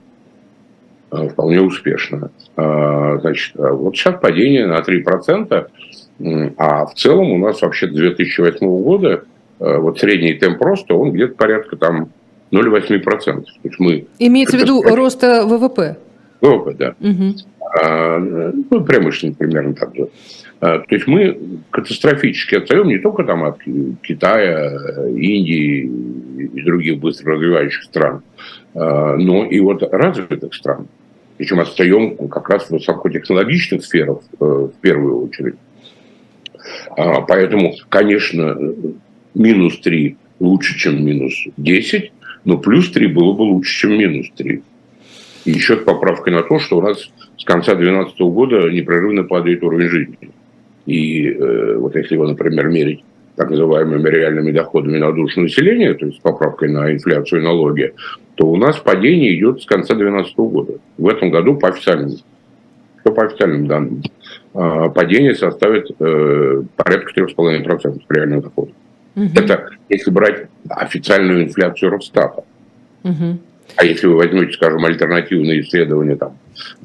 а, 1.10 1.28
вполне 1.28 1.62
успешно. 1.62 2.30
А, 2.56 3.18
значит, 3.20 3.54
вот 3.56 3.96
сейчас 3.96 4.20
падение 4.22 4.68
на 4.68 4.80
3%, 4.80 5.68
а 6.58 6.86
в 6.86 6.94
целом 6.96 7.32
у 7.32 7.38
нас 7.38 7.62
вообще 7.62 7.88
с 7.88 7.92
2008 7.92 8.60
года 8.84 9.24
вот 9.60 10.00
средний 10.00 10.34
темп 10.36 10.62
роста, 10.62 10.96
он 10.96 11.12
где-то 11.12 11.36
порядка 11.36 11.76
там 11.78 12.10
0,8%. 12.52 13.02
То 13.04 13.44
есть 13.64 13.80
мы 13.80 14.08
Имеется 14.20 14.58
в 14.58 14.62
виду 14.62 14.82
роста 14.82 15.46
ВВП? 15.46 15.98
ВВП, 16.42 16.74
да. 16.74 16.96
Угу. 17.00 17.36
А, 17.82 18.18
ну, 18.20 18.84
промышленность 18.86 19.38
примерно 19.38 19.74
так 19.74 19.96
же. 19.96 20.10
А, 20.60 20.80
то 20.80 20.96
есть 20.96 21.08
мы 21.08 21.38
катастрофически 21.72 22.56
отстаем 22.56 22.88
не 22.88 23.00
только 23.00 23.24
там 23.24 23.44
от 23.44 23.60
Китая, 24.02 25.08
Индии 25.10 25.92
и 26.54 26.62
других 26.64 27.00
быстро 27.00 27.34
развивающих 27.34 27.84
стран, 27.84 28.22
а, 28.74 29.16
но 29.18 29.46
и 29.46 29.60
вот 29.60 29.84
развитых 29.92 30.54
стран. 30.54 30.88
Причем 31.38 31.60
отстаем 31.60 32.18
как 32.30 32.50
раз 32.50 32.66
в 32.66 32.72
высокотехнологичных 32.72 33.86
сферах 33.86 34.20
э, 34.40 34.44
в 34.44 34.74
первую 34.82 35.28
очередь. 35.28 35.56
А, 36.98 37.22
поэтому, 37.22 37.76
конечно, 37.90 38.58
минус 39.38 39.80
3 39.80 40.18
лучше, 40.40 40.78
чем 40.78 41.06
минус 41.06 41.34
10, 41.58 42.12
но 42.46 42.58
плюс 42.58 42.92
3 42.92 43.08
было 43.08 43.34
бы 43.34 43.42
лучше, 43.44 43.82
чем 43.82 43.98
минус 43.98 44.28
3. 44.36 44.62
И 45.46 45.52
еще 45.52 45.78
с 45.78 45.84
поправкой 45.84 46.34
на 46.34 46.44
то, 46.44 46.60
что 46.60 46.80
у 46.80 46.82
нас 46.82 47.10
с 47.38 47.44
конца 47.46 47.76
2012 47.76 48.20
года 48.20 48.70
непрерывно 48.70 49.24
падает 49.24 49.64
уровень 49.64 49.90
жизни. 49.90 50.18
И 50.86 51.30
э, 51.30 51.78
вот 51.78 51.96
если 51.96 52.16
его, 52.16 52.28
например, 52.28 52.68
мерить 52.68 53.04
так 53.36 53.50
называемыми 53.52 54.10
реальными 54.10 54.52
доходами 54.52 54.98
на 54.98 55.12
душу 55.12 55.42
населения, 55.42 55.94
то 55.94 56.06
есть 56.06 56.18
с 56.18 56.22
поправкой 56.22 56.70
на 56.70 56.92
инфляцию 56.92 57.42
и 57.42 57.44
налоги, 57.44 57.94
то 58.36 58.48
у 58.48 58.56
нас 58.56 58.78
падение 58.78 59.38
идет 59.38 59.62
с 59.62 59.66
конца 59.66 59.94
2012 59.94 60.38
года. 60.38 60.74
В 60.98 61.08
этом 61.08 61.30
году 61.30 61.56
по 61.56 61.70
официальным, 61.70 62.12
что 63.02 63.12
по 63.12 63.26
официальным 63.26 63.68
данным, 63.68 64.02
э, 64.54 64.90
падение 64.94 65.36
составит 65.36 65.92
э, 66.00 66.64
порядка 66.76 67.22
3,5% 67.22 68.02
реального 68.10 68.44
дохода. 68.44 68.72
Угу. 69.18 69.32
Это 69.36 69.70
если 69.90 70.12
брать 70.12 70.48
официальную 70.70 71.44
инфляцию 71.44 71.92
Росстата. 71.92 72.44
Угу. 73.04 73.40
А 73.76 73.86
если 73.86 74.08
вы 74.08 74.16
возьмете, 74.16 74.54
скажем, 74.54 74.86
альтернативные 74.86 75.62
исследования 75.62 76.16
там, 76.16 76.38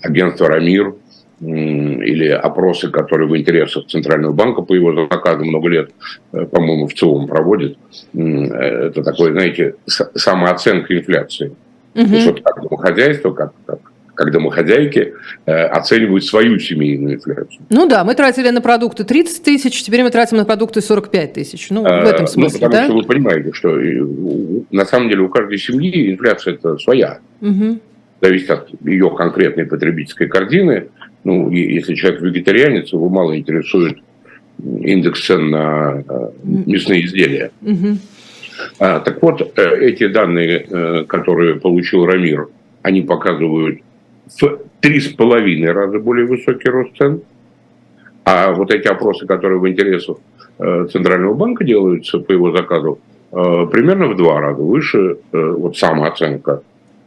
агентства 0.03 0.49
«Рамир», 0.49 0.95
или 1.41 2.29
опросы, 2.29 2.89
которые 2.89 3.29
в 3.29 3.37
интересах 3.37 3.87
Центрального 3.89 4.33
банка 4.33 4.63
по 4.63 4.75
его 4.75 4.95
заказу 4.95 5.45
много 5.45 5.69
лет, 5.69 5.91
э, 6.33 6.47
по-моему, 6.47 6.87
в 6.87 6.95
целом 6.95 7.27
проводит. 7.27 7.77
Э, 8.15 8.21
это 8.21 9.03
такое, 9.03 9.33
знаете, 9.33 9.75
самооценка 9.89 10.97
инфляции. 10.97 11.57
Угу. 11.97 12.07
То 12.07 12.15
есть 12.15 12.27
вот 12.27 12.43
как 12.43 12.63
домохозяйство, 12.63 13.33
как, 13.33 13.53
как 13.67 13.81
как 14.23 14.33
домохозяйки 14.33 15.15
э, 15.47 15.53
оценивают 15.53 16.25
свою 16.25 16.59
семейную 16.59 17.17
инфляцию. 17.17 17.63
Ну 17.71 17.89
да, 17.89 18.05
мы 18.05 18.15
тратили 18.15 18.51
на 18.51 18.61
продукты 18.61 19.03
30 19.05 19.43
тысяч, 19.43 19.83
теперь 19.83 20.05
мы 20.05 20.11
тратим 20.11 20.37
на 20.37 20.45
продукты 20.45 20.81
45 20.81 21.33
тысяч. 21.33 21.71
Ну, 21.71 21.83
в 21.83 21.87
а, 21.87 22.03
этом 22.05 22.23
ну, 22.23 22.27
смысле, 22.29 22.61
ну, 22.61 22.67
потому 22.67 22.83
да? 22.83 22.85
что 22.85 22.95
вы 22.95 23.03
понимаете, 23.03 23.53
что 23.53 23.77
на 24.71 24.85
самом 24.85 25.09
деле 25.09 25.23
у 25.23 25.29
каждой 25.29 25.59
семьи 25.59 26.13
инфляция 26.13 26.55
это 26.55 26.79
своя. 26.79 27.19
Угу. 27.41 27.81
Зависит 28.21 28.51
от 28.51 28.69
ее 28.85 29.11
конкретной 29.11 29.67
потребительской 29.67 30.29
корзины. 30.29 30.89
Ну, 31.25 31.51
если 31.51 31.95
человек 31.95 32.21
вегетарианец, 32.21 32.93
его 32.93 33.09
мало 33.09 33.37
интересует 33.37 33.99
индекс 34.61 35.27
цен 35.27 35.51
на 35.51 36.05
э, 36.09 36.31
мясные 36.45 37.05
изделия. 37.07 37.51
Угу. 37.63 37.99
А, 38.79 39.01
так 39.01 39.21
вот, 39.21 39.59
э, 39.59 39.79
эти 39.81 40.07
данные, 40.07 41.05
которые 41.09 41.57
получил 41.57 42.07
Рамир, 42.07 42.47
они 42.83 43.03
показывают 43.03 43.81
в 44.41 44.59
три 44.81 45.01
с 45.01 45.09
половиной 45.09 45.73
раза 45.73 45.99
более 45.99 46.27
высокий 46.27 46.69
рост 46.69 46.97
цен. 46.97 47.23
А 48.25 48.53
вот 48.53 48.73
эти 48.73 48.87
опросы, 48.87 49.27
которые 49.27 49.59
в 49.59 49.69
интересах 49.69 50.17
э, 50.59 50.87
Центрального 50.93 51.35
банка 51.35 51.65
делаются 51.65 52.19
по 52.19 52.33
его 52.33 52.57
заказу, 52.57 52.99
э, 53.33 53.67
примерно 53.71 54.09
в 54.09 54.17
два 54.17 54.41
раза 54.41 54.63
выше 54.63 55.19
э, 55.33 55.55
вот 55.59 55.77
самооценка 55.77 56.63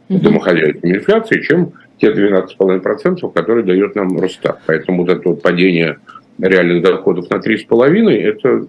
угу. 0.08 0.18
домохозяйственной 0.18 0.96
инфляции, 0.96 1.40
чем 1.40 1.72
те 1.98 2.12
12,5%, 2.12 3.32
которые 3.32 3.64
дает 3.64 3.94
нам 3.94 4.20
Росстат. 4.20 4.60
Поэтому 4.66 5.04
вот 5.04 5.10
это 5.10 5.30
вот 5.30 5.42
падение 5.42 5.98
реальных 6.38 6.82
доходов 6.82 7.30
на 7.30 7.36
3,5% 7.36 8.10
это 8.10 8.66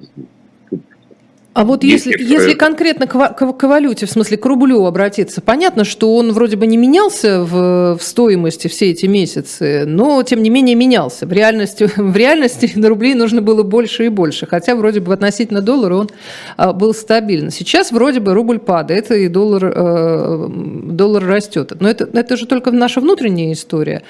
а 1.58 1.63
вот 1.63 1.84
если, 1.84 2.12
если, 2.12 2.24
если 2.24 2.54
конкретно 2.54 3.08
к, 3.08 3.13
к, 3.13 3.54
к 3.54 3.63
валюте, 3.67 4.06
в 4.06 4.12
смысле 4.12 4.38
к 4.38 4.46
рублю 4.46 4.86
обратиться, 4.86 5.41
понятно, 5.41 5.86
что 5.86 6.15
он 6.15 6.32
вроде 6.32 6.56
бы 6.56 6.67
не 6.67 6.78
менялся 6.78 7.41
в, 7.41 7.98
в 7.98 8.04
стоимости 8.04 8.67
все 8.67 8.91
эти 8.91 9.08
месяцы, 9.08 9.86
но 9.88 10.22
тем 10.22 10.43
не 10.43 10.52
менее 10.52 10.76
менялся. 10.76 11.26
В 11.26 11.34
реальности, 11.34 11.89
в 11.98 12.15
реальности 12.15 12.72
на 12.76 12.89
рублей 12.89 13.15
нужно 13.15 13.41
было 13.41 13.63
больше 13.63 14.06
и 14.06 14.10
больше, 14.10 14.46
хотя 14.46 14.76
вроде 14.76 15.00
бы 15.00 15.12
относительно 15.12 15.62
доллара 15.62 15.96
он 15.96 16.10
а, 16.58 16.74
был 16.74 16.93
стабилен. 16.93 17.50
Сейчас 17.50 17.91
вроде 17.91 18.20
бы 18.20 18.36
рубль 18.36 18.60
падает 18.60 19.10
и 19.10 19.28
доллар, 19.28 19.74
э, 19.76 20.48
доллар 20.91 21.26
растет. 21.26 21.74
Но 21.80 21.89
это, 21.89 22.08
это 22.13 22.38
же 22.38 22.46
только 22.46 22.70
наша 22.70 23.02
внутренняя 23.02 23.52
история. 23.52 24.04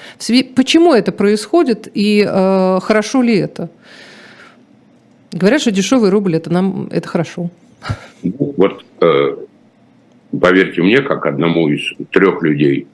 Почему 0.54 0.92
это 0.92 1.12
происходит 1.12 1.88
и 1.94 2.28
э, 2.28 2.78
хорошо 2.82 3.22
ли 3.22 3.38
это? 3.38 3.70
Говорят, 5.32 5.60
что 5.60 5.70
дешевый 5.70 6.10
рубль 6.10 6.36
это 6.36 6.50
нам 6.50 6.88
это 6.90 7.08
хорошо. 7.08 7.50
Ну, 8.22 8.54
вот 8.56 8.84
э, 9.00 9.36
поверьте 10.40 10.82
мне, 10.82 11.00
как 11.00 11.26
одному 11.26 11.68
из 11.68 11.82
трех 12.10 12.42
людей 12.42 12.86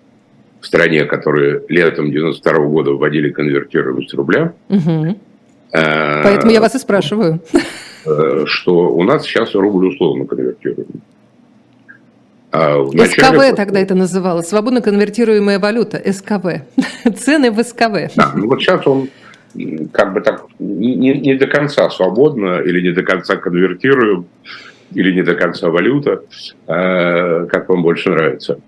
в 0.61 0.66
стране, 0.66 1.05
которые 1.05 1.62
летом 1.68 2.11
92 2.11 2.53
года 2.66 2.92
вводили 2.92 3.31
конвертируемость 3.31 4.14
рубля, 4.14 4.53
угу. 4.68 5.16
Поэтому 5.75 6.53
я 6.53 6.61
вас 6.61 6.75
и 6.77 6.79
спрашиваю. 6.79 7.40
Что 8.44 8.90
у 8.90 9.03
нас 9.03 9.25
сейчас 9.25 9.55
рубль 9.55 9.88
условно 9.88 10.25
конвертируем. 10.25 10.87
А 12.53 12.85
начале... 12.92 13.51
СКВ 13.51 13.57
тогда 13.57 13.81
это 13.81 13.97
называлось, 13.97 14.49
свободно 14.49 14.81
конвертируемая 14.81 15.59
валюта, 15.59 16.01
СКВ. 16.12 16.62
Цены 17.18 17.51
в 17.51 17.61
СКВ. 17.64 18.14
Да, 18.14 18.33
ну 18.37 18.47
вот 18.47 18.61
сейчас 18.61 18.87
он 18.87 19.09
как 19.93 20.12
бы 20.14 20.21
так 20.21 20.47
не, 20.59 20.95
не 20.97 21.35
до 21.35 21.47
конца 21.47 21.88
свободно 21.90 22.61
или 22.61 22.81
не 22.81 22.93
до 22.93 23.03
конца 23.03 23.37
конвертируем, 23.37 24.27
или 24.93 25.12
не 25.12 25.23
до 25.23 25.35
конца 25.35 25.71
валюта, 25.71 26.23
э, 26.67 27.47
как 27.47 27.69
вам 27.69 27.83
больше 27.83 28.11
нравится. 28.11 28.59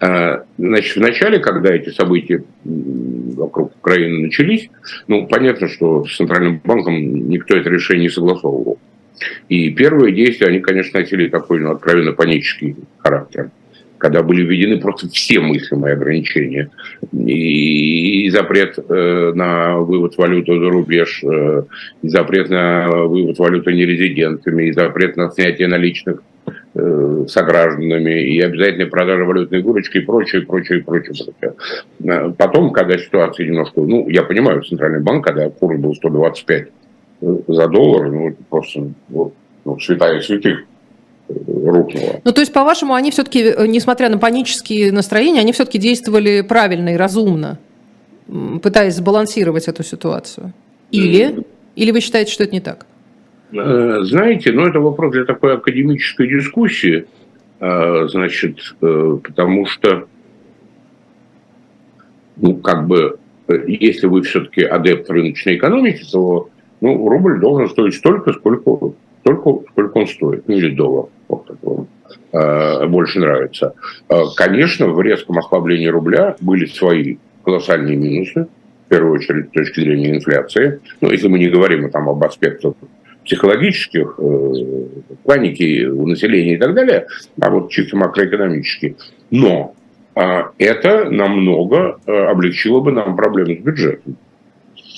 Э, 0.00 0.42
значит, 0.58 0.96
в 0.96 1.00
начале, 1.00 1.38
когда 1.38 1.74
эти 1.74 1.90
события 1.90 2.42
вокруг 2.64 3.76
Украины 3.76 4.24
начались, 4.24 4.68
ну, 5.08 5.26
понятно, 5.26 5.68
что 5.68 6.04
с 6.04 6.16
Центральным 6.16 6.60
банком 6.62 6.94
никто 7.28 7.56
это 7.56 7.70
решение 7.70 8.04
не 8.04 8.10
согласовывал. 8.10 8.78
И 9.48 9.70
первые 9.70 10.14
действия, 10.14 10.48
они, 10.48 10.60
конечно, 10.60 11.00
носили 11.00 11.28
такой 11.28 11.60
ну, 11.60 11.70
откровенно 11.70 12.12
панический 12.12 12.76
характер 12.98 13.50
когда 13.98 14.22
были 14.22 14.42
введены 14.42 14.78
просто 14.80 15.08
все 15.08 15.40
мыслимые 15.40 15.94
ограничения. 15.94 16.70
И, 17.12 18.26
и 18.26 18.30
запрет 18.30 18.78
э, 18.78 19.32
на 19.34 19.78
вывод 19.78 20.16
валюты 20.16 20.58
за 20.58 20.70
рубеж, 20.70 21.22
э, 21.24 21.62
и 22.02 22.08
запрет 22.08 22.50
на 22.50 22.88
вывод 22.90 23.38
валюты 23.38 23.72
нерезидентами, 23.72 24.64
и 24.64 24.72
запрет 24.72 25.16
на 25.16 25.30
снятие 25.30 25.68
наличных 25.68 26.22
э, 26.74 27.24
согражданами, 27.28 28.22
и 28.22 28.40
обязательная 28.40 28.86
продажа 28.86 29.24
валютной 29.24 29.62
выручки, 29.62 29.98
и 29.98 30.00
прочее, 30.00 30.42
прочее, 30.42 30.82
прочее, 30.82 31.14
прочее. 31.14 31.54
Э, 32.04 32.32
потом, 32.36 32.72
когда 32.72 32.98
ситуация 32.98 33.46
немножко... 33.46 33.80
Ну, 33.80 34.08
я 34.08 34.22
понимаю, 34.22 34.62
Центральный 34.62 35.00
банк, 35.00 35.24
когда 35.24 35.48
курс 35.48 35.78
был 35.78 35.94
125 35.94 36.68
за 37.20 37.68
доллар, 37.68 38.10
ну, 38.10 38.36
просто 38.50 38.90
ну, 39.08 39.80
святая 39.80 40.20
святых 40.20 40.64
рухнуло. 41.28 42.20
Ну, 42.24 42.32
то 42.32 42.40
есть, 42.40 42.52
по-вашему, 42.52 42.94
они 42.94 43.10
все-таки, 43.10 43.42
э, 43.42 43.66
несмотря 43.66 44.08
на 44.08 44.18
панические 44.18 44.92
настроения, 44.92 45.40
они 45.40 45.52
все-таки 45.52 45.78
действовали 45.78 46.42
правильно 46.42 46.94
и 46.94 46.96
разумно, 46.96 47.58
пытаясь 48.62 48.94
сбалансировать 48.94 49.68
эту 49.68 49.82
ситуацию? 49.82 50.52
Или, 50.90 51.44
или 51.74 51.90
вы 51.90 52.00
считаете, 52.00 52.32
что 52.32 52.44
это 52.44 52.52
не 52.52 52.60
так? 52.60 52.86
Э, 53.52 54.00
знаете, 54.02 54.52
ну, 54.52 54.66
это 54.66 54.80
вопрос 54.80 55.12
для 55.12 55.24
такой 55.24 55.54
академической 55.54 56.28
дискуссии, 56.28 57.06
э, 57.60 58.08
значит, 58.08 58.58
потому 58.80 59.66
что, 59.66 60.06
ну, 62.36 62.56
как 62.56 62.86
бы, 62.86 63.18
если 63.48 64.06
вы 64.06 64.22
все-таки 64.22 64.62
адепт 64.62 65.08
рыночной 65.10 65.56
экономики, 65.56 66.04
то 66.10 66.50
ну, 66.80 67.08
рубль 67.08 67.40
должен 67.40 67.68
стоить 67.68 67.94
столько, 67.94 68.32
сколько 68.32 68.92
столько, 69.26 69.64
сколько 69.72 69.98
он 69.98 70.06
стоит, 70.06 70.46
ну 70.46 70.54
или 70.54 70.74
доллар, 70.74 71.06
вот 71.28 71.46
как 71.46 71.56
вам 71.62 71.88
э, 72.32 72.86
больше 72.86 73.18
нравится. 73.18 73.74
Э, 74.08 74.22
конечно, 74.36 74.88
в 74.88 75.00
резком 75.00 75.38
ослаблении 75.38 75.88
рубля 75.88 76.36
были 76.40 76.66
свои 76.66 77.16
колоссальные 77.44 77.96
минусы, 77.96 78.46
в 78.86 78.88
первую 78.88 79.14
очередь 79.14 79.48
с 79.48 79.52
точки 79.52 79.80
зрения 79.80 80.14
инфляции. 80.14 80.80
Ну, 81.00 81.10
если 81.10 81.26
мы 81.26 81.38
не 81.38 81.48
говорим 81.48 81.90
там, 81.90 82.08
об 82.08 82.22
аспектах 82.22 82.74
психологических, 83.24 84.14
э, 84.18 84.52
паники 85.24 85.86
у 85.86 86.06
населения 86.06 86.54
и 86.54 86.58
так 86.58 86.74
далее, 86.74 87.06
а 87.40 87.50
вот 87.50 87.70
чисто 87.70 87.96
макроэкономически. 87.96 88.96
Но 89.30 89.74
это 90.56 91.10
намного 91.10 91.98
облегчило 92.06 92.80
бы 92.80 92.90
нам 92.90 93.16
проблемы 93.16 93.56
с 93.56 93.58
бюджетом 93.58 94.16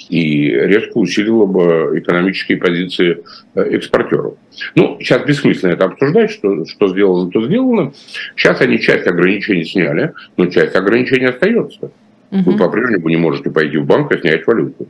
и 0.08 0.50
резко 0.50 0.96
усилило 0.98 1.46
бы 1.46 1.98
экономические 1.98 2.58
позиции 2.58 3.22
э, 3.54 3.62
экспортеров. 3.62 4.34
Ну, 4.74 4.96
сейчас 5.00 5.24
бессмысленно 5.24 5.72
это 5.72 5.84
обсуждать, 5.84 6.30
что, 6.30 6.64
что 6.64 6.88
сделано, 6.88 7.30
то 7.30 7.44
сделано. 7.44 7.92
Сейчас 8.34 8.60
они 8.60 8.78
часть 8.80 9.06
ограничений 9.06 9.64
сняли, 9.64 10.12
но 10.36 10.46
часть 10.46 10.74
ограничений 10.74 11.26
остается. 11.26 11.90
Угу. 12.30 12.50
Вы 12.50 12.56
по-прежнему 12.56 13.08
не 13.08 13.16
можете 13.16 13.50
пойти 13.50 13.76
в 13.76 13.86
банк 13.86 14.12
и 14.12 14.20
снять 14.20 14.46
валюту. 14.46 14.88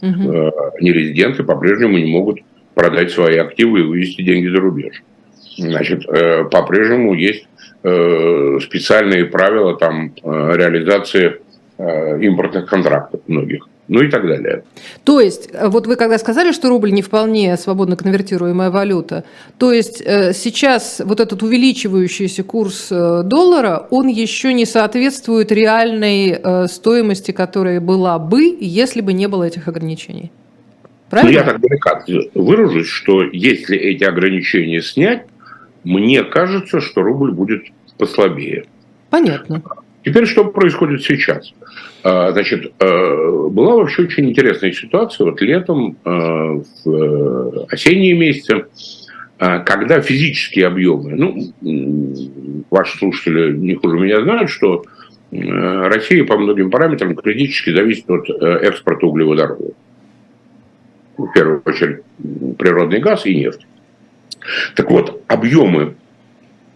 Угу. 0.00 0.52
Нерезиденты 0.80 1.42
по-прежнему 1.42 1.98
не 1.98 2.10
могут 2.10 2.40
продать 2.74 3.10
свои 3.10 3.36
активы 3.38 3.80
и 3.80 3.82
вывести 3.82 4.22
деньги 4.22 4.48
за 4.48 4.60
рубеж. 4.60 5.02
Значит, 5.56 6.06
э, 6.08 6.44
по-прежнему 6.44 7.14
есть 7.14 7.46
специальные 7.80 9.26
правила 9.26 9.76
там 9.76 10.12
реализации 10.24 11.36
импортных 11.78 12.66
контрактов 12.66 13.20
многих 13.28 13.68
ну 13.88 14.02
и 14.02 14.10
так 14.10 14.26
далее. 14.26 14.64
То 15.04 15.20
есть, 15.20 15.48
э, 15.52 15.68
вот 15.68 15.86
вы 15.86 15.96
когда 15.96 16.18
сказали, 16.18 16.52
что 16.52 16.68
рубль 16.68 16.92
не 16.92 17.02
вполне 17.02 17.56
свободно 17.56 17.96
конвертируемая 17.96 18.70
валюта, 18.70 19.24
то 19.56 19.72
есть 19.72 20.02
э, 20.04 20.32
сейчас 20.34 21.00
вот 21.04 21.20
этот 21.20 21.42
увеличивающийся 21.42 22.44
курс 22.44 22.88
э, 22.90 23.22
доллара, 23.24 23.86
он 23.90 24.06
еще 24.08 24.52
не 24.52 24.66
соответствует 24.66 25.50
реальной 25.50 26.68
стоимости, 26.68 27.32
которая 27.32 27.80
была 27.80 28.18
бы, 28.18 28.56
если 28.60 29.00
бы 29.00 29.12
не 29.12 29.26
было 29.26 29.44
этих 29.44 29.68
ограничений. 29.68 30.30
Правильно? 31.10 31.32
Ну, 31.32 31.38
я 31.38 31.52
так 31.52 31.60
деликатно 31.60 32.20
выражусь, 32.34 32.86
что 32.86 33.22
если 33.22 33.76
эти 33.76 34.04
ограничения 34.04 34.82
снять, 34.82 35.24
мне 35.84 36.22
кажется, 36.22 36.80
что 36.80 37.02
рубль 37.02 37.32
будет 37.32 37.64
послабее. 37.96 38.66
Понятно. 39.10 39.62
Теперь 40.04 40.26
что 40.26 40.44
происходит 40.44 41.02
сейчас? 41.02 41.52
А, 42.04 42.30
значит, 42.32 42.72
э, 42.78 43.48
была 43.50 43.76
вообще 43.76 44.02
очень 44.02 44.30
интересная 44.30 44.72
ситуация 44.72 45.24
вот 45.24 45.40
летом, 45.40 45.96
э, 46.04 46.10
в 46.10 46.90
э, 46.90 47.66
осенние 47.70 48.14
месяцы, 48.14 48.66
когда 49.38 50.00
физические 50.00 50.66
объемы, 50.66 51.14
ну, 51.14 52.64
ваши 52.72 52.98
слушатели 52.98 53.52
не 53.56 53.76
хуже 53.76 53.96
меня 53.96 54.20
знают, 54.20 54.50
что 54.50 54.82
Россия 55.30 56.24
по 56.24 56.36
многим 56.36 56.72
параметрам 56.72 57.14
критически 57.14 57.70
зависит 57.70 58.10
от 58.10 58.28
экспорта 58.30 59.06
углеводородов. 59.06 59.74
В 61.16 61.32
первую 61.32 61.62
очередь 61.64 62.02
природный 62.58 62.98
газ 62.98 63.26
и 63.26 63.36
нефть. 63.36 63.64
Так 64.74 64.90
вот, 64.90 65.22
объемы 65.28 65.94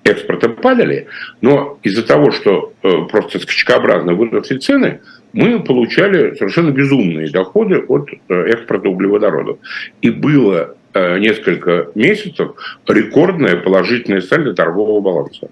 экспорта 0.05 0.49
падали, 0.49 1.07
но 1.41 1.79
из-за 1.83 2.07
того, 2.07 2.31
что 2.33 2.73
э, 2.83 2.89
просто 3.11 3.39
скачкообразно 3.39 4.15
выросли 4.15 4.59
цены, 4.59 5.01
мы 5.33 5.61
получали 5.61 6.35
совершенно 6.35 6.71
безумные 6.71 7.31
доходы 7.31 7.79
от 7.79 8.11
э, 8.11 8.35
экспорта 8.49 8.89
углеводородов. 8.89 9.59
И 10.01 10.11
было 10.11 10.77
э, 10.95 11.19
несколько 11.19 11.89
месяцев 11.95 12.53
рекордное 12.89 13.57
положительное 13.57 14.21
сальдо 14.21 14.55
торгового 14.55 15.01
баланса. 15.01 15.51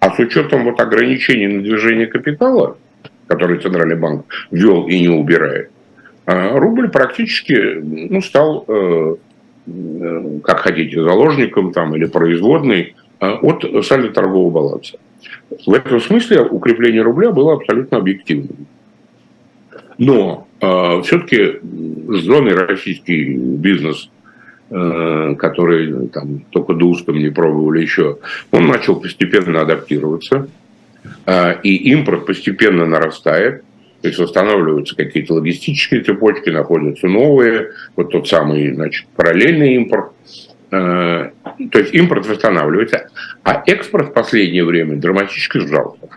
А 0.00 0.14
с 0.14 0.18
учетом 0.18 0.64
вот 0.64 0.80
ограничений 0.80 1.46
на 1.46 1.62
движение 1.62 2.06
капитала, 2.06 2.76
которые 3.28 3.60
Центральный 3.60 3.96
банк 3.96 4.26
ввел 4.50 4.88
и 4.88 4.98
не 4.98 5.08
убирает, 5.08 5.70
рубль 6.26 6.90
практически 6.90 7.78
ну, 7.80 8.20
стал, 8.20 8.66
как 10.44 10.60
хотите, 10.60 11.02
заложником 11.02 11.72
там, 11.72 11.94
или 11.94 12.06
производной 12.06 12.94
а, 13.18 13.34
от 13.34 13.64
сальдо 13.84 14.10
торгового 14.10 14.50
баланса. 14.50 14.98
В 15.66 15.72
этом 15.74 16.00
смысле 16.00 16.42
укрепление 16.42 17.02
рубля 17.02 17.30
было 17.30 17.54
абсолютно 17.54 17.98
объективным. 17.98 18.66
Но 19.98 20.48
э, 20.60 21.02
все-таки 21.02 21.58
зоны 22.08 22.50
российский 22.54 23.34
бизнес, 23.34 24.08
э, 24.70 25.34
который 25.38 26.08
там 26.08 26.40
только 26.50 26.72
дустом 26.72 27.18
не 27.18 27.28
пробовали 27.28 27.82
еще, 27.82 28.16
он 28.50 28.66
начал 28.66 28.96
постепенно 28.96 29.60
адаптироваться, 29.60 30.48
э, 31.26 31.60
и 31.62 31.92
импорт 31.92 32.24
постепенно 32.24 32.86
нарастает. 32.86 33.62
То 34.02 34.08
есть 34.08 34.18
восстанавливаются 34.18 34.96
какие-то 34.96 35.34
логистические 35.34 36.02
цепочки, 36.02 36.48
находятся 36.48 37.06
новые, 37.06 37.72
вот 37.96 38.10
тот 38.10 38.28
самый 38.28 38.72
значит, 38.72 39.06
параллельный 39.14 39.74
импорт. 39.74 40.12
Э, 40.70 41.30
то 41.70 41.78
есть 41.78 41.92
импорт 41.94 42.26
восстанавливается, 42.26 43.08
а 43.42 43.62
экспорт 43.66 44.10
в 44.10 44.12
последнее 44.12 44.64
время 44.64 44.96
драматически 44.96 45.58
сжался. 45.58 46.08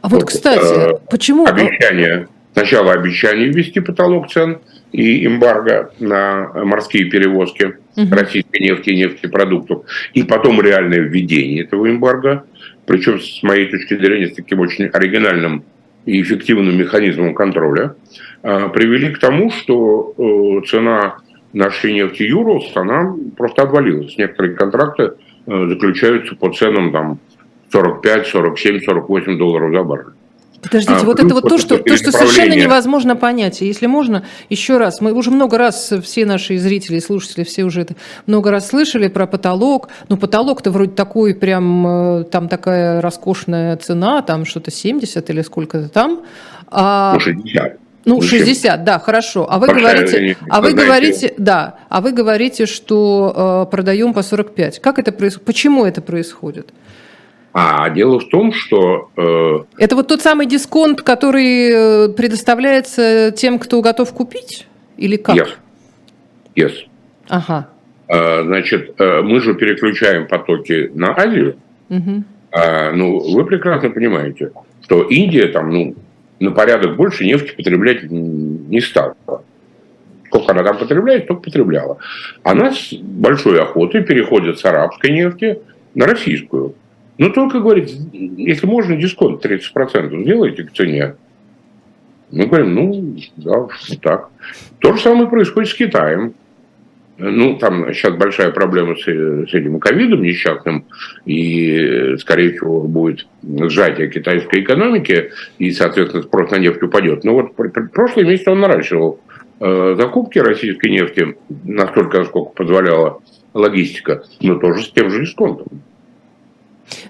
А 0.00 0.08
вот, 0.08 0.22
вот 0.22 0.28
кстати, 0.28 0.94
э, 0.94 0.98
почему... 1.10 1.46
Обещание, 1.46 2.28
сначала 2.54 2.92
обещание 2.92 3.48
ввести 3.48 3.80
потолок 3.80 4.30
цен 4.30 4.58
и 4.92 5.26
эмбарго 5.26 5.92
на 5.98 6.50
морские 6.64 7.10
перевозки 7.10 7.76
угу. 7.96 8.14
российской 8.14 8.60
нефти 8.60 8.90
и 8.90 8.96
нефтепродуктов, 8.96 9.84
и 10.14 10.22
потом 10.22 10.62
реальное 10.62 11.00
введение 11.00 11.64
этого 11.64 11.90
эмбарго, 11.90 12.44
причем, 12.86 13.20
с 13.20 13.42
моей 13.42 13.66
точки 13.66 13.96
зрения, 13.96 14.28
с 14.28 14.34
таким 14.34 14.60
очень 14.60 14.86
оригинальным 14.86 15.64
и 16.06 16.22
эффективным 16.22 16.78
механизмом 16.78 17.34
контроля, 17.34 17.96
э, 18.42 18.68
привели 18.70 19.12
к 19.12 19.18
тому, 19.18 19.50
что 19.50 20.14
э, 20.16 20.66
цена 20.66 21.18
нашей 21.52 21.92
нефти 21.92 22.22
Юрус, 22.22 22.70
она 22.74 23.14
просто 23.36 23.62
обвалилась. 23.62 24.16
Некоторые 24.16 24.54
контракты 24.54 25.12
э, 25.46 25.66
заключаются 25.68 26.36
по 26.36 26.52
ценам 26.52 26.92
там 26.92 27.18
45, 27.72 28.26
47, 28.26 28.80
48 28.80 29.38
долларов 29.38 29.72
за 29.72 29.82
баррель. 29.82 30.15
Подождите, 30.62 31.00
а, 31.00 31.04
вот 31.04 31.20
это 31.20 31.34
вот 31.34 31.48
то, 31.48 31.58
что, 31.58 31.78
то, 31.78 31.96
что 31.96 32.12
совершенно 32.12 32.54
невозможно 32.54 33.16
понять. 33.16 33.60
Если 33.60 33.86
можно, 33.86 34.24
еще 34.48 34.78
раз, 34.78 35.00
мы 35.00 35.12
уже 35.12 35.30
много 35.30 35.58
раз, 35.58 35.92
все 36.02 36.26
наши 36.26 36.58
зрители 36.58 36.96
и 36.96 37.00
слушатели, 37.00 37.44
все 37.44 37.64
уже 37.64 37.82
это 37.82 37.94
много 38.26 38.50
раз 38.50 38.68
слышали 38.68 39.08
про 39.08 39.26
потолок. 39.26 39.88
Ну, 40.08 40.16
потолок-то 40.16 40.70
вроде 40.70 40.92
такой 40.92 41.34
прям, 41.34 41.86
э, 42.20 42.24
там 42.24 42.48
такая 42.48 43.00
роскошная 43.00 43.76
цена, 43.76 44.22
там 44.22 44.44
что-то 44.44 44.70
70 44.70 45.30
или 45.30 45.42
сколько-то 45.42 45.88
там. 45.88 46.22
А... 46.68 47.14
Ну, 47.14 47.20
60. 47.20 47.78
Ну, 48.06 48.22
60, 48.22 48.84
да, 48.84 49.00
хорошо. 49.00 49.48
А 49.50 49.58
вы 49.58 49.66
Большая, 49.66 49.94
говорите, 49.94 50.36
а 50.48 50.60
вы 50.60 50.72
говорите, 50.72 51.34
да, 51.38 51.78
а 51.88 52.00
вы 52.00 52.12
говорите, 52.12 52.66
что 52.66 53.66
э, 53.66 53.70
продаем 53.70 54.14
по 54.14 54.22
45. 54.22 54.78
Как 54.80 55.00
это 55.00 55.10
происходит? 55.10 55.44
Почему 55.44 55.84
это 55.84 56.00
происходит? 56.00 56.72
А 57.58 57.88
дело 57.88 58.20
в 58.20 58.28
том, 58.28 58.52
что... 58.52 59.08
Э... 59.16 59.64
Это 59.78 59.96
вот 59.96 60.08
тот 60.08 60.20
самый 60.20 60.44
дисконт, 60.44 61.00
который 61.00 61.70
э, 61.70 62.08
предоставляется 62.10 63.32
тем, 63.34 63.58
кто 63.58 63.80
готов 63.80 64.12
купить? 64.12 64.66
Или 64.98 65.16
как? 65.16 65.34
Yes. 65.34 65.48
Yes. 66.54 66.72
Ага. 67.30 67.68
Э, 68.08 68.42
значит, 68.42 69.00
э, 69.00 69.22
мы 69.22 69.40
же 69.40 69.54
переключаем 69.54 70.26
потоки 70.26 70.90
на 70.92 71.16
Азию. 71.16 71.56
Угу. 71.88 72.24
Э, 72.52 72.92
ну, 72.92 73.20
вы 73.20 73.46
прекрасно 73.46 73.88
понимаете, 73.88 74.52
что 74.82 75.04
Индия 75.04 75.46
там, 75.46 75.70
ну, 75.70 75.94
на 76.38 76.50
порядок 76.50 76.96
больше 76.96 77.24
нефти 77.24 77.56
потреблять 77.56 78.02
не 78.10 78.82
стала. 78.82 79.16
Сколько 80.26 80.52
она 80.52 80.62
там 80.62 80.76
потребляет, 80.76 81.24
столько 81.24 81.44
потребляла. 81.44 81.96
Она 82.42 82.74
с 82.74 82.92
большой 82.92 83.62
охотой 83.62 84.02
переходит 84.02 84.58
с 84.58 84.64
арабской 84.66 85.10
нефти 85.10 85.58
на 85.94 86.04
российскую. 86.04 86.74
Но 87.18 87.30
только 87.30 87.60
говорит, 87.60 87.90
если 88.12 88.66
можно 88.66 88.96
дисконт 88.96 89.44
30% 89.44 90.22
сделайте 90.22 90.64
к 90.64 90.72
цене. 90.72 91.16
Мы 92.30 92.46
говорим, 92.46 92.74
ну, 92.74 93.16
да, 93.36 93.68
так. 94.02 94.30
То 94.80 94.94
же 94.94 95.00
самое 95.00 95.28
происходит 95.28 95.70
с 95.70 95.74
Китаем. 95.74 96.34
Ну, 97.18 97.56
там 97.56 97.94
сейчас 97.94 98.14
большая 98.14 98.50
проблема 98.50 98.94
с, 98.94 99.04
с 99.04 99.54
этим 99.54 99.80
ковидом 99.80 100.22
несчастным, 100.22 100.84
и, 101.24 102.14
скорее 102.18 102.52
всего, 102.52 102.82
будет 102.82 103.26
сжатие 103.42 104.10
китайской 104.10 104.60
экономики, 104.60 105.30
и, 105.58 105.70
соответственно, 105.70 106.24
спрос 106.24 106.50
на 106.50 106.56
нефть 106.56 106.82
упадет. 106.82 107.24
Но 107.24 107.34
вот 107.34 107.54
прошлый 107.92 108.26
месяц 108.26 108.46
он 108.48 108.60
наращивал 108.60 109.20
э, 109.60 109.94
закупки 109.96 110.38
российской 110.40 110.90
нефти 110.90 111.36
настолько, 111.64 112.18
насколько 112.18 112.50
позволяла 112.50 113.22
логистика, 113.54 114.24
но 114.42 114.56
тоже 114.56 114.82
с 114.82 114.90
тем 114.90 115.10
же 115.10 115.22
дисконтом. 115.22 115.68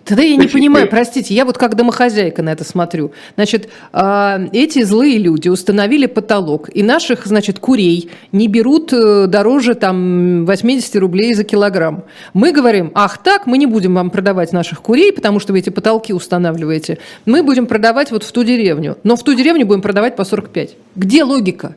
Тогда 0.04 0.22
я 0.22 0.36
не 0.36 0.46
понимаю, 0.46 0.88
простите, 0.88 1.34
я 1.34 1.44
вот 1.44 1.58
как 1.58 1.74
домохозяйка 1.74 2.42
на 2.42 2.50
это 2.50 2.64
смотрю. 2.64 3.12
Значит, 3.34 3.68
а, 3.92 4.40
эти 4.52 4.82
злые 4.82 5.18
люди 5.18 5.48
установили 5.48 6.06
потолок, 6.06 6.70
и 6.72 6.82
наших, 6.82 7.26
значит, 7.26 7.58
курей 7.58 8.10
не 8.32 8.48
берут 8.48 8.92
э, 8.92 9.26
дороже 9.26 9.74
там 9.74 10.46
80 10.46 10.96
рублей 10.96 11.34
за 11.34 11.44
килограмм. 11.44 12.04
Мы 12.32 12.52
говорим, 12.52 12.90
ах 12.94 13.18
так, 13.18 13.46
мы 13.46 13.58
не 13.58 13.66
будем 13.66 13.94
вам 13.94 14.10
продавать 14.10 14.52
наших 14.52 14.80
курей, 14.80 15.12
потому 15.12 15.40
что 15.40 15.52
вы 15.52 15.58
эти 15.58 15.70
потолки 15.70 16.12
устанавливаете. 16.12 16.98
Мы 17.26 17.42
будем 17.42 17.66
продавать 17.66 18.10
вот 18.10 18.22
в 18.22 18.32
ту 18.32 18.44
деревню, 18.44 18.96
но 19.02 19.16
в 19.16 19.22
ту 19.22 19.34
деревню 19.34 19.66
будем 19.66 19.82
продавать 19.82 20.16
по 20.16 20.24
45. 20.24 20.76
Где 20.94 21.24
логика? 21.24 21.76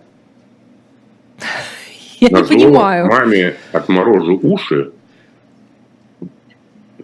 Я 2.19 2.29
не 2.29 2.43
понимаю. 2.43 3.07
Маме 3.07 3.55
отморожу 3.71 4.39
уши, 4.41 4.91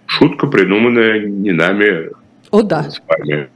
шутка, 0.06 0.48
придуманная 0.48 1.20
не 1.20 1.52
нами. 1.52 2.12
О, 2.52 2.62
да. 2.62 2.90
С 2.90 3.02
вами. 3.08 3.50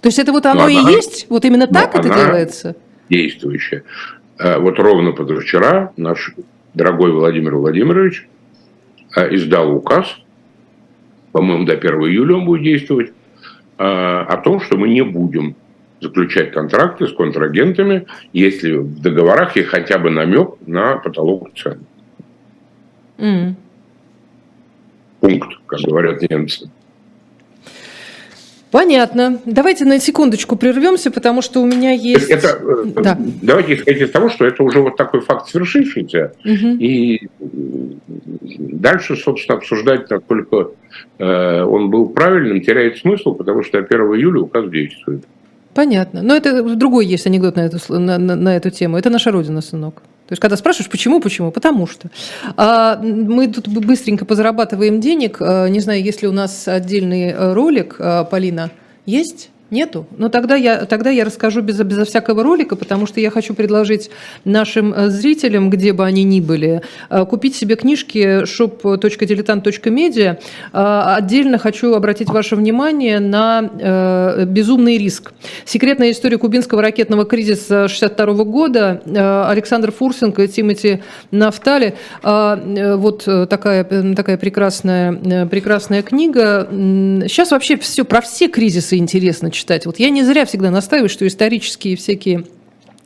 То 0.00 0.08
есть 0.08 0.18
это 0.18 0.32
вот 0.32 0.46
оно 0.46 0.62
но 0.62 0.68
и 0.68 0.76
она, 0.76 0.90
есть? 0.90 1.26
Вот 1.28 1.44
именно 1.44 1.66
так 1.66 1.94
это 1.94 2.08
делается? 2.08 2.76
Действующая. 3.08 3.82
А, 4.38 4.58
вот 4.58 4.78
ровно 4.78 5.12
позавчера 5.12 5.92
наш 5.96 6.34
дорогой 6.74 7.10
Владимир 7.10 7.56
Владимирович 7.56 8.28
а, 9.16 9.34
издал 9.34 9.74
указ, 9.74 10.18
по-моему, 11.32 11.64
до 11.64 11.72
1 11.72 11.90
июля 12.02 12.36
он 12.36 12.44
будет 12.44 12.62
действовать, 12.62 13.12
а, 13.76 14.22
о 14.28 14.36
том, 14.36 14.60
что 14.60 14.76
мы 14.76 14.88
не 14.88 15.02
будем 15.02 15.56
заключать 16.00 16.52
контракты 16.52 17.08
с 17.08 17.12
контрагентами, 17.12 18.06
если 18.32 18.76
в 18.76 19.00
договорах 19.00 19.56
есть 19.56 19.68
хотя 19.68 19.98
бы 19.98 20.10
намек 20.10 20.54
на 20.64 20.96
потолок 20.96 21.52
цен. 21.56 21.80
Mm 23.18 23.54
пункт, 25.20 25.48
как 25.66 25.80
говорят 25.80 26.22
немцы. 26.22 26.70
Понятно. 28.70 29.40
Давайте 29.46 29.86
на 29.86 29.98
секундочку 29.98 30.56
прервемся, 30.56 31.10
потому 31.10 31.40
что 31.40 31.62
у 31.62 31.66
меня 31.66 31.92
есть... 31.92 32.28
Это, 32.28 32.48
э, 32.48 32.84
да. 33.02 33.16
Давайте 33.40 33.74
исходить 33.74 34.02
из 34.02 34.10
того, 34.10 34.28
что 34.28 34.44
это 34.44 34.62
уже 34.62 34.80
вот 34.80 34.96
такой 34.96 35.20
факт 35.20 35.48
свершившийся. 35.48 36.34
Угу. 36.44 36.76
И 36.78 37.28
дальше, 37.40 39.16
собственно, 39.16 39.56
обсуждать, 39.56 40.10
насколько 40.10 40.72
э, 41.18 41.62
он 41.62 41.88
был 41.88 42.10
правильным, 42.10 42.60
теряет 42.60 42.98
смысл, 42.98 43.34
потому 43.34 43.62
что 43.62 43.78
1 43.78 44.00
июля 44.00 44.40
указ 44.40 44.68
действует. 44.68 45.24
Понятно. 45.74 46.22
Но 46.22 46.36
это 46.36 46.62
другой 46.76 47.06
есть 47.06 47.26
анекдот 47.26 47.56
на 47.56 47.60
эту, 47.60 47.78
на, 47.88 48.18
на, 48.18 48.36
на 48.36 48.56
эту 48.56 48.70
тему. 48.70 48.98
Это 48.98 49.08
наша 49.08 49.30
родина, 49.30 49.62
сынок. 49.62 50.02
То 50.28 50.32
есть, 50.32 50.42
когда 50.42 50.58
спрашиваешь, 50.58 50.90
почему, 50.90 51.20
почему? 51.20 51.50
Потому 51.50 51.86
что. 51.86 52.10
А, 52.58 53.00
мы 53.00 53.48
тут 53.48 53.66
быстренько 53.66 54.26
позарабатываем 54.26 55.00
денег. 55.00 55.38
А, 55.40 55.68
не 55.68 55.80
знаю, 55.80 56.02
есть 56.02 56.20
ли 56.20 56.28
у 56.28 56.32
нас 56.32 56.68
отдельный 56.68 57.30
э, 57.30 57.54
ролик, 57.54 57.96
а, 57.98 58.24
Полина, 58.24 58.70
есть? 59.06 59.48
Нету? 59.70 60.06
Ну 60.16 60.30
тогда 60.30 60.56
я, 60.56 60.86
тогда 60.86 61.10
я 61.10 61.26
расскажу 61.26 61.60
без, 61.60 61.78
безо 61.78 62.06
всякого 62.06 62.42
ролика, 62.42 62.74
потому 62.74 63.06
что 63.06 63.20
я 63.20 63.30
хочу 63.30 63.52
предложить 63.52 64.10
нашим 64.46 64.94
э, 64.94 65.10
зрителям, 65.10 65.68
где 65.68 65.92
бы 65.92 66.06
они 66.06 66.24
ни 66.24 66.40
были, 66.40 66.80
э, 67.10 67.26
купить 67.26 67.54
себе 67.54 67.76
книжки 67.76 68.44
shop.diletant.media. 68.44 70.38
Э, 70.72 71.02
отдельно 71.16 71.58
хочу 71.58 71.92
обратить 71.92 72.30
ваше 72.30 72.56
внимание 72.56 73.20
на 73.20 74.44
«Безумный 74.46 74.96
риск». 74.96 75.32
Секретная 75.66 76.12
история 76.12 76.38
кубинского 76.38 76.80
ракетного 76.80 77.26
кризиса 77.26 77.84
1962 77.84 78.44
года. 78.44 79.02
Александр 79.48 79.92
Фурсенко 79.92 80.42
и 80.42 80.48
Тимати 80.48 81.02
Нафтали. 81.30 81.94
Вот 82.22 83.24
такая, 83.24 83.84
такая 84.14 84.36
прекрасная, 84.38 85.46
прекрасная 85.46 86.02
книга. 86.02 86.66
Сейчас 86.70 87.50
вообще 87.50 87.76
все 87.76 88.04
про 88.04 88.20
все 88.20 88.48
кризисы 88.48 88.96
интересно 88.96 89.50
читать. 89.58 89.86
Вот 89.86 89.98
я 89.98 90.10
не 90.10 90.22
зря 90.22 90.44
всегда 90.44 90.70
настаиваю, 90.70 91.08
что 91.08 91.26
исторические 91.26 91.96
всякие 91.96 92.44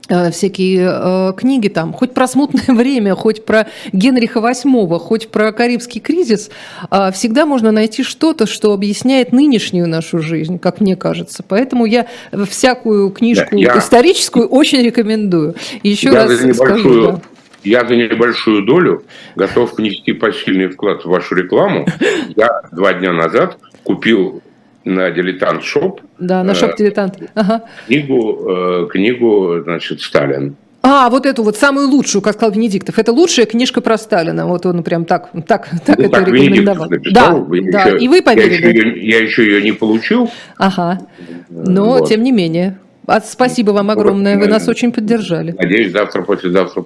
э, 0.09 0.31
всякие 0.31 0.89
э, 0.91 1.33
книги 1.37 1.69
там, 1.69 1.93
хоть 1.93 2.13
про 2.13 2.27
смутное 2.27 2.65
время, 2.77 3.15
хоть 3.15 3.45
про 3.45 3.69
Генриха 3.93 4.41
VIII, 4.41 4.99
хоть 4.99 5.29
про 5.29 5.53
Карибский 5.53 6.01
кризис, 6.01 6.51
э, 6.91 7.11
всегда 7.13 7.47
можно 7.47 7.73
найти 7.73 8.03
что-то, 8.03 8.47
что 8.47 8.73
объясняет 8.73 9.33
нынешнюю 9.33 9.89
нашу 9.89 10.19
жизнь, 10.19 10.59
как 10.59 10.81
мне 10.81 10.97
кажется. 10.97 11.43
Поэтому 11.47 11.87
я 11.87 12.07
всякую 12.49 13.11
книжку 13.11 13.57
я, 13.57 13.79
историческую 13.79 14.47
очень 14.47 14.83
рекомендую. 14.83 15.55
Еще 15.83 16.09
я 16.09 16.15
раз 16.15 16.33
за 16.33 16.55
скажу. 16.55 17.03
Да. 17.03 17.21
Я 17.65 17.87
за 17.87 17.95
небольшую 17.95 18.67
долю 18.67 19.05
готов 19.37 19.77
внести 19.79 20.13
посильный 20.13 20.69
вклад 20.69 21.05
в 21.05 21.09
вашу 21.09 21.37
рекламу. 21.37 21.87
Я 22.37 22.63
два 22.73 22.93
дня 22.93 23.13
назад 23.13 23.57
купил 23.85 24.43
на 24.85 25.11
дилетант 25.11 25.65
шоп. 25.65 26.01
Да, 26.19 26.43
на 26.43 26.55
шоп 26.55 26.77
дилетант. 26.77 27.19
Ага. 27.35 27.65
Книгу, 27.87 28.49
э, 28.49 28.87
книгу, 28.91 29.61
значит, 29.63 30.01
Сталин. 30.01 30.57
А, 30.85 31.09
вот 31.11 31.27
эту 31.27 31.45
вот 31.45 31.57
самую 31.57 31.89
лучшую, 31.89 32.23
как 32.23 32.35
сказал 32.35 32.53
Венедиктов. 32.53 32.99
Это 32.99 33.13
лучшая 33.13 33.47
книжка 33.47 33.81
про 33.81 33.97
Сталина. 33.97 34.47
Вот 34.47 34.67
он 34.67 34.83
прям 34.83 35.05
так, 35.05 35.31
так, 35.47 35.69
так 35.85 35.99
ну, 35.99 36.05
это 36.05 36.13
так, 36.13 36.29
рекомендовал. 36.29 36.91
Написал, 36.91 37.47
да, 37.47 37.59
да, 37.71 37.85
еще, 37.85 37.99
и 37.99 38.09
вы 38.09 38.21
поверили. 38.21 38.51
Я 38.51 38.59
еще, 38.59 38.73
ее, 38.73 39.09
я 39.09 39.19
еще 39.19 39.45
ее 39.45 39.63
не 39.63 39.73
получил. 39.73 40.29
Ага. 40.57 41.01
Но, 41.49 41.99
вот. 41.99 42.09
тем 42.09 42.25
не 42.25 42.33
менее. 42.33 42.79
А, 43.07 43.21
спасибо 43.21 43.71
вам 43.71 43.91
огромное, 43.91 44.39
вы 44.39 44.49
нас 44.49 44.69
очень 44.69 44.93
поддержали. 44.93 45.53
Надеюсь, 45.53 45.93
завтра, 45.93 46.23
послезавтра 46.23 46.85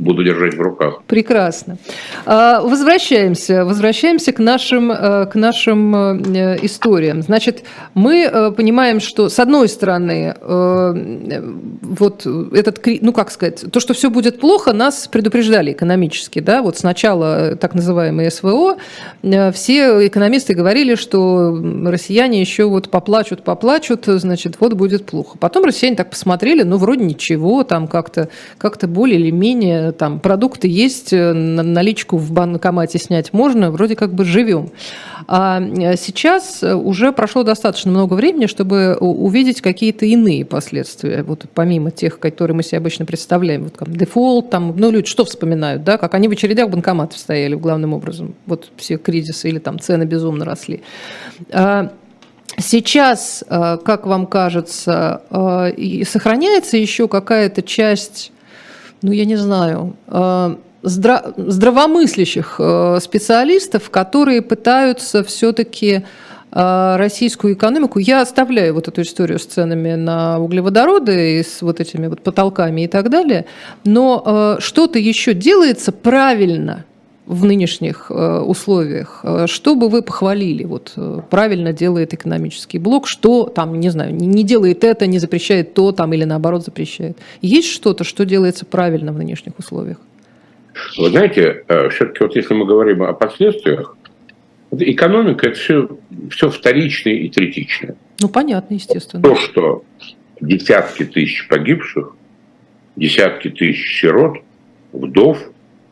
буду 0.00 0.24
держать 0.24 0.54
в 0.54 0.60
руках. 0.60 1.02
Прекрасно. 1.06 1.76
А, 2.24 2.60
возвращаемся, 2.62 3.64
возвращаемся 3.64 4.32
к 4.32 4.38
нашим, 4.38 4.90
э, 4.90 5.26
к 5.26 5.34
нашим 5.34 5.94
э, 5.94 6.58
историям. 6.62 7.22
Значит, 7.22 7.64
мы 7.94 8.22
э, 8.24 8.50
понимаем, 8.52 9.00
что 9.00 9.28
с 9.28 9.38
одной 9.38 9.68
стороны, 9.68 10.34
вот 10.40 12.26
этот, 12.26 12.80
ну 13.02 13.12
как 13.12 13.30
сказать, 13.30 13.64
то, 13.70 13.80
что 13.80 13.94
все 13.94 14.10
будет 14.10 14.40
плохо, 14.40 14.72
нас 14.72 15.06
предупреждали 15.08 15.72
экономически, 15.72 16.40
да, 16.40 16.62
вот 16.62 16.78
сначала 16.78 17.56
так 17.56 17.74
называемые 17.74 18.30
СВО, 18.30 18.76
все 19.52 20.06
экономисты 20.06 20.54
говорили, 20.54 20.94
что 20.94 21.56
россияне 21.86 22.40
еще 22.40 22.64
вот 22.64 22.90
поплачут, 22.90 23.42
поплачут, 23.42 24.04
значит, 24.06 24.56
вот 24.60 24.72
будет 24.74 25.06
плохо. 25.06 25.36
Потом 25.38 25.64
россияне 25.64 25.96
так 25.96 26.10
посмотрели, 26.10 26.62
ну 26.62 26.76
вроде 26.76 27.04
ничего, 27.04 27.64
там 27.64 27.86
как-то 27.86 28.28
как 28.58 28.78
более 28.88 29.18
или 29.18 29.30
менее 29.30 29.89
там 29.92 30.20
продукты 30.20 30.68
есть, 30.68 31.12
наличку 31.12 32.16
в 32.16 32.32
банкомате 32.32 32.98
снять 32.98 33.32
можно, 33.32 33.70
вроде 33.70 33.96
как 33.96 34.14
бы 34.14 34.24
живем. 34.24 34.70
А 35.26 35.60
сейчас 35.96 36.62
уже 36.62 37.12
прошло 37.12 37.42
достаточно 37.42 37.90
много 37.90 38.14
времени, 38.14 38.46
чтобы 38.46 38.96
увидеть 38.96 39.60
какие-то 39.60 40.06
иные 40.06 40.44
последствия, 40.44 41.22
вот 41.22 41.44
помимо 41.54 41.90
тех, 41.90 42.18
которые 42.18 42.56
мы 42.56 42.62
себе 42.62 42.78
обычно 42.78 43.04
представляем, 43.04 43.64
вот 43.64 43.74
там 43.74 43.94
дефолт, 43.94 44.50
там, 44.50 44.74
ну 44.76 44.90
люди 44.90 45.06
что 45.06 45.24
вспоминают, 45.24 45.84
да, 45.84 45.98
как 45.98 46.14
они 46.14 46.28
в 46.28 46.32
очередях 46.32 46.70
банкоматов 46.70 47.18
стояли 47.18 47.54
главным 47.54 47.94
образом, 47.94 48.34
вот 48.46 48.70
все 48.76 48.96
кризисы 48.96 49.48
или 49.48 49.58
там 49.58 49.78
цены 49.78 50.04
безумно 50.04 50.44
росли. 50.44 50.82
А, 51.52 51.92
сейчас, 52.58 53.44
как 53.48 54.06
вам 54.06 54.26
кажется, 54.26 55.22
сохраняется 56.04 56.76
еще 56.76 57.08
какая-то 57.08 57.62
часть, 57.62 58.32
ну 59.02 59.12
я 59.12 59.24
не 59.24 59.36
знаю, 59.36 59.96
здравомыслящих 60.82 62.60
специалистов, 63.00 63.90
которые 63.90 64.42
пытаются 64.42 65.22
все-таки 65.24 66.04
российскую 66.52 67.54
экономику. 67.54 67.98
Я 68.00 68.22
оставляю 68.22 68.74
вот 68.74 68.88
эту 68.88 69.02
историю 69.02 69.38
с 69.38 69.44
ценами 69.44 69.94
на 69.94 70.38
углеводороды 70.40 71.38
и 71.38 71.42
с 71.44 71.62
вот 71.62 71.80
этими 71.80 72.08
вот 72.08 72.22
потолками 72.22 72.82
и 72.82 72.88
так 72.88 73.08
далее, 73.08 73.46
но 73.84 74.56
что-то 74.58 74.98
еще 74.98 75.34
делается 75.34 75.92
правильно– 75.92 76.84
в 77.30 77.44
нынешних 77.44 78.06
э, 78.10 78.40
условиях, 78.40 79.20
э, 79.22 79.46
что 79.46 79.76
бы 79.76 79.88
вы 79.88 80.02
похвалили? 80.02 80.64
Вот 80.64 80.94
э, 80.96 81.20
правильно 81.30 81.72
делает 81.72 82.12
экономический 82.12 82.78
блок, 82.78 83.06
что 83.06 83.44
там, 83.44 83.78
не 83.78 83.88
знаю, 83.90 84.12
не 84.12 84.42
делает 84.42 84.82
это, 84.82 85.06
не 85.06 85.20
запрещает 85.20 85.72
то, 85.72 85.92
там 85.92 86.12
или 86.12 86.24
наоборот 86.24 86.64
запрещает. 86.64 87.16
Есть 87.40 87.68
что-то, 87.70 88.02
что 88.02 88.24
делается 88.24 88.66
правильно 88.66 89.12
в 89.12 89.16
нынешних 89.16 89.56
условиях? 89.60 89.98
Вы 90.98 91.10
знаете, 91.10 91.64
все-таки 91.90 92.24
вот 92.24 92.34
если 92.34 92.52
мы 92.54 92.66
говорим 92.66 93.04
о 93.04 93.12
последствиях, 93.12 93.96
экономика 94.72 95.48
это 95.48 95.58
все, 95.58 95.88
все 96.30 96.50
вторичное 96.50 97.12
и 97.12 97.28
третичное. 97.28 97.94
Ну, 98.20 98.28
понятно, 98.28 98.74
естественно. 98.74 99.22
То, 99.22 99.36
что 99.36 99.84
десятки 100.40 101.04
тысяч 101.04 101.46
погибших, 101.48 102.12
десятки 102.96 103.50
тысяч 103.50 104.00
сирот, 104.00 104.38
вдов, 104.92 105.38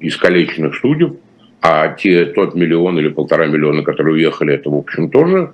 искалеченных 0.01 0.74
судеб, 0.76 1.18
а 1.61 1.88
те, 1.88 2.26
тот 2.26 2.54
миллион 2.54 2.98
или 2.98 3.09
полтора 3.09 3.46
миллиона, 3.46 3.82
которые 3.82 4.14
уехали, 4.14 4.54
это, 4.54 4.70
в 4.70 4.76
общем, 4.76 5.11
тоже 5.11 5.52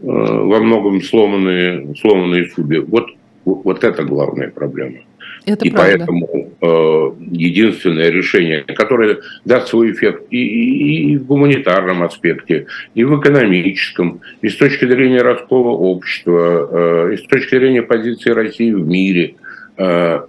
э, 0.00 0.06
во 0.06 0.60
многом 0.60 1.00
сломанные, 1.00 1.94
сломанные 2.00 2.48
судьбы. 2.50 2.80
Вот, 2.80 3.10
вот 3.44 3.84
это 3.84 4.02
главная 4.04 4.50
проблема. 4.50 4.98
Это 5.46 5.64
и 5.64 5.70
правда. 5.70 5.96
поэтому 5.96 6.52
э, 6.60 7.10
единственное 7.30 8.10
решение, 8.10 8.62
которое 8.62 9.20
даст 9.44 9.68
свой 9.68 9.92
эффект 9.92 10.24
и, 10.30 10.36
и, 10.36 11.12
и 11.12 11.16
в 11.16 11.26
гуманитарном 11.26 12.02
аспекте, 12.02 12.66
и 12.94 13.04
в 13.04 13.18
экономическом, 13.18 14.20
и 14.42 14.48
с 14.48 14.56
точки 14.56 14.84
зрения 14.84 15.22
раскола 15.22 15.70
общества, 15.70 17.08
э, 17.08 17.14
и 17.14 17.16
с 17.16 17.22
точки 17.22 17.56
зрения 17.56 17.82
позиции 17.82 18.30
России 18.30 18.72
в 18.72 18.86
мире, 18.86 19.36
э, 19.78 20.20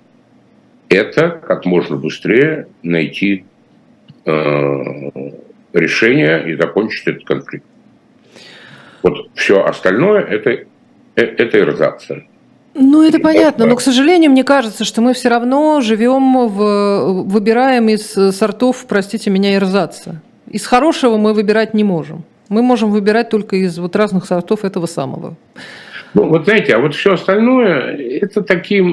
это 0.90 1.30
как 1.46 1.66
можно 1.66 1.98
быстрее 1.98 2.68
найти 2.84 3.46
решение 5.74 6.52
и 6.52 6.56
закончить 6.56 7.08
этот 7.08 7.24
конфликт. 7.24 7.66
Вот 9.04 9.30
все 9.34 9.64
остальное 9.64 10.22
это, 10.22 10.50
э, 10.52 10.66
это 11.16 11.60
эрзация. 11.60 12.28
Ну, 12.74 13.04
это 13.06 13.20
понятно, 13.20 13.66
но, 13.66 13.76
к 13.76 13.82
сожалению, 13.82 14.32
мне 14.32 14.46
кажется, 14.46 14.86
что 14.86 15.02
мы 15.02 15.14
все 15.14 15.28
равно 15.28 15.82
живем, 15.82 16.48
в, 16.48 17.24
выбираем 17.24 17.90
из 17.90 18.14
сортов, 18.36 18.86
простите 18.88 19.30
меня, 19.30 19.56
эрзаца. 19.56 20.22
Из 20.50 20.66
хорошего 20.66 21.18
мы 21.18 21.34
выбирать 21.34 21.74
не 21.74 21.84
можем. 21.84 22.24
Мы 22.48 22.62
можем 22.62 22.92
выбирать 22.92 23.30
только 23.30 23.58
из 23.58 23.78
вот 23.78 23.96
разных 23.96 24.26
сортов 24.26 24.64
этого 24.64 24.86
самого. 24.86 25.36
Ну, 26.14 26.28
вот 26.28 26.46
знаете, 26.46 26.76
а 26.76 26.80
вот 26.80 26.96
все 26.96 27.14
остальное, 27.14 27.96
это 27.98 28.42
такие 28.42 28.84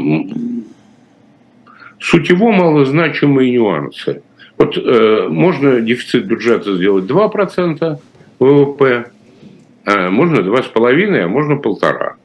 сутево 2.01 2.51
малозначимые 2.51 3.53
нюансы. 3.53 4.23
Вот 4.59 4.77
э, 4.77 5.29
можно 5.29 5.81
дефицит 5.81 6.27
бюджета 6.27 6.77
сделать 6.77 7.05
2% 7.05 7.99
ВВП, 8.41 9.11
а 9.85 10.11
можно 10.11 10.41
2,5%, 10.41 11.19
а 11.21 11.29
можно 11.29 11.57
полтора. 11.57 12.17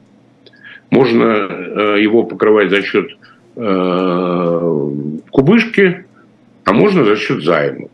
Можно 0.90 1.22
э, 1.24 2.02
его 2.02 2.24
покрывать 2.24 2.70
за 2.70 2.82
счет 2.82 3.16
э, 3.56 4.90
кубышки, 5.30 6.04
а 6.64 6.72
можно 6.72 7.04
за 7.04 7.16
счет 7.16 7.42
займа. 7.44 7.88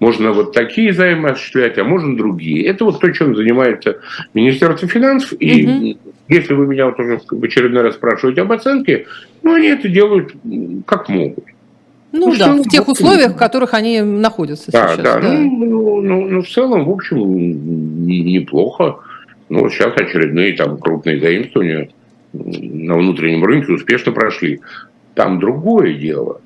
Можно 0.00 0.32
вот 0.32 0.52
такие 0.52 0.92
займы 0.92 1.30
осуществлять, 1.30 1.76
а 1.78 1.84
можно 1.84 2.16
другие. 2.16 2.66
Это 2.66 2.84
вот 2.84 3.00
то, 3.00 3.10
чем 3.10 3.34
занимается 3.34 3.98
Министерство 4.32 4.86
финансов. 4.86 5.32
И 5.40 5.66
угу. 5.66 6.12
если 6.28 6.54
вы 6.54 6.66
меня 6.66 6.86
вот 6.86 7.00
уже 7.00 7.20
в 7.28 7.42
очередной 7.42 7.82
раз 7.82 7.94
спрашиваете 7.94 8.42
об 8.42 8.52
оценке, 8.52 9.06
ну, 9.42 9.54
они 9.54 9.68
это 9.68 9.88
делают 9.88 10.34
как 10.86 11.08
могут. 11.08 11.44
Ну, 12.18 12.28
ну 12.28 12.36
да, 12.36 12.52
в 12.54 12.68
тех 12.68 12.88
условиях, 12.88 13.32
в 13.32 13.36
которых 13.36 13.74
они 13.74 14.00
находятся 14.00 14.72
да, 14.72 14.88
сейчас. 14.88 15.04
Да, 15.04 15.20
да. 15.20 15.32
Ну, 15.32 16.02
ну, 16.02 16.28
ну, 16.28 16.42
в 16.42 16.48
целом, 16.48 16.84
в 16.84 16.90
общем, 16.90 18.06
неплохо. 18.06 18.98
Ну, 19.48 19.68
сейчас 19.70 19.94
очередные 19.96 20.56
там 20.56 20.78
крупные 20.78 21.20
заимствования 21.20 21.90
на 22.32 22.96
внутреннем 22.96 23.44
рынке 23.44 23.72
успешно 23.72 24.12
прошли. 24.12 24.60
Там 25.14 25.38
другое 25.38 25.94
дело. 25.94 26.40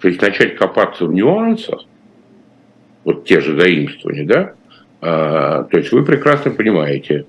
То 0.00 0.08
есть 0.08 0.20
начать 0.20 0.56
копаться 0.56 1.06
в 1.06 1.12
нюансах, 1.12 1.84
вот 3.04 3.24
те 3.24 3.40
же 3.40 3.58
заимствования, 3.58 4.26
да, 4.26 4.52
а, 5.00 5.64
то 5.64 5.78
есть 5.78 5.92
вы 5.92 6.04
прекрасно 6.04 6.50
понимаете, 6.50 7.26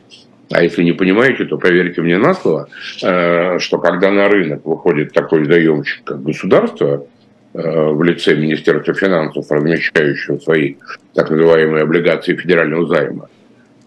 а 0.52 0.64
если 0.64 0.84
не 0.84 0.92
понимаете, 0.92 1.46
то 1.46 1.58
поверьте 1.58 2.02
мне 2.02 2.18
на 2.18 2.34
слово, 2.34 2.68
а, 3.04 3.60
что 3.60 3.78
когда 3.78 4.12
на 4.12 4.28
рынок 4.28 4.66
выходит 4.66 5.14
такой 5.14 5.46
заемщик, 5.46 6.04
как 6.04 6.24
государство, 6.24 7.06
в 7.54 8.04
лице 8.04 8.36
Министерства 8.36 8.94
финансов, 8.94 9.50
размещающего 9.52 10.40
свои 10.40 10.76
так 11.14 11.30
называемые 11.30 11.84
облигации 11.84 12.36
федерального 12.36 12.88
займа, 12.88 13.30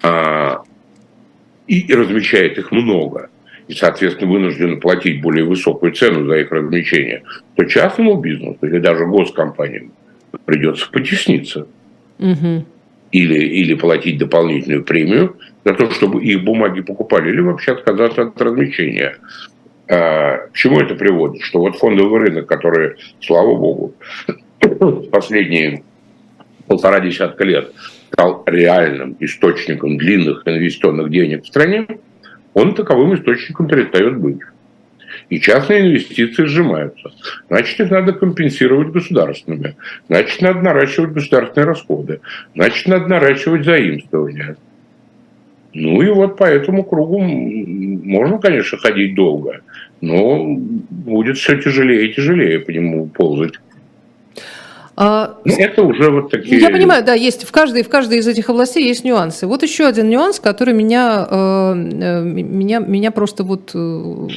а, 0.03 0.63
и 1.67 1.93
размещает 1.93 2.59
их 2.59 2.71
много, 2.71 3.29
и, 3.67 3.75
соответственно, 3.75 4.31
вынужден 4.31 4.81
платить 4.81 5.21
более 5.21 5.45
высокую 5.45 5.93
цену 5.93 6.27
за 6.27 6.39
их 6.39 6.53
размещение, 6.53 7.23
то 7.57 7.65
частному 7.65 8.21
бизнесу 8.21 8.59
или 8.63 8.79
даже 8.79 9.05
госкомпаниям 9.07 9.93
придется 10.45 10.89
потесниться. 10.91 11.67
Угу. 12.19 12.65
Или, 13.13 13.39
или 13.39 13.75
платить 13.75 14.19
дополнительную 14.19 14.85
премию 14.85 15.37
за 15.65 15.75
то, 15.75 15.91
чтобы 15.91 16.23
их 16.23 16.45
бумаги 16.45 16.83
покупали, 16.83 17.31
или 17.31 17.41
вообще 17.41 17.73
отказаться 17.73 18.23
от 18.23 18.41
размещения. 18.41 19.17
А, 19.89 20.49
к 20.49 20.53
чему 20.53 20.81
это 20.81 20.95
приводит? 20.95 21.43
Что 21.43 21.61
вот 21.61 21.77
фондовый 21.77 22.21
рынок, 22.21 22.47
который, 22.47 22.97
слава 23.21 23.55
богу, 23.55 23.95
последние 25.11 25.83
полтора 26.67 27.01
десятка 27.01 27.45
лет 27.45 27.73
стал 28.13 28.43
реальным 28.47 29.17
источником 29.21 29.99
длинных 29.99 30.43
инвестиционных 30.47 31.11
денег 31.11 31.45
в 31.45 31.49
стране, 31.49 31.87
он 32.55 32.75
таковым 32.75 33.15
источником 33.15 33.69
перестает 33.69 34.19
быть 34.19 34.41
и 35.29 35.41
частные 35.41 35.89
инвестиции 35.89 36.45
сжимаются. 36.45 37.13
Значит, 37.49 37.81
их 37.81 37.91
надо 37.91 38.13
компенсировать 38.13 38.89
государственными. 38.89 39.77
Значит, 40.09 40.41
надо 40.43 40.61
наращивать 40.61 41.13
государственные 41.13 41.67
расходы. 41.67 42.21
Значит, 42.55 42.87
надо 42.87 43.09
наращивать 43.09 43.65
заимствования. 43.65 44.57
Ну 45.75 46.01
и 46.01 46.09
вот 46.09 46.39
по 46.39 46.45
этому 46.45 46.85
кругу 46.85 47.21
можно, 48.07 48.39
конечно, 48.39 48.79
ходить 48.79 49.15
долго, 49.15 49.61
но 50.01 50.45
будет 50.91 51.37
все 51.37 51.61
тяжелее 51.61 52.07
и 52.07 52.15
тяжелее 52.15 52.61
по 52.61 52.71
нему 52.71 53.07
ползать. 53.07 53.55
А, 54.99 55.37
ну, 55.45 55.55
это 55.59 55.83
уже 55.83 56.11
вот 56.11 56.31
такие... 56.31 56.59
Я 56.59 56.71
понимаю, 56.71 57.05
да, 57.05 57.13
есть 57.13 57.45
в 57.45 57.53
каждой, 57.53 57.83
в 57.83 57.89
каждой 57.91 58.19
из 58.19 58.27
этих 58.27 58.49
областей 58.49 58.83
есть 58.83 59.05
нюансы. 59.05 59.47
Вот 59.47 59.63
еще 59.63 59.85
один 59.85 60.09
нюанс, 60.09 60.41
который 60.41 60.73
меня, 60.73 61.27
э, 61.31 61.75
э, 61.75 62.23
меня, 62.23 62.79
меня 62.79 63.11
просто 63.11 63.45
вот... 63.45 63.73
Э, 63.75 64.29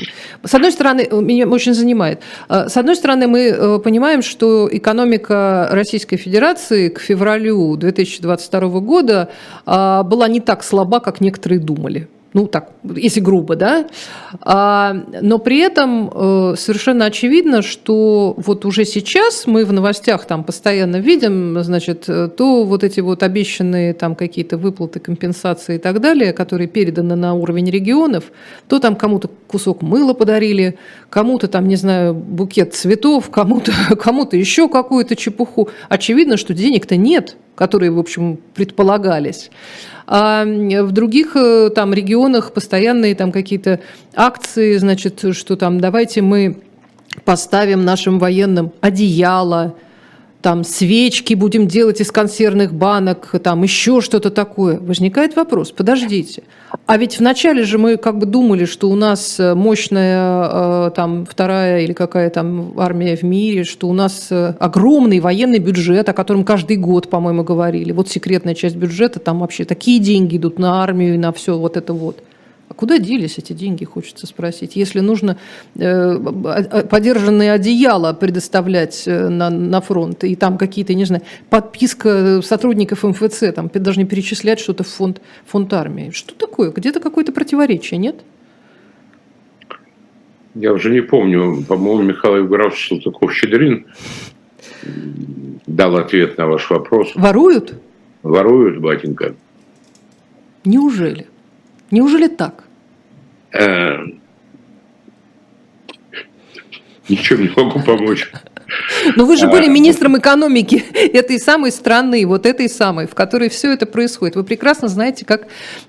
с 0.43 0.53
одной 0.53 0.73
стороны, 0.73 1.07
меня 1.11 1.47
очень 1.47 1.73
занимает. 1.73 2.19
С 2.49 2.75
одной 2.75 2.97
стороны, 2.97 3.27
мы 3.27 3.79
понимаем, 3.79 4.21
что 4.21 4.67
экономика 4.69 5.69
Российской 5.71 6.17
Федерации 6.17 6.89
к 6.89 6.99
февралю 6.99 7.77
2022 7.77 8.79
года 8.81 9.29
была 9.65 10.27
не 10.27 10.41
так 10.41 10.63
слаба, 10.63 10.99
как 10.99 11.21
некоторые 11.21 11.59
думали. 11.59 12.09
Ну 12.33 12.47
так, 12.47 12.71
если 12.95 13.21
грубо, 13.21 13.55
да, 13.55 13.87
а, 14.41 14.93
но 15.21 15.39
при 15.39 15.59
этом 15.59 16.09
э, 16.13 16.55
совершенно 16.57 17.05
очевидно, 17.05 17.61
что 17.63 18.35
вот 18.37 18.65
уже 18.65 18.85
сейчас 18.85 19.47
мы 19.47 19.65
в 19.65 19.73
новостях 19.73 20.25
там 20.25 20.43
постоянно 20.43 20.97
видим, 20.97 21.61
значит, 21.63 22.05
э, 22.07 22.27
то 22.27 22.65
вот 22.65 22.83
эти 22.83 22.99
вот 22.99 23.23
обещанные 23.23 23.93
там 23.93 24.15
какие-то 24.15 24.57
выплаты, 24.57 24.99
компенсации 24.99 25.75
и 25.75 25.79
так 25.79 26.01
далее, 26.01 26.33
которые 26.33 26.67
переданы 26.67 27.15
на 27.15 27.33
уровень 27.33 27.69
регионов, 27.71 28.25
то 28.67 28.79
там 28.79 28.95
кому-то 28.95 29.29
кусок 29.47 29.81
мыла 29.81 30.13
подарили, 30.13 30.77
кому-то 31.09 31.47
там, 31.47 31.67
не 31.67 31.77
знаю, 31.77 32.13
букет 32.13 32.75
цветов, 32.75 33.31
кому-то 33.31 33.71
кому 33.99 34.27
еще 34.31 34.69
какую-то 34.69 35.15
чепуху. 35.15 35.69
Очевидно, 35.87 36.37
что 36.37 36.53
денег-то 36.53 36.95
нет, 36.95 37.37
которые, 37.59 37.91
в 37.91 37.99
общем, 37.99 38.39
предполагались. 38.55 39.51
А 40.07 40.45
в 40.45 40.91
других 40.93 41.35
э, 41.35 41.69
там 41.75 41.93
регионах 41.93 42.53
постоянные 42.53 43.15
там 43.15 43.33
какие-то 43.33 43.81
акции, 44.15 44.77
значит, 44.77 45.35
что 45.35 45.57
там 45.57 45.81
давайте 45.81 46.21
мы 46.21 46.61
поставим 47.25 47.83
нашим 47.83 48.17
военным 48.17 48.71
одеяло, 48.79 49.75
там 50.41 50.63
свечки 50.63 51.33
будем 51.33 51.67
делать 51.67 51.99
из 51.99 52.11
консервных 52.11 52.73
банок, 52.73 53.35
там 53.43 53.63
еще 53.63 54.01
что-то 54.01 54.29
такое. 54.29 54.79
Возникает 54.79 55.35
вопрос, 55.35 55.71
подождите, 55.71 56.43
а 56.85 56.97
ведь 56.97 57.19
вначале 57.19 57.63
же 57.63 57.77
мы 57.77 57.97
как 57.97 58.17
бы 58.17 58.25
думали, 58.25 58.65
что 58.65 58.89
у 58.89 58.95
нас 58.95 59.39
э, 59.39 59.53
мощная 59.53 60.87
э, 60.87 60.91
там 60.95 61.25
вторая 61.25 61.81
или 61.81 61.93
какая 61.93 62.29
там 62.29 62.73
армия 62.77 63.15
в 63.17 63.23
мире, 63.23 63.63
что 63.63 63.89
у 63.89 63.93
нас 63.93 64.27
э, 64.31 64.53
огромный 64.59 65.19
военный 65.19 65.59
бюджет, 65.59 66.07
о 66.07 66.13
котором 66.13 66.45
каждый 66.45 66.77
год, 66.77 67.09
по-моему, 67.09 67.43
говорили. 67.43 67.91
Вот 67.91 68.09
секретная 68.09 68.55
часть 68.55 68.75
бюджета, 68.75 69.19
там 69.19 69.39
вообще 69.39 69.65
такие 69.65 69.99
деньги 69.99 70.37
идут 70.37 70.57
на 70.57 70.81
армию 70.81 71.15
и 71.15 71.17
на 71.17 71.33
все 71.33 71.57
вот 71.57 71.75
это 71.75 71.93
вот. 71.93 72.23
А 72.79 72.81
куда 72.81 72.97
делись 72.97 73.37
эти 73.37 73.51
деньги, 73.51 73.83
хочется 73.83 74.25
спросить? 74.25 74.77
Если 74.77 75.01
нужно 75.01 75.37
э, 75.75 76.17
подержанные 76.89 77.51
одеяла 77.51 78.13
предоставлять 78.13 79.03
э, 79.05 79.27
на, 79.27 79.49
на 79.49 79.81
фронт, 79.81 80.23
и 80.23 80.33
там 80.37 80.57
какие-то, 80.57 80.93
не 80.93 81.03
знаю, 81.03 81.21
подписка 81.49 82.41
сотрудников 82.41 83.03
МФЦ, 83.03 83.53
там 83.53 83.69
даже 83.73 83.99
не 83.99 84.05
перечислять 84.05 84.61
что-то 84.61 84.85
в 84.85 84.87
фонд, 84.87 85.21
фонд 85.45 85.73
армии. 85.73 86.11
Что 86.11 86.33
такое? 86.33 86.71
Где-то 86.71 87.01
какое-то 87.01 87.33
противоречие, 87.33 87.97
нет? 87.97 88.21
Я 90.55 90.71
уже 90.71 90.89
не 90.89 91.01
помню, 91.01 91.61
по-моему, 91.67 92.03
Михаил 92.03 92.37
Евграфович 92.37 92.91
Салтыков-Щедрин 92.93 93.87
дал 95.67 95.97
ответ 95.97 96.37
на 96.37 96.47
ваш 96.47 96.69
вопрос. 96.69 97.11
Воруют? 97.15 97.73
Воруют, 98.23 98.79
батенька. 98.79 99.35
Неужели? 100.63 101.27
Неужели 101.91 102.29
так? 102.29 102.68
Э, 103.53 103.97
ничем 107.07 107.41
не 107.41 107.51
могу 107.55 107.81
помочь. 107.81 108.31
Но 109.15 109.25
вы 109.25 109.35
же 109.35 109.47
были 109.47 109.65
а, 109.65 109.69
министром 109.69 110.19
экономики 110.19 110.83
этой 110.93 111.39
самой 111.39 111.71
страны, 111.71 112.25
вот 112.27 112.45
этой 112.45 112.69
самой, 112.69 113.07
в 113.07 113.15
которой 113.15 113.49
все 113.49 113.73
это 113.73 113.87
происходит. 113.87 114.35
Вы 114.35 114.43
прекрасно 114.43 114.87
знаете, 114.87 115.25
как, 115.25 115.47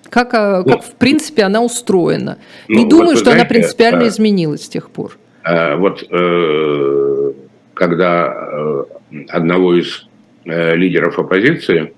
как, 0.09 0.33
а, 0.33 0.63
ну, 0.65 0.73
как 0.73 0.85
в 0.85 0.95
принципе 0.95 1.43
она 1.43 1.61
устроена. 1.61 2.39
Ну, 2.69 2.79
не 2.79 2.89
думаю, 2.89 3.11
вот, 3.11 3.17
что 3.17 3.25
знаете, 3.25 3.41
она 3.43 3.49
принципиально 3.49 4.05
а, 4.05 4.09
изменилась 4.09 4.65
с 4.65 4.69
тех 4.69 4.91
пор. 4.91 5.19
А, 5.43 5.77
вот 5.77 6.03
э, 6.11 7.33
когда 7.75 8.33
э, 8.33 8.85
одного 9.29 9.79
из 9.79 10.07
э, 10.47 10.75
лидеров 10.75 11.19
оппозиции 11.19 11.93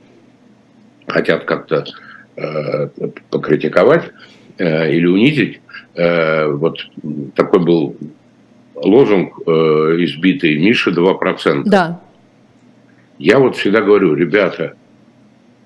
хотят 1.06 1.44
как-то 1.44 1.84
Э, 2.34 2.88
покритиковать 3.28 4.10
или 4.58 5.06
унизить. 5.06 5.60
Э, 5.94 6.46
вот 6.48 6.78
такой 7.34 7.60
был 7.60 7.96
лозунг 8.74 9.38
избитый 9.46 10.58
Миша 10.58 10.90
2%. 10.90 11.62
Да. 11.66 12.00
Я 13.18 13.38
вот 13.38 13.56
всегда 13.56 13.80
говорю, 13.80 14.14
ребята, 14.14 14.74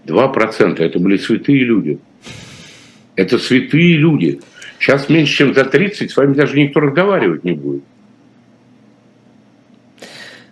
2% 0.07 0.79
это 0.79 0.99
были 0.99 1.17
святые 1.17 1.65
люди. 1.65 1.99
Это 3.15 3.39
святые 3.39 3.97
люди. 3.97 4.41
Сейчас 4.79 5.09
меньше, 5.09 5.39
чем 5.39 5.55
за 5.55 5.65
30, 5.65 6.11
с 6.11 6.17
вами 6.17 6.35
даже 6.35 6.59
никто 6.59 6.81
разговаривать 6.81 7.45
не 7.45 7.53
будет. 7.53 7.83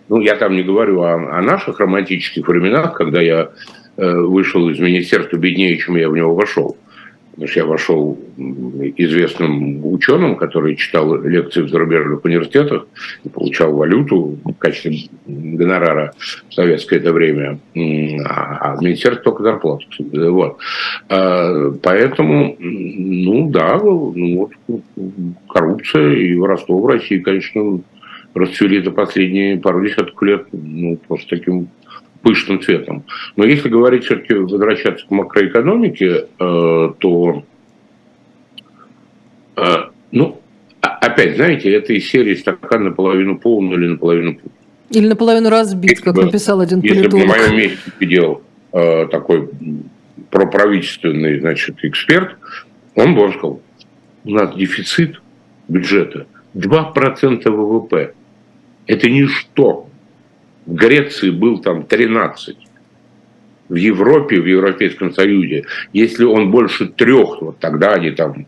Ну, 0.09 0.19
я 0.21 0.35
там 0.35 0.55
не 0.55 0.63
говорю 0.63 1.01
о, 1.01 1.37
о 1.37 1.41
наших 1.41 1.79
романтических 1.79 2.47
временах, 2.47 2.95
когда 2.95 3.21
я 3.21 3.51
Э, 3.97 4.11
вышел 4.13 4.67
из 4.69 4.77
министерства 4.77 5.37
беднее, 5.37 5.77
чем 5.77 5.95
я 5.95 6.09
в 6.09 6.15
него 6.17 6.35
вошел. 6.35 6.75
Потому 7.35 7.49
что 7.49 7.59
я 7.59 7.65
вошел 7.65 8.17
известным 8.37 9.85
ученым, 9.85 10.37
который 10.37 10.77
читал 10.77 11.21
лекции 11.21 11.63
в 11.63 11.69
зарубежных 11.69 12.23
университетах 12.23 12.87
и 13.25 13.29
получал 13.29 13.75
валюту 13.75 14.39
в 14.45 14.53
качестве 14.53 15.09
гонорара 15.27 16.13
в 16.49 16.53
советское 16.53 16.95
это 16.95 17.11
время, 17.11 17.59
а 18.25 18.77
в 18.77 18.81
министерстве 18.81 19.21
только 19.21 19.43
зарплату. 19.43 19.85
Вот. 19.99 20.59
А, 21.09 21.71
поэтому, 21.83 22.55
ну 22.57 23.49
да, 23.49 23.79
ну, 23.83 24.49
вот, 24.67 24.81
коррупция 25.49 26.13
и 26.13 26.35
воровство 26.35 26.79
в 26.79 26.87
России, 26.87 27.19
конечно, 27.19 27.81
расцвели 28.33 28.81
за 28.81 28.91
последние 28.91 29.57
пару 29.57 29.83
десятков 29.85 30.21
лет 30.21 30.45
ну, 30.51 30.97
просто 31.07 31.37
таким 31.37 31.67
пышным 32.25 32.59
цветом. 32.59 33.03
Но 33.35 33.45
если 33.45 33.69
говорить 33.69 34.05
все-таки, 34.05 34.33
возвращаться 34.33 35.05
к 35.05 35.11
макроэкономике, 35.11 36.25
э, 36.39 36.93
то, 36.97 37.43
э, 39.55 39.75
ну, 40.11 40.41
опять, 40.81 41.35
знаете, 41.35 41.71
это 41.71 41.93
из 41.93 42.09
серии 42.09 42.33
стакан 42.33 42.85
наполовину 42.85 43.37
полный 43.37 43.75
или 43.75 43.87
наполовину 43.89 44.33
пуст. 44.33 44.55
Или 44.89 45.07
наполовину 45.07 45.49
разбит, 45.49 45.91
если 45.91 46.03
как 46.03 46.15
бы, 46.15 46.25
написал 46.25 46.61
один 46.61 46.81
политолог. 46.81 47.13
Если 47.13 47.15
бы 47.15 47.19
на 47.19 47.25
моем 47.27 47.57
месте 47.57 47.91
сидел 47.99 48.41
э, 48.73 49.07
такой 49.11 49.47
проправительственный, 50.31 51.39
значит, 51.39 51.75
эксперт, 51.83 52.37
он 52.95 53.13
бы 53.13 53.29
сказал, 53.33 53.61
у 54.23 54.31
нас 54.31 54.55
дефицит 54.55 55.21
бюджета 55.67 56.25
2% 56.55 57.51
ВВП. 57.51 58.15
Это 58.87 59.09
ничто 59.11 59.84
в 60.65 60.73
Греции 60.73 61.29
был 61.29 61.59
там 61.59 61.83
13. 61.83 62.57
В 63.67 63.75
Европе, 63.75 64.39
в 64.39 64.45
Европейском 64.45 65.11
Союзе, 65.11 65.65
если 65.91 66.23
он 66.23 66.51
больше 66.51 66.87
трех, 66.87 67.41
вот 67.41 67.57
тогда 67.59 67.93
они 67.93 68.11
там 68.11 68.45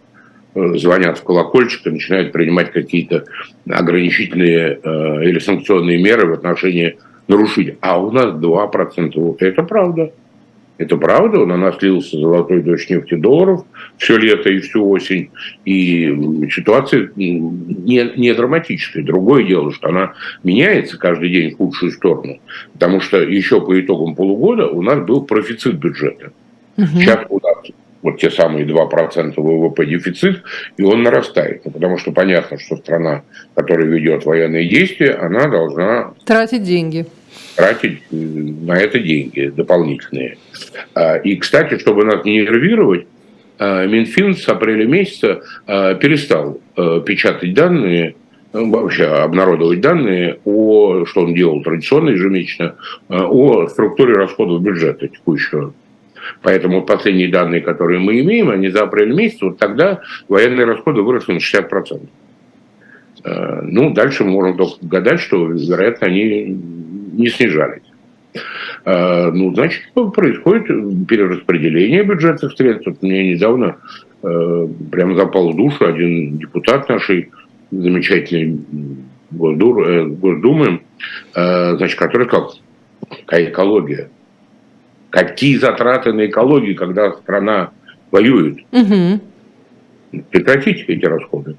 э, 0.54 0.76
звонят 0.76 1.18
в 1.18 1.24
колокольчик 1.24 1.88
и 1.88 1.92
начинают 1.92 2.32
принимать 2.32 2.72
какие-то 2.72 3.24
ограничительные 3.68 4.80
э, 4.84 5.24
или 5.26 5.40
санкционные 5.40 6.02
меры 6.02 6.28
в 6.28 6.34
отношении 6.34 6.98
нарушителей. 7.28 7.78
А 7.82 8.00
у 8.00 8.12
нас 8.12 8.36
2%. 8.36 9.12
Вот 9.16 9.42
это 9.42 9.64
правда. 9.64 10.12
Это 10.78 10.96
правда, 10.98 11.40
он 11.42 11.50
на 11.50 11.58
нас 11.58 11.82
лился 11.82 12.18
золотой 12.18 12.62
дождь 12.62 12.90
нефтедолларов 12.90 13.66
все 13.98 14.18
лето 14.18 14.50
и 14.50 14.60
всю 14.60 14.88
осень. 14.88 15.32
И 15.66 16.08
ситуация 16.52 17.12
не, 17.16 18.12
не 18.16 18.34
драматическая. 18.34 19.04
Другое 19.04 19.44
дело, 19.44 19.72
что 19.72 19.90
она 19.90 20.14
меняется 20.44 20.98
каждый 20.98 21.30
день 21.30 21.52
в 21.54 21.58
худшую 21.58 21.92
сторону. 21.92 22.40
Потому 22.74 23.02
что 23.02 23.22
еще 23.22 23.60
по 23.66 23.80
итогам 23.80 24.16
полугода 24.16 24.68
у 24.68 24.82
нас 24.82 25.00
был 25.00 25.24
профицит 25.24 25.76
бюджета. 25.76 26.32
Угу. 26.78 26.86
Сейчас 27.00 27.26
у 27.30 27.40
нас 27.40 27.58
вот 28.04 28.20
те 28.20 28.30
самые 28.30 28.66
2% 28.66 29.34
ВВП 29.36 29.86
дефицит, 29.86 30.44
и 30.78 30.84
он 30.84 31.02
нарастает. 31.02 31.66
Ну, 31.66 31.72
потому 31.72 31.98
что 31.98 32.12
понятно, 32.12 32.60
что 32.60 32.78
страна, 32.78 33.24
которая 33.56 33.88
ведет 33.88 34.26
военные 34.26 34.70
действия, 34.70 35.14
она 35.14 35.48
должна... 35.48 36.14
Тратить 36.24 36.64
деньги 36.64 37.08
тратить 37.58 38.04
э, 38.12 38.16
на 38.16 38.78
это 38.78 39.00
деньги 39.00 39.48
дополнительные. 39.48 40.38
А, 40.94 41.18
и, 41.18 41.36
кстати, 41.36 41.78
чтобы 41.80 42.06
нас 42.06 42.24
не 42.24 42.38
нервировать, 42.38 43.08
а, 43.60 43.86
Минфин 43.86 44.36
с 44.36 44.48
апреля 44.48 44.86
месяца 44.86 45.42
а, 45.66 45.96
перестал 45.96 46.62
э, 46.78 47.02
печатать 47.06 47.54
данные, 47.54 48.16
ну, 48.54 48.70
вообще 48.70 49.06
обнародовать 49.06 49.82
данные 49.82 50.40
о, 50.46 51.06
что 51.06 51.22
он 51.22 51.34
делал 51.34 51.62
традиционно 51.64 52.12
ежемесячно, 52.12 52.76
о 53.10 53.68
структуре 53.68 54.14
расходов 54.14 54.62
бюджета 54.62 55.08
текущего. 55.10 55.74
Поэтому 56.42 56.84
последние 56.84 57.30
данные, 57.30 57.62
которые 57.62 58.00
мы 58.00 58.20
имеем, 58.22 58.50
они 58.50 58.70
за 58.70 58.84
апрель 58.84 59.14
месяц, 59.14 59.42
вот 59.42 59.58
тогда 59.58 60.02
военные 60.30 60.66
расходы 60.66 61.02
выросли 61.02 61.34
на 61.34 61.38
60%. 61.38 62.08
Ну, 63.64 63.94
дальше 63.94 64.24
мы 64.24 64.32
можем 64.32 64.58
только 64.58 64.86
гадать, 64.86 65.20
что, 65.20 65.48
вероятно, 65.48 66.08
они 66.08 66.46
не 67.14 67.28
снижались. 67.30 67.84
А, 68.86 69.32
ну, 69.32 69.54
значит, 69.54 69.82
происходит 69.94 70.68
перераспределение 71.08 72.04
бюджетных 72.04 72.54
средств. 72.54 72.88
Вот 72.88 73.02
мне 73.02 73.34
недавно 73.34 73.78
э, 74.24 74.68
прямо 74.92 75.16
запал 75.16 75.52
в 75.52 75.56
душу 75.56 75.86
один 75.86 76.38
депутат 76.38 76.88
нашей 76.88 77.32
замечательной 77.72 78.54
э, 78.54 80.06
Госдумы, 80.06 80.82
э, 81.36 81.76
значит, 81.78 82.00
который 82.00 82.28
сказал, 82.28 82.56
какая 83.10 83.50
экология, 83.50 84.10
какие 85.10 85.58
затраты 85.58 86.14
на 86.14 86.28
экологию, 86.28 86.76
когда 86.76 87.12
страна 87.14 87.72
воюет. 88.12 88.60
Угу. 88.72 90.22
прекратить 90.32 90.86
эти 90.88 91.06
расходы. 91.06 91.58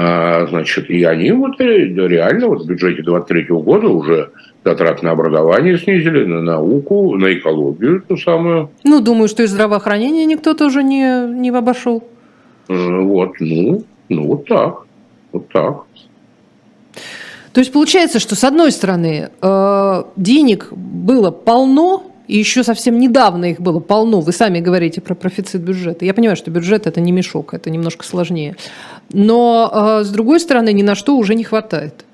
А, 0.00 0.46
значит, 0.46 0.90
и 0.90 1.02
они 1.02 1.32
вот 1.32 1.58
реально 1.58 2.46
вот 2.46 2.62
в 2.62 2.66
бюджете 2.68 3.02
23 3.02 3.46
года 3.46 3.88
уже 3.88 4.30
затраты 4.64 5.04
на 5.04 5.10
образование 5.10 5.76
снизили, 5.76 6.24
на 6.24 6.40
науку, 6.40 7.16
на 7.16 7.34
экологию 7.34 8.02
ту 8.06 8.16
самую. 8.16 8.70
Ну, 8.84 9.00
думаю, 9.00 9.26
что 9.26 9.42
и 9.42 9.46
здравоохранение 9.46 10.24
никто 10.24 10.54
тоже 10.54 10.84
не, 10.84 11.26
не 11.34 11.50
обошел. 11.50 12.04
Вот, 12.68 13.32
ну, 13.40 13.82
ну 14.08 14.26
вот 14.28 14.46
так, 14.46 14.82
вот 15.32 15.48
так. 15.48 15.82
То 17.52 17.60
есть 17.60 17.72
получается, 17.72 18.20
что 18.20 18.36
с 18.36 18.44
одной 18.44 18.70
стороны 18.70 19.30
э, 19.42 20.02
денег 20.14 20.68
было 20.70 21.32
полно, 21.32 22.07
и 22.28 22.36
еще 22.36 22.62
совсем 22.62 22.98
недавно 22.98 23.46
их 23.46 23.60
было 23.60 23.80
полно. 23.80 24.20
Вы 24.20 24.32
сами 24.32 24.60
говорите 24.60 25.00
про 25.00 25.14
профицит 25.14 25.62
бюджета. 25.62 26.04
Я 26.04 26.12
понимаю, 26.12 26.36
что 26.36 26.50
бюджет 26.50 26.86
это 26.86 27.00
не 27.00 27.10
мешок, 27.10 27.54
это 27.54 27.70
немножко 27.70 28.04
сложнее. 28.04 28.54
Но 29.10 29.70
э, 30.00 30.04
с 30.04 30.10
другой 30.10 30.38
стороны, 30.38 30.72
ни 30.74 30.82
на 30.82 30.94
что 30.94 31.16
уже 31.16 31.34
не 31.34 31.44
хватает. 31.44 32.04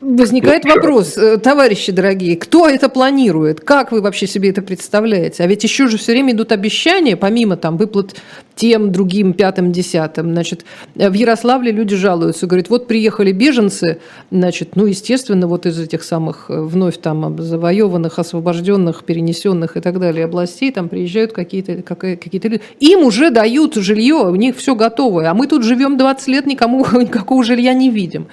Возникает 0.00 0.64
вопрос, 0.64 1.18
э, 1.18 1.38
товарищи 1.38 1.90
дорогие, 1.90 2.36
кто 2.36 2.68
это 2.68 2.88
планирует? 2.88 3.60
Как 3.60 3.90
вы 3.90 4.00
вообще 4.00 4.28
себе 4.28 4.50
это 4.50 4.62
представляете? 4.62 5.42
А 5.42 5.46
ведь 5.48 5.64
еще 5.64 5.88
же 5.88 5.98
все 5.98 6.12
время 6.12 6.34
идут 6.34 6.52
обещания, 6.52 7.16
помимо 7.16 7.56
там 7.56 7.76
выплат 7.76 8.14
тем, 8.54 8.92
другим, 8.92 9.32
пятым, 9.32 9.72
десятым. 9.72 10.30
Значит, 10.30 10.64
в 10.94 11.12
Ярославле 11.12 11.72
люди 11.72 11.96
жалуются, 11.96 12.46
говорят, 12.46 12.70
вот 12.70 12.86
приехали 12.86 13.32
беженцы, 13.32 13.98
значит, 14.30 14.76
ну, 14.76 14.86
естественно, 14.86 15.48
вот 15.48 15.66
из 15.66 15.80
этих 15.80 16.04
самых 16.04 16.46
э, 16.48 16.60
вновь 16.60 16.98
там 16.98 17.36
завоеванных, 17.36 18.20
освобожденных, 18.20 19.02
перенесенных 19.02 19.76
и 19.76 19.80
так 19.80 19.98
далее 19.98 20.26
областей, 20.26 20.70
там 20.70 20.88
приезжают 20.88 21.32
какие-то 21.32 21.82
какие 21.82 22.40
люди. 22.44 22.62
Им 22.78 23.00
уже 23.00 23.30
дают 23.30 23.74
жилье, 23.74 24.28
у 24.28 24.36
них 24.36 24.56
все 24.58 24.76
готовое, 24.76 25.28
а 25.28 25.34
мы 25.34 25.48
тут 25.48 25.64
живем 25.64 25.98
20 25.98 26.28
лет, 26.28 26.46
никому 26.46 26.86
никакого 26.92 27.42
жилья 27.42 27.72
не 27.74 27.90
видим. 27.90 28.28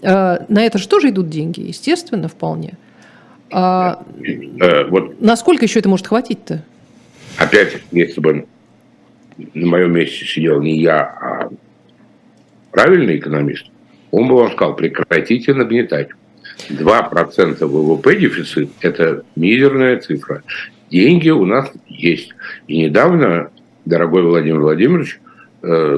Э, 0.00 0.44
на 0.48 0.64
это 0.64 0.78
же 0.78 0.88
тоже 0.88 1.10
идут 1.10 1.28
деньги, 1.28 1.60
естественно, 1.60 2.28
вполне. 2.28 2.74
А, 3.50 4.04
э, 4.24 4.84
вот. 4.86 5.20
Насколько 5.20 5.66
еще 5.66 5.78
это 5.78 5.88
может 5.88 6.06
хватить-то? 6.06 6.64
Опять, 7.36 7.78
если 7.90 8.20
бы 8.20 8.46
на 9.54 9.66
моем 9.66 9.92
месте 9.92 10.24
сидел 10.24 10.60
не 10.60 10.78
я, 10.78 11.00
а 11.00 11.50
правильный 12.70 13.18
экономист, 13.18 13.66
он 14.10 14.28
бы 14.28 14.36
вам 14.36 14.52
сказал, 14.52 14.74
прекратите 14.74 15.54
нагнетать. 15.54 16.08
2% 16.68 17.64
ВВП 17.64 18.16
дефицит– 18.16 18.70
это 18.80 19.24
мизерная 19.36 19.98
цифра. 19.98 20.42
Деньги 20.90 21.30
у 21.30 21.46
нас 21.46 21.70
есть. 21.88 22.30
И 22.66 22.78
недавно, 22.78 23.50
дорогой 23.84 24.22
Владимир 24.22 24.60
Владимирович, 24.60 25.20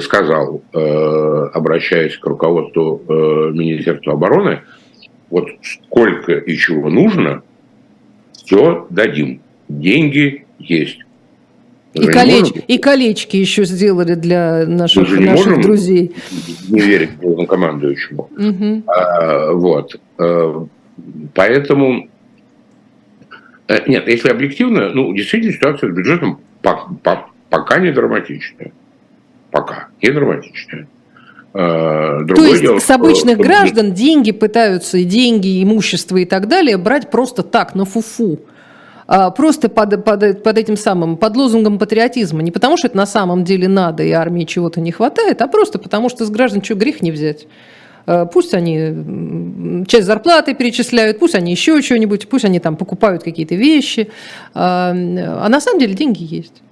сказал, 0.00 0.62
э, 0.74 1.48
обращаясь 1.54 2.18
к 2.18 2.26
руководству 2.26 3.02
э, 3.08 3.12
Министерства 3.52 4.12
обороны, 4.12 4.60
вот 5.30 5.48
сколько 5.62 6.32
и 6.32 6.54
чего 6.56 6.90
нужно, 6.90 7.42
все 8.32 8.86
дадим. 8.90 9.40
Деньги 9.70 10.44
есть. 10.58 10.98
И, 11.94 12.06
колеч... 12.06 12.52
и 12.68 12.76
колечки 12.76 13.36
еще 13.36 13.64
сделали 13.64 14.14
для 14.14 14.66
наших, 14.66 15.08
наших 15.08 15.46
можем 15.46 15.62
друзей. 15.62 16.14
Не 16.68 16.80
верить 16.80 17.16
главнокомандующему. 17.18 18.28
Угу. 18.36 18.82
А, 18.86 19.52
вот. 19.52 19.98
Поэтому 21.34 22.08
нет, 23.86 24.08
если 24.08 24.28
объективно, 24.28 24.90
ну, 24.90 25.14
действительно 25.14 25.52
ситуация 25.52 25.90
с 25.90 25.94
бюджетом 25.94 26.40
пока 27.48 27.78
не 27.78 27.92
драматичная 27.92 28.72
пока 29.54 29.86
не 30.02 30.10
драматичная. 30.10 30.88
А, 31.54 32.24
другое 32.24 32.34
То 32.34 32.50
есть 32.50 32.60
дело, 32.62 32.78
с 32.80 32.90
обычных 32.90 33.36
что... 33.36 33.44
граждан 33.44 33.92
деньги 33.92 34.32
пытаются, 34.32 34.98
и 34.98 35.04
деньги, 35.04 35.62
имущество 35.62 36.16
и 36.16 36.24
так 36.24 36.48
далее 36.48 36.76
брать 36.76 37.08
просто 37.08 37.44
так, 37.44 37.76
на 37.76 37.84
фуфу. 37.84 38.40
А, 39.06 39.30
просто 39.30 39.68
под, 39.68 40.04
под, 40.04 40.42
под 40.42 40.58
этим 40.58 40.76
самым, 40.76 41.16
под 41.16 41.36
лозунгом 41.36 41.78
патриотизма. 41.78 42.42
Не 42.42 42.50
потому, 42.50 42.76
что 42.76 42.88
это 42.88 42.96
на 42.96 43.06
самом 43.06 43.44
деле 43.44 43.68
надо, 43.68 44.02
и 44.02 44.10
армии 44.10 44.42
чего-то 44.42 44.80
не 44.80 44.90
хватает, 44.90 45.40
а 45.40 45.46
просто 45.46 45.78
потому, 45.78 46.08
что 46.08 46.24
с 46.24 46.30
граждан 46.30 46.64
что, 46.64 46.74
грех 46.74 47.00
не 47.00 47.12
взять. 47.12 47.46
А, 48.06 48.26
пусть 48.26 48.54
они 48.54 49.84
часть 49.86 50.06
зарплаты 50.06 50.54
перечисляют, 50.54 51.20
пусть 51.20 51.36
они 51.36 51.52
еще 51.52 51.80
что-нибудь, 51.80 52.28
пусть 52.28 52.44
они 52.44 52.58
там 52.58 52.74
покупают 52.74 53.22
какие-то 53.22 53.54
вещи. 53.54 54.10
А 54.52 54.92
на 54.92 55.60
самом 55.60 55.78
деле 55.78 55.94
деньги 55.94 56.24
есть. 56.24 56.62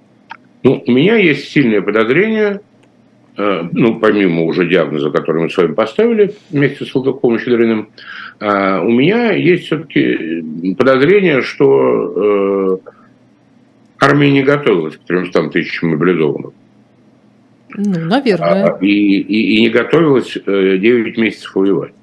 Ну, 0.63 0.83
у 0.85 0.91
меня 0.91 1.15
есть 1.15 1.49
сильное 1.51 1.81
подозрение, 1.81 2.59
Э, 2.59 2.72
ну, 3.35 3.99
помимо 3.99 4.43
уже 4.43 4.67
диагноза, 4.67 5.09
который 5.09 5.43
мы 5.43 5.49
с 5.49 5.57
вами 5.57 5.73
поставили 5.73 6.35
вместе 6.51 6.85
с 6.85 6.93
Лукаковым 6.93 7.37
и 7.37 7.39
Щедриным, 7.39 7.89
э, 8.39 8.79
у 8.79 8.91
меня 8.91 9.31
есть 9.31 9.65
все-таки 9.65 10.75
подозрение, 10.77 11.41
что 11.41 12.81
э, 12.85 12.89
армия 13.99 14.31
не 14.31 14.43
готовилась 14.43 14.97
к 14.97 15.03
300 15.05 15.49
тысячам 15.49 15.89
мобилизованных. 15.89 16.51
Ну, 17.75 17.99
наверное. 18.05 18.65
А, 18.65 18.77
и, 18.81 18.87
и, 18.87 19.57
и 19.57 19.61
не 19.61 19.69
готовилась 19.69 20.37
9 20.45 21.17
месяцев 21.17 21.55
воевать. 21.55 21.93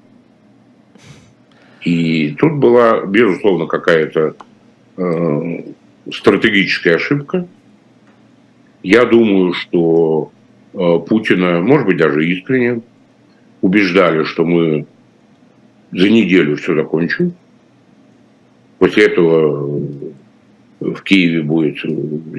И 1.82 2.34
тут 2.38 2.54
была, 2.54 3.06
безусловно, 3.06 3.66
какая-то 3.66 4.34
э, 4.96 5.62
стратегическая 6.12 6.96
ошибка. 6.96 7.46
Я 8.82 9.04
думаю, 9.04 9.52
что 9.52 10.32
Э, 10.32 10.39
Путина, 10.72 11.60
может 11.60 11.86
быть, 11.86 11.96
даже 11.96 12.26
искренне, 12.26 12.82
убеждали, 13.60 14.24
что 14.24 14.44
мы 14.44 14.86
за 15.92 16.08
неделю 16.08 16.56
все 16.56 16.74
закончим. 16.74 17.34
После 18.78 19.06
этого 19.06 19.80
в 20.80 21.02
Киеве 21.02 21.42
будет 21.42 21.78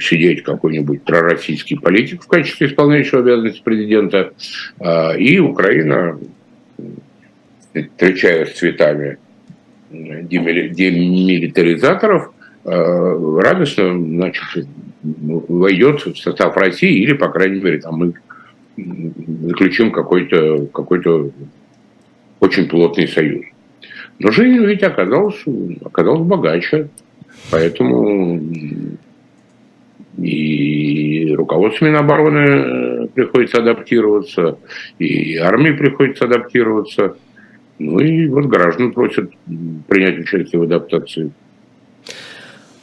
сидеть 0.02 0.44
какой-нибудь 0.44 1.04
пророссийский 1.04 1.80
политик 1.80 2.24
в 2.24 2.28
качестве 2.28 2.68
исполняющего 2.68 3.22
обязанности 3.22 3.62
президента, 3.62 4.34
а, 4.80 5.14
и 5.14 5.40
Украина, 5.40 6.20
встречая 7.74 8.46
с 8.46 8.54
цветами 8.54 9.18
демилитаризаторов, 9.92 12.32
э, 12.64 13.40
радостно 13.42 14.00
значит, 14.00 14.44
войдет 15.04 16.02
в 16.02 16.18
состав 16.18 16.56
России 16.58 17.02
или, 17.02 17.14
по 17.14 17.30
крайней 17.30 17.60
мере, 17.60 17.80
там 17.80 17.96
мы 17.96 18.14
заключим 19.48 19.92
какой-то 19.92 20.68
какой 20.68 21.02
очень 22.40 22.68
плотный 22.68 23.08
союз. 23.08 23.46
Но 24.20 24.32
жизнь 24.32 24.64
ведь 24.66 24.84
оказалась, 24.84 25.44
оказалась 25.84 26.22
богаче. 26.22 26.90
Поэтому 27.50 28.40
и 30.18 31.34
руководству 31.34 31.86
Минобороны 31.86 33.08
приходится 33.08 33.60
адаптироваться, 33.60 34.58
и 35.00 35.38
армии 35.38 35.72
приходится 35.72 36.26
адаптироваться. 36.26 37.16
Ну 37.80 38.00
и 38.00 38.28
вот 38.28 38.46
граждан 38.46 38.92
просят 38.92 39.32
принять 39.88 40.20
участие 40.20 40.60
в 40.60 40.64
адаптации. 40.64 41.32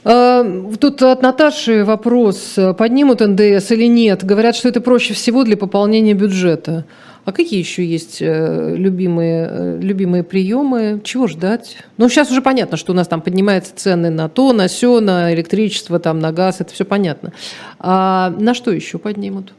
А, 0.04 0.44
тут 0.80 1.02
от 1.02 1.22
Наташи 1.22 1.84
вопрос, 1.84 2.58
поднимут 2.76 3.20
НДС 3.20 3.70
или 3.72 3.86
нет. 3.86 4.24
Говорят, 4.24 4.56
что 4.56 4.68
это 4.68 4.80
проще 4.80 5.14
всего 5.14 5.44
для 5.44 5.56
пополнения 5.56 6.14
бюджета. 6.14 6.84
А 7.24 7.32
какие 7.32 7.58
еще 7.58 7.84
есть 7.84 8.22
э, 8.22 8.74
любимые, 8.74 9.48
э, 9.50 9.78
любимые 9.82 10.22
приемы? 10.22 11.02
Чего 11.04 11.26
ждать? 11.26 11.76
Ну, 11.98 12.08
сейчас 12.08 12.30
уже 12.30 12.40
понятно, 12.40 12.78
что 12.78 12.92
у 12.92 12.96
нас 12.96 13.06
там 13.06 13.20
поднимаются 13.20 13.76
цены 13.76 14.08
на 14.08 14.30
то, 14.30 14.54
на 14.54 14.66
все, 14.66 15.00
на 15.00 15.34
электричество, 15.34 15.98
там, 15.98 16.20
на 16.20 16.32
газ, 16.32 16.62
это 16.62 16.72
все 16.72 16.86
понятно. 16.86 17.34
А 17.78 18.30
на 18.30 18.54
что 18.54 18.70
еще 18.70 18.96
поднимут? 18.96 19.52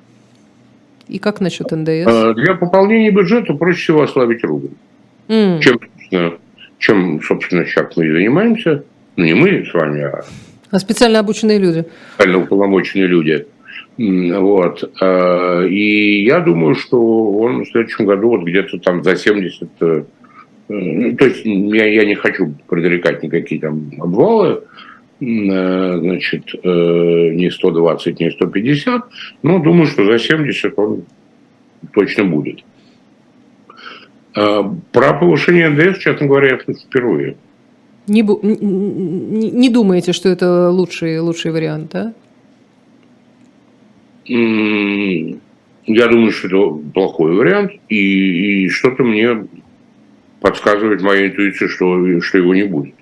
И 1.08 1.20
как 1.20 1.42
насчет 1.42 1.70
НДС? 1.70 2.34
Для 2.38 2.56
пополнения 2.56 3.12
бюджета 3.12 3.54
проще 3.54 3.84
всего 3.84 4.02
ослабить 4.02 4.44
рубль. 4.44 4.70
Mm. 5.28 5.60
Чем, 5.60 5.80
чем, 6.80 7.22
собственно, 7.22 7.66
сейчас 7.66 7.96
мы 7.96 8.08
и 8.08 8.12
занимаемся– 8.12 8.84
ну 9.20 9.26
не 9.26 9.34
мы 9.34 9.66
с 9.66 9.74
вами, 9.74 10.04
а, 10.04 10.24
а 10.72 10.80
специально 10.80 11.20
обученные 11.20 11.60
люди. 11.60 11.86
Специально 12.14 12.38
уполномоченные 12.40 13.08
люди. 13.08 13.46
Вот. 13.98 14.90
А, 15.02 15.66
и 15.66 16.24
я 16.24 16.40
думаю, 16.40 16.76
что 16.76 16.98
он 17.34 17.66
в 17.66 17.68
следующем 17.70 18.06
году 18.06 18.30
вот 18.30 18.44
где-то 18.44 18.80
там 18.80 19.04
за 19.04 19.18
70... 19.18 19.70
Э, 19.82 20.04
ну, 20.70 21.16
то 21.18 21.26
есть 21.26 21.42
я, 21.44 21.86
я 21.86 22.06
не 22.06 22.16
хочу 22.16 22.54
предрекать 22.70 23.22
никакие 23.22 23.60
там 23.60 23.92
обвалы, 24.00 24.62
э, 25.20 25.98
значит, 26.00 26.56
э, 26.64 27.30
не 27.34 27.52
120, 27.52 28.20
не 28.22 28.32
150, 28.32 29.04
но 29.44 29.60
думаю, 29.60 29.88
что 29.88 30.06
за 30.06 30.18
70 30.18 30.74
он 30.78 31.04
точно 31.94 32.24
будет. 32.24 32.64
А, 34.34 34.64
про 34.94 35.14
повышение 35.14 35.68
НДС, 35.68 35.98
честно 35.98 36.28
говоря, 36.28 36.52
я 36.52 36.74
впервые. 36.74 37.36
Не, 38.10 38.22
не, 38.22 39.52
не 39.52 39.70
думаете, 39.70 40.14
что 40.14 40.30
это 40.30 40.70
лучший, 40.70 41.20
лучший 41.20 41.52
вариант, 41.52 41.92
да? 41.94 42.14
я 45.86 46.08
думаю, 46.08 46.32
что 46.32 46.48
это 46.48 46.92
плохой 46.94 47.34
вариант, 47.34 47.72
и, 47.90 48.66
и 48.66 48.70
что-то 48.70 49.04
мне 49.04 49.48
подсказывает 50.40 51.02
моя 51.02 51.28
интуиция, 51.28 51.68
что, 51.68 52.22
что 52.22 52.38
его 52.38 52.54
не 52.54 52.64
будет. 52.64 52.94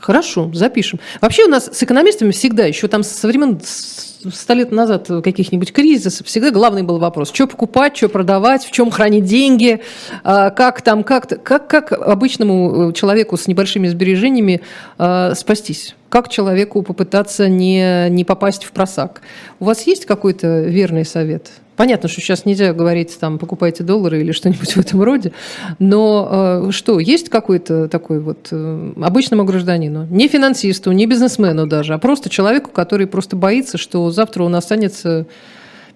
Хорошо, 0.00 0.50
запишем. 0.54 0.98
Вообще 1.20 1.44
у 1.44 1.48
нас 1.48 1.66
с 1.66 1.82
экономистами 1.82 2.30
всегда, 2.30 2.64
еще 2.64 2.88
там 2.88 3.02
со 3.02 3.28
времен 3.28 3.60
сто 3.62 4.54
лет 4.54 4.70
назад 4.70 5.08
каких-нибудь 5.22 5.72
кризисов, 5.72 6.26
всегда 6.26 6.50
главный 6.50 6.82
был 6.82 6.98
вопрос, 6.98 7.30
что 7.32 7.46
покупать, 7.46 7.96
что 7.96 8.08
продавать, 8.08 8.64
в 8.64 8.70
чем 8.70 8.90
хранить 8.90 9.24
деньги, 9.24 9.80
а, 10.24 10.50
как 10.50 10.82
там, 10.82 11.04
как, 11.04 11.42
как, 11.42 11.68
как 11.68 11.92
обычному 11.92 12.92
человеку 12.92 13.36
с 13.36 13.46
небольшими 13.46 13.88
сбережениями 13.88 14.62
э, 14.98 15.34
спастись? 15.36 15.94
Как 16.08 16.28
человеку 16.28 16.82
попытаться 16.82 17.48
не, 17.48 18.08
не 18.10 18.24
попасть 18.24 18.64
в 18.64 18.72
просак? 18.72 19.22
У 19.60 19.66
вас 19.66 19.86
есть 19.86 20.06
какой-то 20.06 20.62
верный 20.62 21.04
совет? 21.04 21.50
Понятно, 21.80 22.10
что 22.10 22.20
сейчас 22.20 22.44
нельзя 22.44 22.74
говорить, 22.74 23.16
там, 23.18 23.38
покупайте 23.38 23.82
доллары 23.82 24.20
или 24.20 24.32
что-нибудь 24.32 24.76
в 24.76 24.78
этом 24.78 25.02
роде, 25.02 25.32
но 25.78 26.66
э, 26.68 26.72
что, 26.72 27.00
есть 27.00 27.30
какой-то 27.30 27.88
такой 27.88 28.20
вот 28.20 28.48
э, 28.50 28.92
обычному 29.00 29.46
гражданину, 29.46 30.06
не 30.10 30.28
финансисту, 30.28 30.92
не 30.92 31.06
бизнесмену 31.06 31.66
даже, 31.66 31.94
а 31.94 31.98
просто 31.98 32.28
человеку, 32.28 32.70
который 32.70 33.06
просто 33.06 33.34
боится, 33.34 33.78
что 33.78 34.10
завтра 34.10 34.42
он 34.42 34.56
останется 34.56 35.26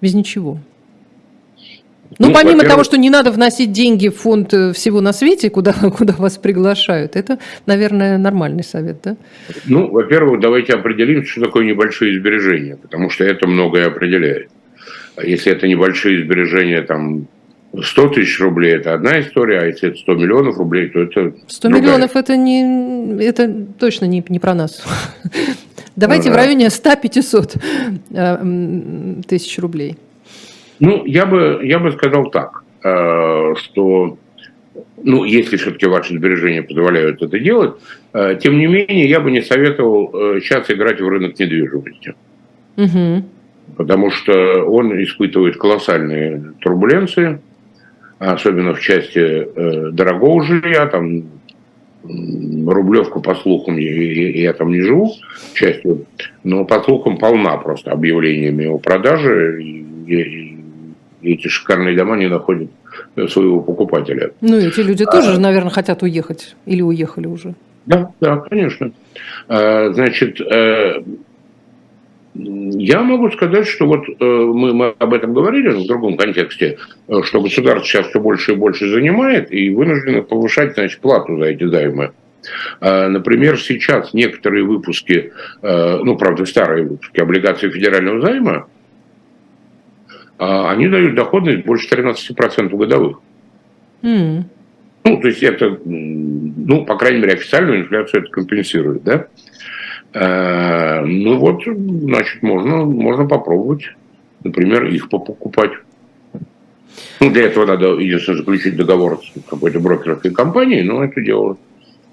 без 0.01 0.14
ничего? 0.14 0.59
Ну, 2.18 2.28
ну 2.28 2.32
помимо 2.32 2.64
того, 2.64 2.82
что 2.82 2.97
не 2.97 3.11
надо 3.11 3.30
вносить 3.30 3.70
деньги 3.70 4.09
в 4.09 4.16
фонд 4.16 4.55
э, 4.55 4.72
всего 4.72 5.03
на 5.03 5.12
свете, 5.12 5.51
куда, 5.51 5.74
куда 5.99 6.14
вас 6.14 6.39
приглашают, 6.39 7.14
это, 7.14 7.39
наверное, 7.66 8.16
нормальный 8.16 8.64
совет, 8.64 9.03
да? 9.03 9.18
Ну, 9.66 9.91
во-первых, 9.91 10.41
давайте 10.41 10.72
определим, 10.72 11.26
что 11.26 11.43
такое 11.43 11.66
небольшие 11.66 12.18
сбережения, 12.18 12.76
потому 12.76 13.11
что 13.11 13.24
это 13.24 13.47
многое 13.47 13.87
определяет. 13.87 14.49
Если 15.23 15.53
это 15.53 15.69
небольшие 15.69 16.25
сбережения, 16.25 16.83
там 16.83 17.29
100 17.81 18.09
тысяч 18.09 18.41
рублей– 18.41 18.73
это 18.75 18.95
одна 18.95 19.21
история, 19.21 19.61
а 19.61 19.67
если 19.67 19.91
это 19.91 19.99
100 19.99 20.15
миллионов 20.15 20.59
рублей, 20.59 20.89
то 20.89 21.01
это 21.01 21.35
100 21.47 21.69
другая. 21.69 21.83
миллионов– 21.83 22.11
это, 22.17 22.37
не, 22.37 23.23
это 23.25 23.53
точно 23.79 24.07
не, 24.07 24.25
не 24.29 24.39
про 24.39 24.55
нас. 24.55 24.85
Давайте 25.97 26.29
ну, 26.29 26.35
в 26.35 26.37
районе 26.37 26.67
100-500 26.67 27.62
э, 28.11 29.23
тысяч 29.27 29.59
рублей. 29.59 29.97
Ну, 30.81 31.05
я 31.05 31.27
бы, 31.27 31.61
я 31.62 31.79
бы 31.79 31.93
сказал 31.93 32.31
так, 32.31 32.65
э, 32.83 33.55
что, 33.57 34.19
ну, 35.03 35.25
если 35.25 35.57
все-таки 35.57 35.87
ваши 35.87 36.15
сбережения 36.17 36.62
позволяют 36.62 37.23
это 37.23 37.39
делать, 37.39 37.75
э, 38.12 38.37
тем 38.43 38.59
не 38.59 38.67
менее, 38.67 39.09
я 39.09 39.21
бы 39.21 39.31
не 39.31 39.43
советовал 39.43 40.41
сейчас 40.41 40.69
играть 40.71 41.01
в 41.01 41.09
рынок 41.09 41.39
недвижимости. 41.39 42.15
Угу 42.77 43.25
потому 43.77 44.11
что 44.11 44.65
он 44.65 44.93
испытывает 45.03 45.57
колоссальные 45.57 46.55
турбуленции, 46.61 47.41
особенно 48.19 48.75
в 48.75 48.81
части 48.81 49.19
э, 49.19 49.91
дорогого 49.91 50.45
жилья, 50.45 50.87
там 50.87 51.25
Рублевка, 52.07 53.21
по 53.21 53.35
слухам, 53.35 53.79
я, 53.79 54.31
я 54.31 54.53
там 54.53 54.71
не 54.71 54.83
живу, 54.83 55.11
частью, 55.55 56.05
но 56.43 56.67
по 56.67 56.83
слухам 56.83 57.17
полна 57.17 57.57
просто 57.57 57.93
объявлениями 57.93 58.67
о 58.67 58.77
продаже, 58.77 59.62
и, 59.62 59.87
и, 60.07 60.59
и 61.23 61.33
эти 61.33 61.49
шикарные 61.49 61.97
дома 61.97 62.17
не 62.17 62.29
находят 62.29 62.69
своего 63.29 63.61
покупателя. 63.61 64.33
Ну, 64.43 64.57
эти 64.59 64.81
люди 64.81 65.05
а, 65.05 65.11
тоже, 65.11 65.41
наверное, 65.41 65.71
хотят 65.71 66.03
уехать 66.03 66.57
или 66.67 66.83
уехали 66.83 67.27
уже. 67.27 67.55
Да, 67.87 68.11
да, 68.21 68.37
конечно. 68.37 68.93
А, 69.49 69.91
значит, 69.93 70.41
э, 70.41 71.03
я 72.35 73.03
могу 73.03 73.30
сказать, 73.30 73.66
что 73.68 73.87
вот 73.87 74.09
э, 74.09 74.24
мы, 74.24 74.74
мы 74.74 74.95
об 74.99 75.14
этом 75.14 75.35
говорили 75.35 75.68
в 75.68 75.87
другом 75.87 76.16
контексте, 76.16 76.78
э, 77.07 77.22
что 77.22 77.41
государство 77.41 77.85
сейчас 77.85 78.09
все 78.09 78.20
больше 78.20 78.53
и 78.53 78.57
больше 78.57 78.89
занимает 78.89 79.53
и 79.53 79.70
вынуждено 79.70 80.22
повышать 80.22 80.74
значит, 80.74 81.01
плату 81.01 81.39
за 81.39 81.45
эти 81.47 81.64
займы. 81.64 82.11
Э, 82.80 83.07
например, 83.07 83.59
сейчас 83.61 84.14
некоторые 84.14 84.64
выпуски, 84.64 85.32
ну, 85.62 86.16
правда, 86.16 86.45
старые 86.45 86.87
выпуски 86.87 87.20
облигаций 87.20 87.70
федерального 87.70 88.20
займа, 88.20 88.66
они 90.37 90.89
дают 90.89 91.14
доходность 91.14 91.64
больше 91.64 91.89
13% 91.95 92.76
годовых. 92.76 93.20
Mm. 94.03 94.43
Ну, 95.05 95.20
то 95.20 95.28
есть 95.28 95.43
это, 95.43 95.78
ну, 95.85 96.85
по 96.85 96.97
крайней 96.97 97.20
мере, 97.20 97.35
официальную 97.35 97.80
инфляцию 97.82 98.22
это 98.22 98.30
компенсирует, 98.30 99.05
да? 99.05 99.28
Э, 100.15 101.01
ну 101.05 101.39
вот, 101.39 101.62
значит, 101.65 102.43
можно, 102.43 102.85
можно 102.85 103.27
попробовать, 103.27 103.83
например, 104.45 104.87
их 104.87 105.09
покупать. 105.09 105.73
Ну, 107.21 107.31
для 107.31 107.47
этого 107.47 107.67
надо, 107.67 107.99
единственное, 107.99 108.39
заключить 108.39 108.77
договор 108.77 109.21
с 109.21 109.51
какой-то 109.51 109.81
брокерской 109.81 110.31
компанией, 110.31 110.83
но 110.83 111.05
это 111.05 111.21
дело 111.21 111.57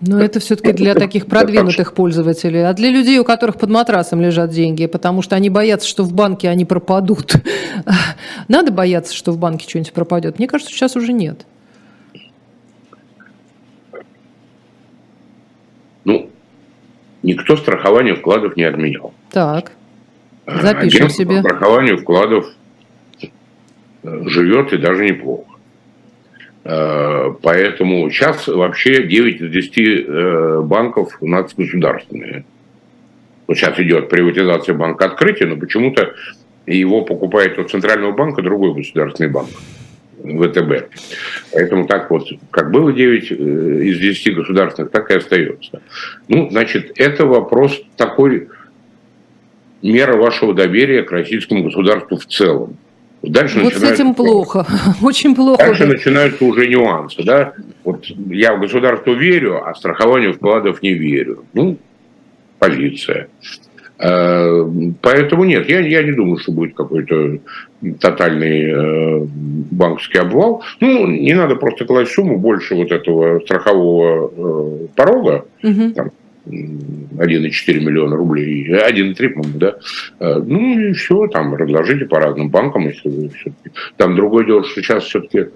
но 0.02 0.20
это 0.20 0.40
все-таки 0.40 0.74
для 0.74 0.96
таких 0.96 1.28
продвинутых 1.28 1.94
пользователей, 1.94 2.68
а 2.68 2.74
для 2.74 2.90
людей, 2.90 3.20
у 3.20 3.24
которых 3.24 3.58
под 3.58 3.70
матрасом 3.70 4.20
лежат 4.20 4.50
деньги, 4.50 4.88
потому 4.88 5.22
что 5.22 5.36
они 5.36 5.52
боятся, 5.52 5.88
что 5.88 6.04
в 6.04 6.12
банке 6.12 6.50
они 6.50 6.66
пропадут. 6.66 7.36
Надо 8.48 8.72
бояться, 8.72 9.16
что 9.16 9.32
в 9.32 9.38
банке 9.38 9.70
что-нибудь 9.70 9.94
пропадет. 9.94 10.40
Мне 10.40 10.48
кажется, 10.48 10.74
сейчас 10.74 10.96
уже 10.96 11.14
нет. 11.14 11.46
Ну, 16.04 16.32
никто 17.24 17.58
страхование 17.58 18.16
вкладов 18.16 18.56
не 18.56 18.64
отменял. 18.64 19.14
Так, 19.32 19.72
а, 20.46 20.62
запишем 20.62 21.06
Агентство 21.06 21.26
себе. 21.26 21.40
страхование 21.42 21.98
вкладов 21.98 22.48
э, 23.22 23.28
живет 24.04 24.74
и 24.74 24.78
даже 24.78 25.06
неплохо. 25.06 25.52
Э, 26.64 27.34
поэтому 27.42 28.10
сейчас 28.10 28.48
вообще 28.48 29.04
9 29.04 29.42
из 29.42 29.52
10 29.52 29.78
э, 29.78 30.62
банков 30.62 31.18
у 31.22 31.28
нас 31.28 31.54
государственные. 31.56 32.46
Вот 33.48 33.58
сейчас 33.58 33.80
идет 33.80 34.10
приватизация 34.10 34.76
банка 34.76 35.06
открытия, 35.06 35.46
но 35.46 35.58
почему-то 35.58 36.14
его 36.68 37.02
покупает 37.04 37.58
от 37.58 37.72
Центрального 37.72 38.12
банка 38.12 38.42
другой 38.42 38.74
государственный 38.74 39.30
банк. 39.30 39.50
ВТБ. 40.24 40.90
Поэтому 41.54 41.88
так 41.88 42.10
вот, 42.10 42.28
как 42.52 42.72
было 42.72 42.92
9 42.94 43.32
э, 43.32 43.36
из 43.36 44.00
10 44.00 44.36
государственных, 44.36 44.92
так 44.92 45.10
и 45.12 45.16
остается. 45.16 45.82
Ну, 46.28 46.50
значит, 46.50 46.92
это 46.96 47.26
вопрос 47.26 47.82
такой, 47.98 48.48
мера 49.82 50.16
вашего 50.16 50.54
доверия 50.54 51.04
к 51.04 51.12
российскому 51.12 51.64
государству 51.64 52.18
в 52.18 52.26
целом. 52.26 52.78
Дальше 53.24 53.60
вот 53.60 53.74
с 53.76 53.84
этим 53.84 54.16
плохо, 54.16 54.66
очень 55.02 55.36
плохо. 55.36 55.64
Дальше 55.64 55.86
начинаются 55.86 56.44
уже 56.44 56.68
нюансы, 56.68 57.24
да. 57.24 57.54
Вот 57.84 58.06
я 58.06 58.56
в 58.56 58.60
государство 58.60 59.12
верю, 59.14 59.64
а 59.64 59.76
страхованию 59.76 60.34
вкладов 60.34 60.82
не 60.82 60.94
верю. 60.94 61.46
Ну, 61.54 61.78
позиция. 62.58 63.28
Э, 64.02 64.66
поэтому 65.02 65.44
нет, 65.44 65.70
я, 65.70 65.80
я 65.80 66.02
не 66.02 66.12
думаю, 66.12 66.38
что 66.38 66.52
будет 66.52 66.74
какой-то 66.74 67.40
тотальный 68.00 68.64
э, 68.66 69.28
банковский 69.72 70.18
обвал. 70.18 70.64
Ну, 70.80 71.06
не 71.08 71.34
надо 71.34 71.56
просто 71.56 71.86
класть 71.86 72.12
сумму 72.12 72.40
больше 72.40 72.74
вот 72.76 72.92
этого 72.92 73.40
страхового 73.42 74.32
э, 74.36 74.88
порога, 74.96 75.46
угу. 75.62 75.92
там, 75.92 76.12
1,4 76.48 77.80
миллиона 77.80 78.16
рублей, 78.16 78.68
1,3, 78.68 79.30
по-моему, 79.30 79.60
да. 79.60 79.76
Ну 80.20 80.80
и 80.80 80.94
все, 80.94 81.28
там 81.28 81.54
разложите 81.54 82.06
по 82.06 82.20
разным 82.20 82.50
банкам, 82.50 82.88
если 82.88 83.10
вы 83.10 83.30
все-таки. 83.30 83.70
Там 83.98 84.16
другое 84.16 84.48
дело, 84.48 84.64
что 84.64 84.82
сейчас 84.82 85.04
все-таки 85.04 85.52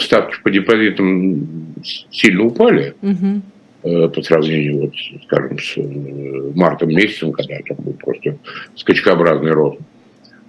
ставки 0.00 0.34
по 0.42 0.50
депозитам 0.50 1.46
сильно 2.10 2.42
упали. 2.46 2.94
Угу. 3.00 3.42
Э, 3.84 4.08
по 4.08 4.22
сравнению, 4.22 4.80
вот, 4.80 4.92
скажем, 5.24 5.58
с 5.58 5.76
э, 5.76 6.52
мартом 6.54 6.88
месяцем, 6.88 7.32
когда 7.32 7.56
там 7.68 7.76
был 7.80 7.92
просто 7.92 8.38
скачкообразный 8.76 9.50
рост. 9.50 9.78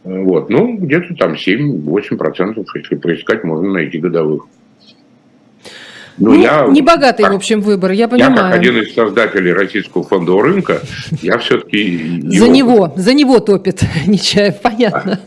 Э, 0.06 0.22
вот, 0.22 0.50
ну, 0.50 0.78
где-то 0.78 1.14
там 1.16 1.34
7-8%, 1.34 2.66
если 2.76 2.96
поискать, 2.96 3.44
можно 3.44 3.74
найти 3.74 3.98
годовых. 3.98 4.46
Ну, 6.18 6.32
ну 6.32 6.42
я, 6.42 6.66
не 6.68 6.82
богатый, 6.82 7.24
как, 7.24 7.34
в 7.34 7.36
общем, 7.36 7.60
выбор, 7.60 7.92
я 7.92 8.08
понимаю. 8.08 8.32
Я 8.32 8.38
как 8.38 8.56
один 8.56 8.78
из 8.78 8.94
создателей 8.94 9.52
российского 9.52 10.06
фондового 10.06 10.44
рынка, 10.44 10.80
я 11.22 11.38
все-таки... 11.40 12.22
За 12.30 12.48
него, 12.48 12.94
за 12.96 13.14
него 13.14 13.42
топит 13.42 13.84
Нечаев, 14.08 14.62
понятно. 14.62 15.20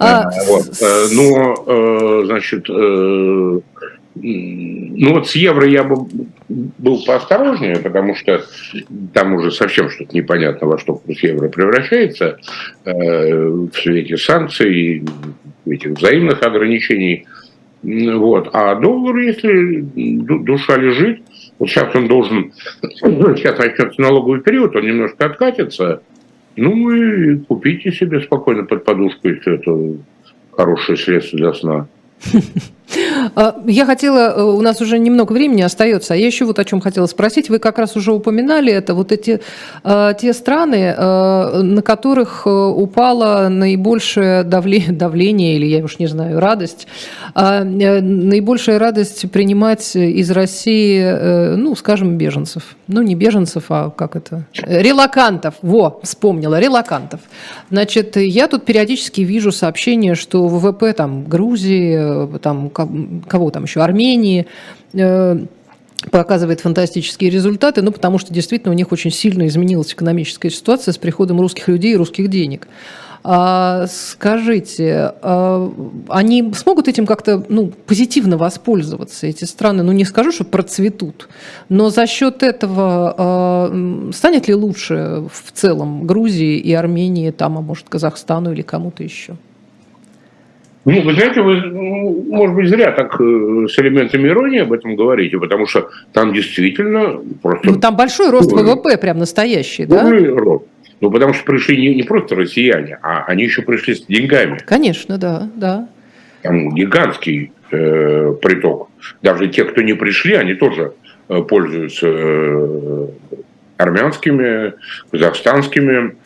А. 0.00 0.28
Но, 1.12 2.24
значит, 2.24 2.68
ну 4.20 5.14
вот 5.14 5.28
с 5.28 5.34
евро 5.34 5.66
я 5.66 5.84
бы 5.84 6.06
был 6.48 7.04
поосторожнее, 7.04 7.76
потому 7.76 8.14
что 8.14 8.44
там 9.12 9.34
уже 9.34 9.50
совсем 9.50 9.90
что-то 9.90 10.16
непонятно, 10.16 10.66
во 10.66 10.78
что 10.78 10.94
курс 10.94 11.22
евро 11.22 11.48
превращается 11.48 12.38
э, 12.84 12.92
в 12.92 13.72
свете 13.74 14.16
санкций, 14.16 15.04
этих 15.66 15.90
взаимных 15.92 16.42
ограничений. 16.42 17.26
Вот. 17.82 18.50
А 18.52 18.74
доллар, 18.74 19.16
если 19.18 19.80
душа 19.80 20.76
лежит, 20.76 21.22
вот 21.58 21.68
сейчас 21.68 21.94
он 21.94 22.08
должен, 22.08 22.52
сейчас 22.82 23.58
начнется 23.58 24.00
налоговый 24.00 24.40
период, 24.40 24.74
он 24.74 24.86
немножко 24.86 25.26
откатится, 25.26 26.02
Ну 26.56 26.90
и 26.90 27.38
купите 27.38 27.92
себе 27.92 28.20
спокойно 28.20 28.64
под 28.64 28.84
подушку, 28.84 29.28
если 29.28 29.54
это 29.54 30.02
хорошее 30.50 30.98
средство 30.98 31.38
для 31.38 31.52
сна. 31.54 31.88
А, 33.34 33.56
я 33.66 33.86
хотела, 33.86 34.34
э, 34.34 34.42
у 34.42 34.60
нас 34.60 34.80
уже 34.80 34.98
немного 34.98 35.32
времени 35.32 35.62
остается, 35.62 36.14
а 36.14 36.16
я 36.16 36.26
еще 36.26 36.44
вот 36.44 36.58
о 36.58 36.64
чем 36.64 36.80
хотела 36.80 37.06
спросить. 37.06 37.50
Вы 37.50 37.58
как 37.58 37.78
раз 37.78 37.96
уже 37.96 38.12
упоминали 38.12 38.72
это, 38.72 38.94
вот 38.94 39.12
эти 39.12 39.40
э, 39.84 40.14
те 40.18 40.32
страны, 40.32 40.94
э, 40.96 41.62
на 41.62 41.82
которых 41.82 42.46
упало 42.46 43.48
наибольшее 43.48 44.42
давление, 44.42 44.92
давление 44.92 45.56
или 45.56 45.66
я 45.66 45.84
уж 45.84 45.98
не 45.98 46.06
знаю, 46.06 46.40
радость, 46.40 46.86
а, 47.34 47.62
наибольшая 47.64 48.78
радость 48.78 49.30
принимать 49.30 49.94
из 49.94 50.30
России, 50.30 51.56
ну, 51.56 51.74
скажем, 51.76 52.16
беженцев. 52.16 52.76
Ну, 52.86 53.02
не 53.02 53.14
беженцев, 53.14 53.64
а 53.68 53.90
как 53.90 54.16
это? 54.16 54.46
Релакантов. 54.54 55.54
Во, 55.62 56.00
вспомнила, 56.02 56.58
релакантов. 56.58 57.20
Значит, 57.70 58.16
я 58.16 58.48
тут 58.48 58.64
периодически 58.64 59.20
вижу 59.22 59.52
сообщения, 59.52 60.14
что 60.14 60.46
ВВП 60.48 60.92
там 60.92 61.24
Грузии, 61.24 62.07
там 62.42 62.70
кого 62.70 63.50
там 63.50 63.64
еще, 63.64 63.80
Армении, 63.80 64.46
э, 64.92 65.38
показывает 66.10 66.60
фантастические 66.60 67.30
результаты, 67.30 67.82
ну, 67.82 67.90
потому 67.90 68.18
что 68.18 68.32
действительно 68.32 68.72
у 68.72 68.76
них 68.76 68.92
очень 68.92 69.10
сильно 69.10 69.46
изменилась 69.46 69.92
экономическая 69.92 70.50
ситуация 70.50 70.92
с 70.92 70.98
приходом 70.98 71.40
русских 71.40 71.68
людей 71.68 71.94
и 71.94 71.96
русских 71.96 72.28
денег. 72.28 72.68
А, 73.24 73.86
скажите, 73.88 75.12
а, 75.22 75.72
они 76.08 76.52
смогут 76.54 76.88
этим 76.88 77.04
как-то 77.04 77.44
ну, 77.48 77.72
позитивно 77.86 78.38
воспользоваться, 78.38 79.26
эти 79.26 79.44
страны? 79.44 79.82
Ну, 79.82 79.92
не 79.92 80.04
скажу, 80.04 80.30
что 80.30 80.44
процветут, 80.44 81.28
но 81.68 81.90
за 81.90 82.06
счет 82.06 82.42
этого 82.42 83.14
а, 83.18 84.10
станет 84.14 84.46
ли 84.46 84.54
лучше 84.54 85.24
в 85.32 85.52
целом 85.52 86.06
Грузии 86.06 86.58
и 86.58 86.72
Армении, 86.72 87.30
там, 87.30 87.58
а 87.58 87.60
может, 87.60 87.88
Казахстану 87.88 88.52
или 88.52 88.62
кому-то 88.62 89.02
еще? 89.02 89.36
Ну, 90.90 91.02
вы 91.02 91.12
знаете, 91.12 91.42
вы, 91.42 91.56
ну, 91.60 92.24
может 92.30 92.56
быть, 92.56 92.68
зря 92.68 92.92
так 92.92 93.20
э, 93.20 93.66
с 93.68 93.78
элементами 93.78 94.28
иронии 94.28 94.60
об 94.60 94.72
этом 94.72 94.96
говорите, 94.96 95.38
потому 95.38 95.66
что 95.66 95.90
там 96.14 96.32
действительно 96.32 97.20
просто... 97.42 97.70
Ну, 97.70 97.78
там 97.78 97.94
большой 97.94 98.30
рост 98.30 98.50
ВВП, 98.50 98.96
прям 98.96 99.18
настоящий, 99.18 99.84
да? 99.84 100.10
рост. 100.10 100.64
Ну, 101.00 101.10
потому 101.10 101.34
что 101.34 101.44
пришли 101.44 101.76
не, 101.76 101.94
не 101.94 102.02
просто 102.04 102.34
россияне, 102.36 102.98
а 103.02 103.24
они 103.24 103.44
еще 103.44 103.62
пришли 103.62 103.94
с 103.94 104.06
деньгами. 104.06 104.58
Конечно, 104.64 105.18
да, 105.18 105.50
да. 105.54 105.88
Там 106.42 106.74
гигантский 106.74 107.52
э, 107.70 108.34
приток. 108.40 108.88
Даже 109.22 109.48
те, 109.48 109.64
кто 109.64 109.82
не 109.82 109.92
пришли, 109.92 110.34
они 110.34 110.54
тоже 110.54 110.94
э, 111.28 111.42
пользуются 111.42 112.06
э, 112.08 113.06
армянскими, 113.76 114.72
казахстанскими, 115.10 116.16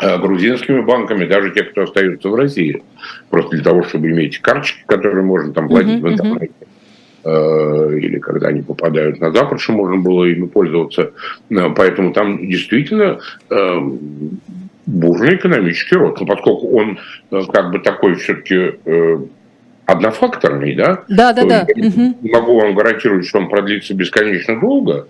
грузинскими 0.00 0.80
банками, 0.80 1.26
даже 1.26 1.50
те, 1.50 1.64
кто 1.64 1.82
остаются 1.82 2.28
в 2.28 2.34
России, 2.34 2.82
просто 3.30 3.56
для 3.56 3.64
того, 3.64 3.82
чтобы 3.82 4.10
иметь 4.10 4.38
карточки, 4.38 4.82
которые 4.86 5.24
можно 5.24 5.52
там 5.52 5.68
платить 5.68 6.00
uh-huh, 6.00 6.08
в 6.08 6.12
интернете. 6.12 6.52
Uh-huh. 7.24 7.98
Или 7.98 8.18
когда 8.18 8.48
они 8.48 8.62
попадают 8.62 9.20
на 9.20 9.30
Запад, 9.30 9.60
что 9.60 9.72
можно 9.72 9.96
было 9.96 10.24
ими 10.24 10.46
пользоваться. 10.46 11.12
Э, 11.50 11.68
поэтому 11.76 12.12
там 12.12 12.48
действительно 12.48 13.20
бурный 14.86 15.36
экономический 15.36 15.94
рост. 15.94 16.20
Но 16.20 16.26
поскольку 16.26 16.76
он 16.76 16.98
как 17.30 17.70
бы 17.70 17.78
такой 17.78 18.16
все-таки 18.16 18.72
однофакторный, 19.86 20.74
да? 20.74 21.04
Да, 21.08 21.32
да, 21.32 21.44
да. 21.44 21.66
Я 21.74 21.88
угу. 21.88 22.16
могу 22.22 22.60
вам 22.60 22.74
гарантировать, 22.74 23.26
что 23.26 23.38
он 23.38 23.48
продлится 23.48 23.94
бесконечно 23.94 24.58
долго, 24.60 25.06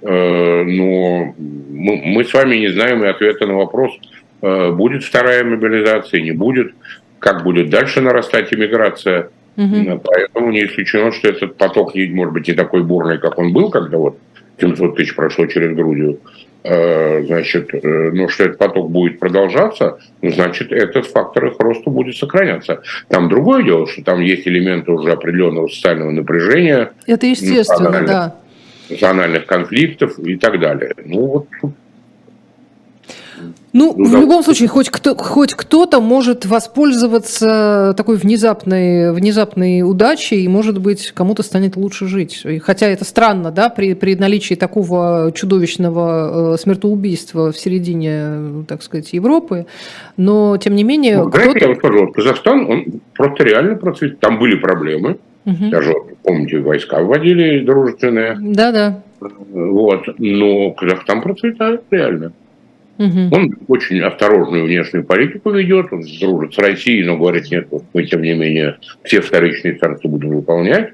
но 0.00 1.34
мы 1.36 2.24
с 2.24 2.32
вами 2.32 2.56
не 2.56 2.68
знаем 2.68 3.02
и 3.04 3.08
ответа 3.08 3.46
на 3.46 3.54
вопрос, 3.54 3.92
Э, 4.40 4.70
будет 4.70 5.02
вторая 5.04 5.44
мобилизация, 5.44 6.20
не 6.20 6.32
будет, 6.32 6.72
как 7.18 7.42
будет 7.42 7.70
дальше 7.70 8.00
нарастать 8.00 8.52
иммиграция. 8.52 9.30
Угу. 9.56 10.02
Поэтому 10.04 10.52
не 10.52 10.64
исключено, 10.64 11.10
что 11.10 11.28
этот 11.28 11.56
поток, 11.56 11.94
может 11.94 12.32
быть, 12.32 12.46
не 12.46 12.54
такой 12.54 12.84
бурный, 12.84 13.18
как 13.18 13.38
он 13.38 13.52
был, 13.52 13.70
когда 13.70 13.98
вот 13.98 14.18
700 14.60 14.96
тысяч 14.96 15.16
прошло 15.16 15.46
через 15.46 15.74
Грузию. 15.74 16.20
Э, 16.62 17.24
значит, 17.24 17.70
но 17.82 18.28
что 18.28 18.44
этот 18.44 18.58
поток 18.58 18.90
будет 18.90 19.18
продолжаться, 19.18 19.98
ну, 20.22 20.30
значит, 20.30 20.70
этот 20.70 21.06
фактор 21.06 21.46
их 21.46 21.58
роста 21.58 21.90
будет 21.90 22.16
сохраняться. 22.16 22.82
Там 23.08 23.28
другое 23.28 23.64
дело, 23.64 23.88
что 23.88 24.04
там 24.04 24.20
есть 24.20 24.46
элементы 24.46 24.92
уже 24.92 25.10
определенного 25.10 25.66
социального 25.66 26.12
напряжения. 26.12 26.92
Это 27.06 27.26
естественно, 27.26 28.04
да. 28.06 28.36
Национальных 28.90 29.46
конфликтов 29.46 30.18
и 30.18 30.36
так 30.36 30.60
далее. 30.60 30.94
Ну, 31.04 31.26
вот 31.26 31.72
ну, 33.72 33.94
ну 33.96 34.04
в 34.04 34.12
да. 34.12 34.20
любом 34.20 34.42
случае, 34.42 34.68
хоть, 34.68 34.88
кто, 34.88 35.14
хоть 35.14 35.54
кто-то 35.54 36.00
может 36.00 36.46
воспользоваться 36.46 37.94
такой 37.96 38.16
внезапной, 38.16 39.12
внезапной 39.12 39.82
удачей, 39.82 40.42
и, 40.42 40.48
может 40.48 40.80
быть, 40.80 41.12
кому-то 41.12 41.42
станет 41.42 41.76
лучше 41.76 42.06
жить. 42.06 42.44
Хотя 42.62 42.86
это 42.86 43.04
странно, 43.04 43.50
да, 43.50 43.68
при, 43.68 43.94
при 43.94 44.16
наличии 44.16 44.54
такого 44.54 45.32
чудовищного 45.34 46.54
э, 46.54 46.58
смертоубийства 46.58 47.52
в 47.52 47.58
середине, 47.58 48.64
так 48.66 48.82
сказать, 48.82 49.12
Европы, 49.12 49.66
но, 50.16 50.56
тем 50.56 50.74
не 50.74 50.84
менее... 50.84 51.22
Ну, 51.22 51.30
знаете, 51.30 51.58
я 51.60 51.68
вот 51.68 51.78
скажу, 51.78 52.06
вот 52.06 52.14
Казахстан, 52.14 52.66
он 52.70 52.84
просто 53.14 53.44
реально 53.44 53.76
процвет. 53.76 54.18
Там 54.18 54.38
были 54.38 54.56
проблемы, 54.56 55.18
угу. 55.48 55.70
даже, 55.70 55.94
помните, 56.22 56.58
войска 56.58 57.00
вводили 57.02 57.64
дружественные. 57.64 58.36
Да-да. 58.40 59.02
Вот, 59.20 60.06
но 60.18 60.70
Казахстан 60.72 61.22
процветает 61.22 61.82
реально. 61.90 62.32
Угу. 62.98 63.28
Он 63.32 63.56
очень 63.68 64.00
осторожную 64.00 64.64
внешнюю 64.64 65.04
политику 65.04 65.50
ведет, 65.50 65.92
он 65.92 66.02
дружит 66.20 66.54
с 66.54 66.58
Россией, 66.58 67.04
но 67.04 67.16
говорит, 67.16 67.50
нет, 67.50 67.68
вот 67.70 67.84
мы, 67.94 68.04
тем 68.04 68.22
не 68.22 68.34
менее, 68.34 68.76
все 69.04 69.20
вторичные 69.20 69.78
санкции 69.78 70.08
будем 70.08 70.30
выполнять. 70.30 70.92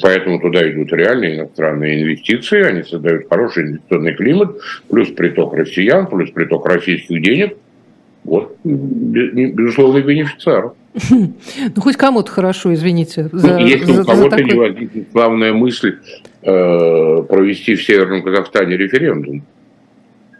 Поэтому 0.00 0.40
туда 0.40 0.68
идут 0.70 0.92
реальные 0.92 1.36
иностранные 1.36 2.02
инвестиции, 2.02 2.62
они 2.62 2.82
создают 2.82 3.28
хороший 3.28 3.64
инвестиционный 3.64 4.14
климат, 4.14 4.56
плюс 4.88 5.08
приток 5.10 5.54
россиян, 5.54 6.06
плюс 6.06 6.30
приток 6.30 6.66
российских 6.66 7.20
денег. 7.22 7.56
Вот, 8.24 8.56
безусловный 8.62 10.02
бенефициар. 10.02 10.72
Ну, 11.10 11.80
хоть 11.80 11.96
кому-то 11.96 12.30
хорошо, 12.30 12.72
извините. 12.74 13.28
Ну, 13.32 13.38
за, 13.38 13.58
Если 13.58 13.92
за, 13.92 14.02
у 14.02 14.04
кого-то 14.04 14.30
такой... 14.30 14.44
не 14.44 14.54
возникнет 14.54 15.12
главная 15.12 15.52
мысль 15.52 15.98
э, 16.42 17.22
провести 17.28 17.74
в 17.74 17.82
Северном 17.82 18.22
Казахстане 18.22 18.76
референдум, 18.76 19.42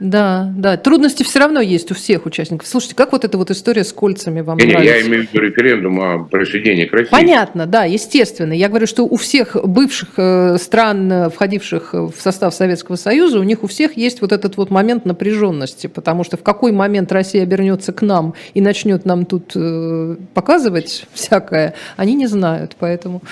да, 0.02 0.52
да. 0.56 0.76
Трудности 0.76 1.22
все 1.22 1.38
равно 1.38 1.60
есть 1.60 1.92
у 1.92 1.94
всех 1.94 2.26
участников. 2.26 2.66
Слушайте, 2.66 2.96
как 2.96 3.12
вот 3.12 3.24
эта 3.24 3.38
вот 3.38 3.52
история 3.52 3.84
с 3.84 3.92
кольцами 3.92 4.40
вам 4.40 4.58
не, 4.58 4.66
нравится? 4.66 4.94
Я 4.94 5.06
имею 5.06 5.26
в 5.28 5.32
виду 5.32 5.44
референдум 5.44 6.00
о 6.00 6.24
присоединении 6.24 6.86
к 6.86 6.92
России. 6.92 7.10
Понятно, 7.10 7.66
да, 7.66 7.84
естественно. 7.84 8.52
Я 8.52 8.68
говорю, 8.68 8.88
что 8.88 9.04
у 9.04 9.16
всех 9.16 9.56
бывших 9.64 10.08
э, 10.16 10.56
стран, 10.58 11.12
э, 11.12 11.30
входивших 11.30 11.94
в 11.94 12.14
состав 12.18 12.52
Советского 12.52 12.96
Союза, 12.96 13.38
у 13.38 13.44
них 13.44 13.62
у 13.62 13.68
всех 13.68 13.96
есть 13.96 14.20
вот 14.22 14.32
этот 14.32 14.56
вот 14.56 14.70
момент 14.70 15.04
напряженности, 15.04 15.86
потому 15.86 16.24
что 16.24 16.36
в 16.36 16.42
какой 16.42 16.72
момент 16.72 17.12
Россия 17.12 17.44
обернется 17.44 17.92
к 17.92 18.02
нам 18.02 18.34
и 18.54 18.60
начнет 18.60 19.04
нам 19.04 19.24
тут 19.24 19.52
э, 19.54 20.16
показывать 20.34 21.06
всякое, 21.12 21.74
они 21.96 22.14
не 22.14 22.26
знают. 22.26 22.74
Поэтому, 22.78 23.22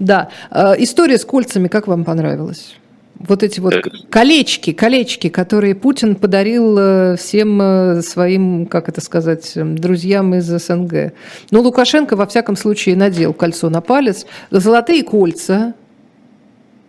да. 0.00 0.30
История 0.78 1.16
с 1.16 1.24
кольцами 1.24 1.68
как 1.68 1.86
вам 1.86 2.04
понравилась? 2.04 2.74
Вот 3.18 3.42
эти 3.42 3.58
вот 3.58 3.74
э, 3.74 3.82
колечки, 4.10 4.72
колечки, 4.72 5.28
которые 5.28 5.74
Путин 5.74 6.14
подарил 6.14 6.76
э, 6.78 7.16
всем 7.16 7.60
э, 7.60 8.02
своим, 8.02 8.66
как 8.66 8.88
это 8.88 9.00
сказать, 9.00 9.52
друзьям 9.54 10.34
из 10.34 10.46
СНГ. 10.46 11.12
Но 11.50 11.60
Лукашенко, 11.60 12.14
во 12.14 12.26
всяком 12.26 12.56
случае, 12.56 12.96
надел 12.96 13.32
кольцо 13.32 13.70
на 13.70 13.80
палец. 13.80 14.24
Золотые 14.50 15.02
кольца. 15.02 15.74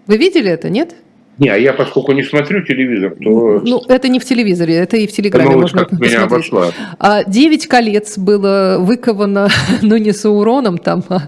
Вы 0.05 0.17
видели 0.17 0.51
это, 0.51 0.69
нет? 0.69 0.95
Не, 1.39 1.49
а 1.49 1.57
я 1.57 1.73
поскольку 1.73 2.11
не 2.11 2.23
смотрю 2.23 2.63
телевизор, 2.63 3.15
то... 3.21 3.61
Ну, 3.63 3.81
это 3.87 4.09
не 4.09 4.19
в 4.19 4.25
телевизоре, 4.25 4.75
это 4.75 4.97
и 4.97 5.07
в 5.07 5.11
Телеграме 5.11 5.55
можно 5.55 5.85
как 5.85 5.99
меня 5.99 6.23
обошла. 6.23 6.71
А, 6.99 7.23
девять 7.23 7.67
колец 7.67 8.17
было 8.17 8.77
выковано, 8.79 9.49
ну, 9.81 9.97
не 9.97 10.11
Сауроном 10.11 10.77
там, 10.77 11.03
а, 11.09 11.27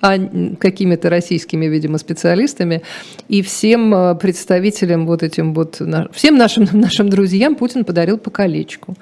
а 0.00 0.18
какими-то 0.58 1.10
российскими, 1.10 1.66
видимо, 1.66 1.98
специалистами. 1.98 2.82
И 3.28 3.42
всем 3.42 3.94
а, 3.94 4.14
представителям 4.14 5.06
вот 5.06 5.22
этим 5.22 5.54
вот, 5.54 5.80
всем 6.12 6.36
нашим, 6.36 6.66
нашим 6.72 7.08
друзьям 7.08 7.54
Путин 7.54 7.84
подарил 7.84 8.18
по 8.18 8.30
колечку. 8.30 8.96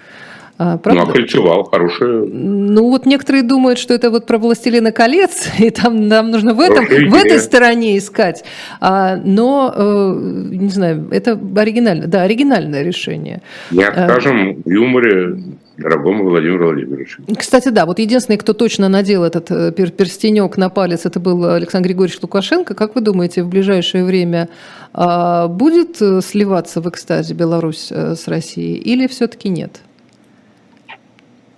А, 0.63 0.77
правда? 0.77 1.05
Ну, 1.05 1.11
окольцевал, 1.11 1.65
хорошее. 1.65 2.27
Ну, 2.27 2.91
вот 2.91 3.07
некоторые 3.07 3.43
думают, 3.43 3.79
что 3.79 3.95
это 3.95 4.11
вот 4.11 4.27
про 4.27 4.37
«Властелина 4.37 4.93
колец», 4.93 5.49
и 5.59 5.71
там 5.71 6.07
нам 6.07 6.31
нужно 6.31 6.53
в, 6.53 6.61
этом, 6.61 6.85
в 6.85 7.15
этой 7.15 7.39
стороне 7.39 7.97
искать. 7.97 8.45
А, 8.79 9.17
но, 9.17 9.73
э, 9.75 10.15
не 10.51 10.69
знаю, 10.69 11.09
это 11.13 11.41
оригинально, 11.57 12.09
да, 12.09 12.25
оригинальное 12.25 12.83
решение. 12.83 13.41
Не 13.71 13.85
откажем 13.85 14.51
а, 14.51 14.69
в 14.69 14.71
юморе 14.71 15.39
дорогому 15.79 16.25
Владимиру 16.29 16.67
Владимировичу. 16.67 17.23
Кстати, 17.39 17.71
да, 17.71 17.87
вот 17.87 17.99
единственный, 17.99 18.37
кто 18.37 18.53
точно 18.53 18.91
надел 18.91 19.25
этот 19.25 19.51
э, 19.51 19.73
перстенек 19.73 20.59
на 20.59 20.69
палец, 20.69 21.07
это 21.07 21.21
был 21.21 21.43
Александр 21.55 21.89
Григорьевич 21.89 22.19
Лукашенко. 22.21 22.75
Как 22.75 22.95
вы 22.95 23.01
думаете, 23.01 23.45
в 23.45 23.49
ближайшее 23.49 24.05
время 24.05 24.51
а, 24.93 25.49
будет 25.49 26.03
э, 26.03 26.21
сливаться 26.21 26.83
в 26.83 26.89
экстазе 26.91 27.33
Беларусь 27.33 27.91
с 27.91 28.29
Россией 28.29 28.77
или 28.77 29.07
все-таки 29.07 29.49
нет? 29.49 29.81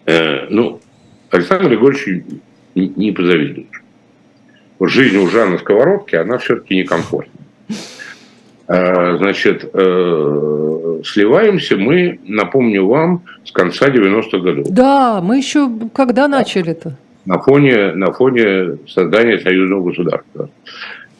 Э, 0.07 0.47
ну, 0.49 0.81
Александр 1.31 1.69
Григорьевич 1.69 2.25
не 2.75 3.13
позавидуешь. 3.13 3.83
Вот 4.79 4.91
жизнь 4.91 5.17
у 5.17 5.29
Жанны 5.29 5.59
Сковородки, 5.59 6.17
она 6.17 6.39
все-таки 6.39 6.77
некомфортна. 6.77 7.41
Э, 8.69 9.17
значит, 9.19 9.69
э, 9.73 11.01
сливаемся 11.05 11.77
мы, 11.77 12.19
напомню 12.25 12.87
вам, 12.87 13.23
с 13.45 13.53
конца 13.53 13.89
90-х 13.89 14.39
годов. 14.39 14.67
Да, 14.71 15.21
мы 15.23 15.37
еще 15.39 15.71
когда 15.95 16.29
начали-то? 16.29 16.97
На 17.25 17.39
фоне, 17.39 17.93
на 17.93 18.13
фоне 18.13 18.79
создания 18.89 19.39
союзного 19.39 19.91
государства. 19.91 20.51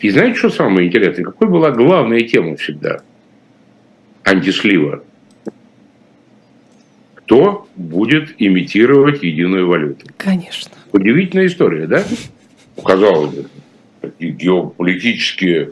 И 0.01 0.11
знаете, 0.11 0.37
что 0.37 0.51
самое 0.51 0.89
интересное? 0.89 1.25
Какой 1.25 1.49
была 1.49 1.71
главная 1.71 2.23
тема 2.23 2.57
всегда? 2.57 3.03
Антислива. 4.25 5.03
Кто 7.33 7.67
будет 7.77 8.35
имитировать 8.37 9.23
единую 9.23 9.67
валюту? 9.67 10.05
Конечно. 10.19 10.71
Удивительная 10.93 11.47
история, 11.47 11.87
да? 11.87 12.05
Казалось 12.85 13.35
бы, 13.35 13.47
геополитические 14.21 15.71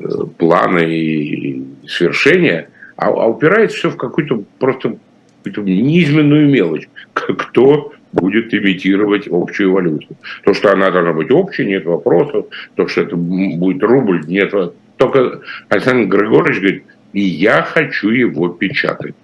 э, 0.00 0.02
планы 0.36 0.92
и 0.92 1.62
свершения, 1.86 2.70
а, 2.96 3.10
а 3.10 3.28
упирается 3.28 3.76
все 3.76 3.90
в 3.90 3.96
какую-то 3.96 4.42
просто 4.58 4.96
какую-то 5.44 5.70
низменную 5.70 6.48
мелочь. 6.48 6.88
Кто 7.12 7.92
будет 8.12 8.52
имитировать 8.52 9.28
общую 9.30 9.70
валюту. 9.70 10.16
То, 10.42 10.52
что 10.52 10.72
она 10.72 10.90
должна 10.90 11.12
быть 11.12 11.30
общей, 11.30 11.64
нет 11.64 11.84
вопросов. 11.84 12.46
То, 12.74 12.88
что 12.88 13.02
это 13.02 13.14
будет 13.14 13.84
рубль, 13.84 14.24
нет. 14.26 14.52
Только 14.96 15.42
Александр 15.68 16.18
Григорьевич 16.18 16.60
говорит, 16.60 16.84
и 17.12 17.20
я 17.20 17.62
хочу 17.62 18.10
его 18.10 18.48
печатать. 18.48 19.14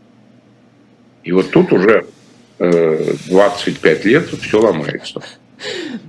И 1.25 1.33
вот 1.33 1.51
тут 1.51 1.73
уже 1.73 2.05
э, 2.59 3.15
25 3.29 4.05
лет 4.05 4.29
все 4.29 4.61
ломается. 4.61 5.21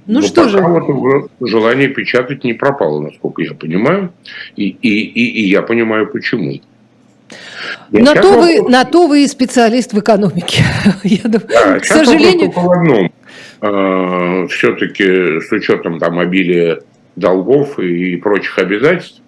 Ну 0.06 0.20
Но 0.20 0.22
что 0.22 0.50
же. 0.50 0.60
Вот 0.60 1.32
желание 1.40 1.88
печатать 1.88 2.44
не 2.44 2.54
пропало, 2.54 3.00
насколько 3.00 3.42
я 3.42 3.54
понимаю. 3.54 4.14
И, 4.56 4.68
и, 4.68 4.90
и, 4.90 5.44
и 5.44 5.50
я 5.50 5.62
понимаю, 5.62 6.08
почему. 6.08 6.60
на 7.90 8.14
то, 8.14 8.40
вы, 8.40 8.62
на 8.70 8.84
то 8.84 9.08
вы 9.08 9.24
и 9.24 9.28
специалист 9.28 9.94
в 9.94 10.00
экономике. 10.00 10.64
Я 11.04 11.24
думаю, 11.24 11.48
да, 11.48 11.80
к 11.80 11.86
сожалению... 11.86 12.52
В 12.52 12.72
одном. 12.72 13.12
А, 13.62 14.48
Все-таки 14.48 15.40
с 15.40 15.52
учетом 15.52 16.00
там 16.00 16.20
обилия 16.20 16.80
долгов 17.16 17.80
и 17.80 18.18
прочих 18.18 18.60
обязательств, 18.60 19.22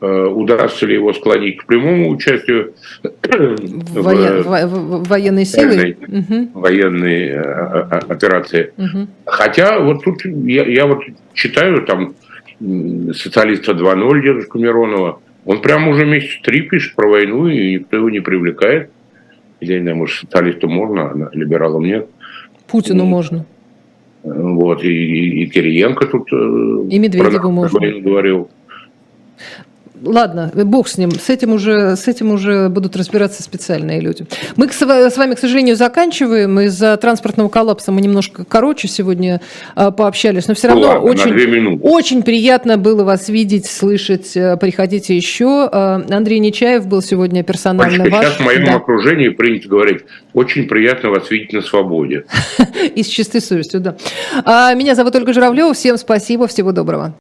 удастся 0.00 0.86
ли 0.86 0.94
его 0.94 1.12
склонить 1.12 1.58
к 1.58 1.66
прямому 1.66 2.10
участию 2.10 2.74
в, 3.02 4.00
Воен, 4.00 4.42
в, 4.42 5.08
военной 5.08 5.44
силы, 5.44 5.96
угу. 6.06 6.60
военной 6.60 7.28
э, 7.28 7.40
операции. 8.08 8.72
Угу. 8.76 9.08
Хотя 9.26 9.80
вот 9.80 10.04
тут 10.04 10.24
я, 10.24 10.64
я 10.64 10.86
вот 10.86 11.02
читаю 11.34 11.82
там 11.82 12.14
социалиста 13.14 13.72
2.0 13.72 14.22
дедушку 14.22 14.58
Миронова, 14.58 15.20
он 15.44 15.62
прямо 15.62 15.90
уже 15.90 16.04
месяц 16.04 16.40
три 16.42 16.62
пишет 16.62 16.94
про 16.94 17.08
войну, 17.08 17.48
и 17.48 17.74
никто 17.74 17.96
его 17.96 18.10
не 18.10 18.20
привлекает. 18.20 18.90
Я 19.60 19.76
не 19.76 19.82
знаю, 19.82 19.96
может, 19.96 20.20
социалисту 20.20 20.68
можно, 20.68 21.10
а 21.10 21.30
либералам 21.32 21.84
нет. 21.84 22.08
Путину 22.66 23.04
ну, 23.04 23.10
можно. 23.10 23.46
Вот, 24.22 24.84
и, 24.84 24.88
и, 24.88 25.44
и 25.44 25.46
Кириенко 25.46 26.06
тут 26.06 26.32
э, 26.32 26.36
и 26.90 26.98
Медведеву 26.98 27.50
можно. 27.50 27.80
говорил. 28.00 28.50
Ладно, 30.02 30.50
бог 30.54 30.88
с 30.88 30.98
ним. 30.98 31.10
С 31.12 31.28
этим 31.28 31.52
уже, 31.52 31.96
с 31.96 32.08
этим 32.08 32.32
уже 32.32 32.68
будут 32.68 32.96
разбираться 32.96 33.42
специальные 33.42 34.00
люди. 34.00 34.26
Мы 34.56 34.68
с 34.70 35.16
вами, 35.16 35.34
к 35.34 35.38
сожалению, 35.38 35.76
заканчиваем. 35.76 36.60
Из-за 36.60 36.96
транспортного 36.96 37.48
коллапса 37.48 37.92
мы 37.92 38.00
немножко 38.00 38.44
короче 38.44 38.88
сегодня 38.88 39.40
а, 39.74 39.90
пообщались, 39.90 40.48
но 40.48 40.54
все 40.54 40.68
равно 40.68 40.88
Ладно, 40.88 41.00
очень, 41.02 41.80
очень 41.82 42.22
приятно 42.22 42.76
было 42.76 43.04
вас 43.04 43.28
видеть, 43.28 43.66
слышать. 43.66 44.36
Э, 44.36 44.56
приходите 44.56 45.16
еще. 45.16 45.68
А, 45.70 46.02
Андрей 46.10 46.38
Нечаев 46.38 46.86
был 46.86 47.02
сегодня 47.02 47.42
персонально 47.42 48.04
Пачка, 48.04 48.16
ваш. 48.16 48.26
Сейчас 48.26 48.40
в 48.40 48.44
моем 48.44 48.64
да. 48.64 48.76
окружении 48.76 49.28
принято 49.28 49.68
говорить, 49.68 50.02
очень 50.32 50.68
приятно 50.68 51.10
вас 51.10 51.30
видеть 51.30 51.52
на 51.52 51.60
свободе. 51.62 52.24
И 52.94 53.02
с 53.02 53.06
чистой 53.06 53.40
совестью, 53.40 53.80
да. 53.80 53.96
А, 54.44 54.74
меня 54.74 54.94
зовут 54.94 55.14
Ольга 55.16 55.32
Журавлева. 55.32 55.74
Всем 55.74 55.96
спасибо, 55.96 56.46
всего 56.46 56.72
доброго. 56.72 57.14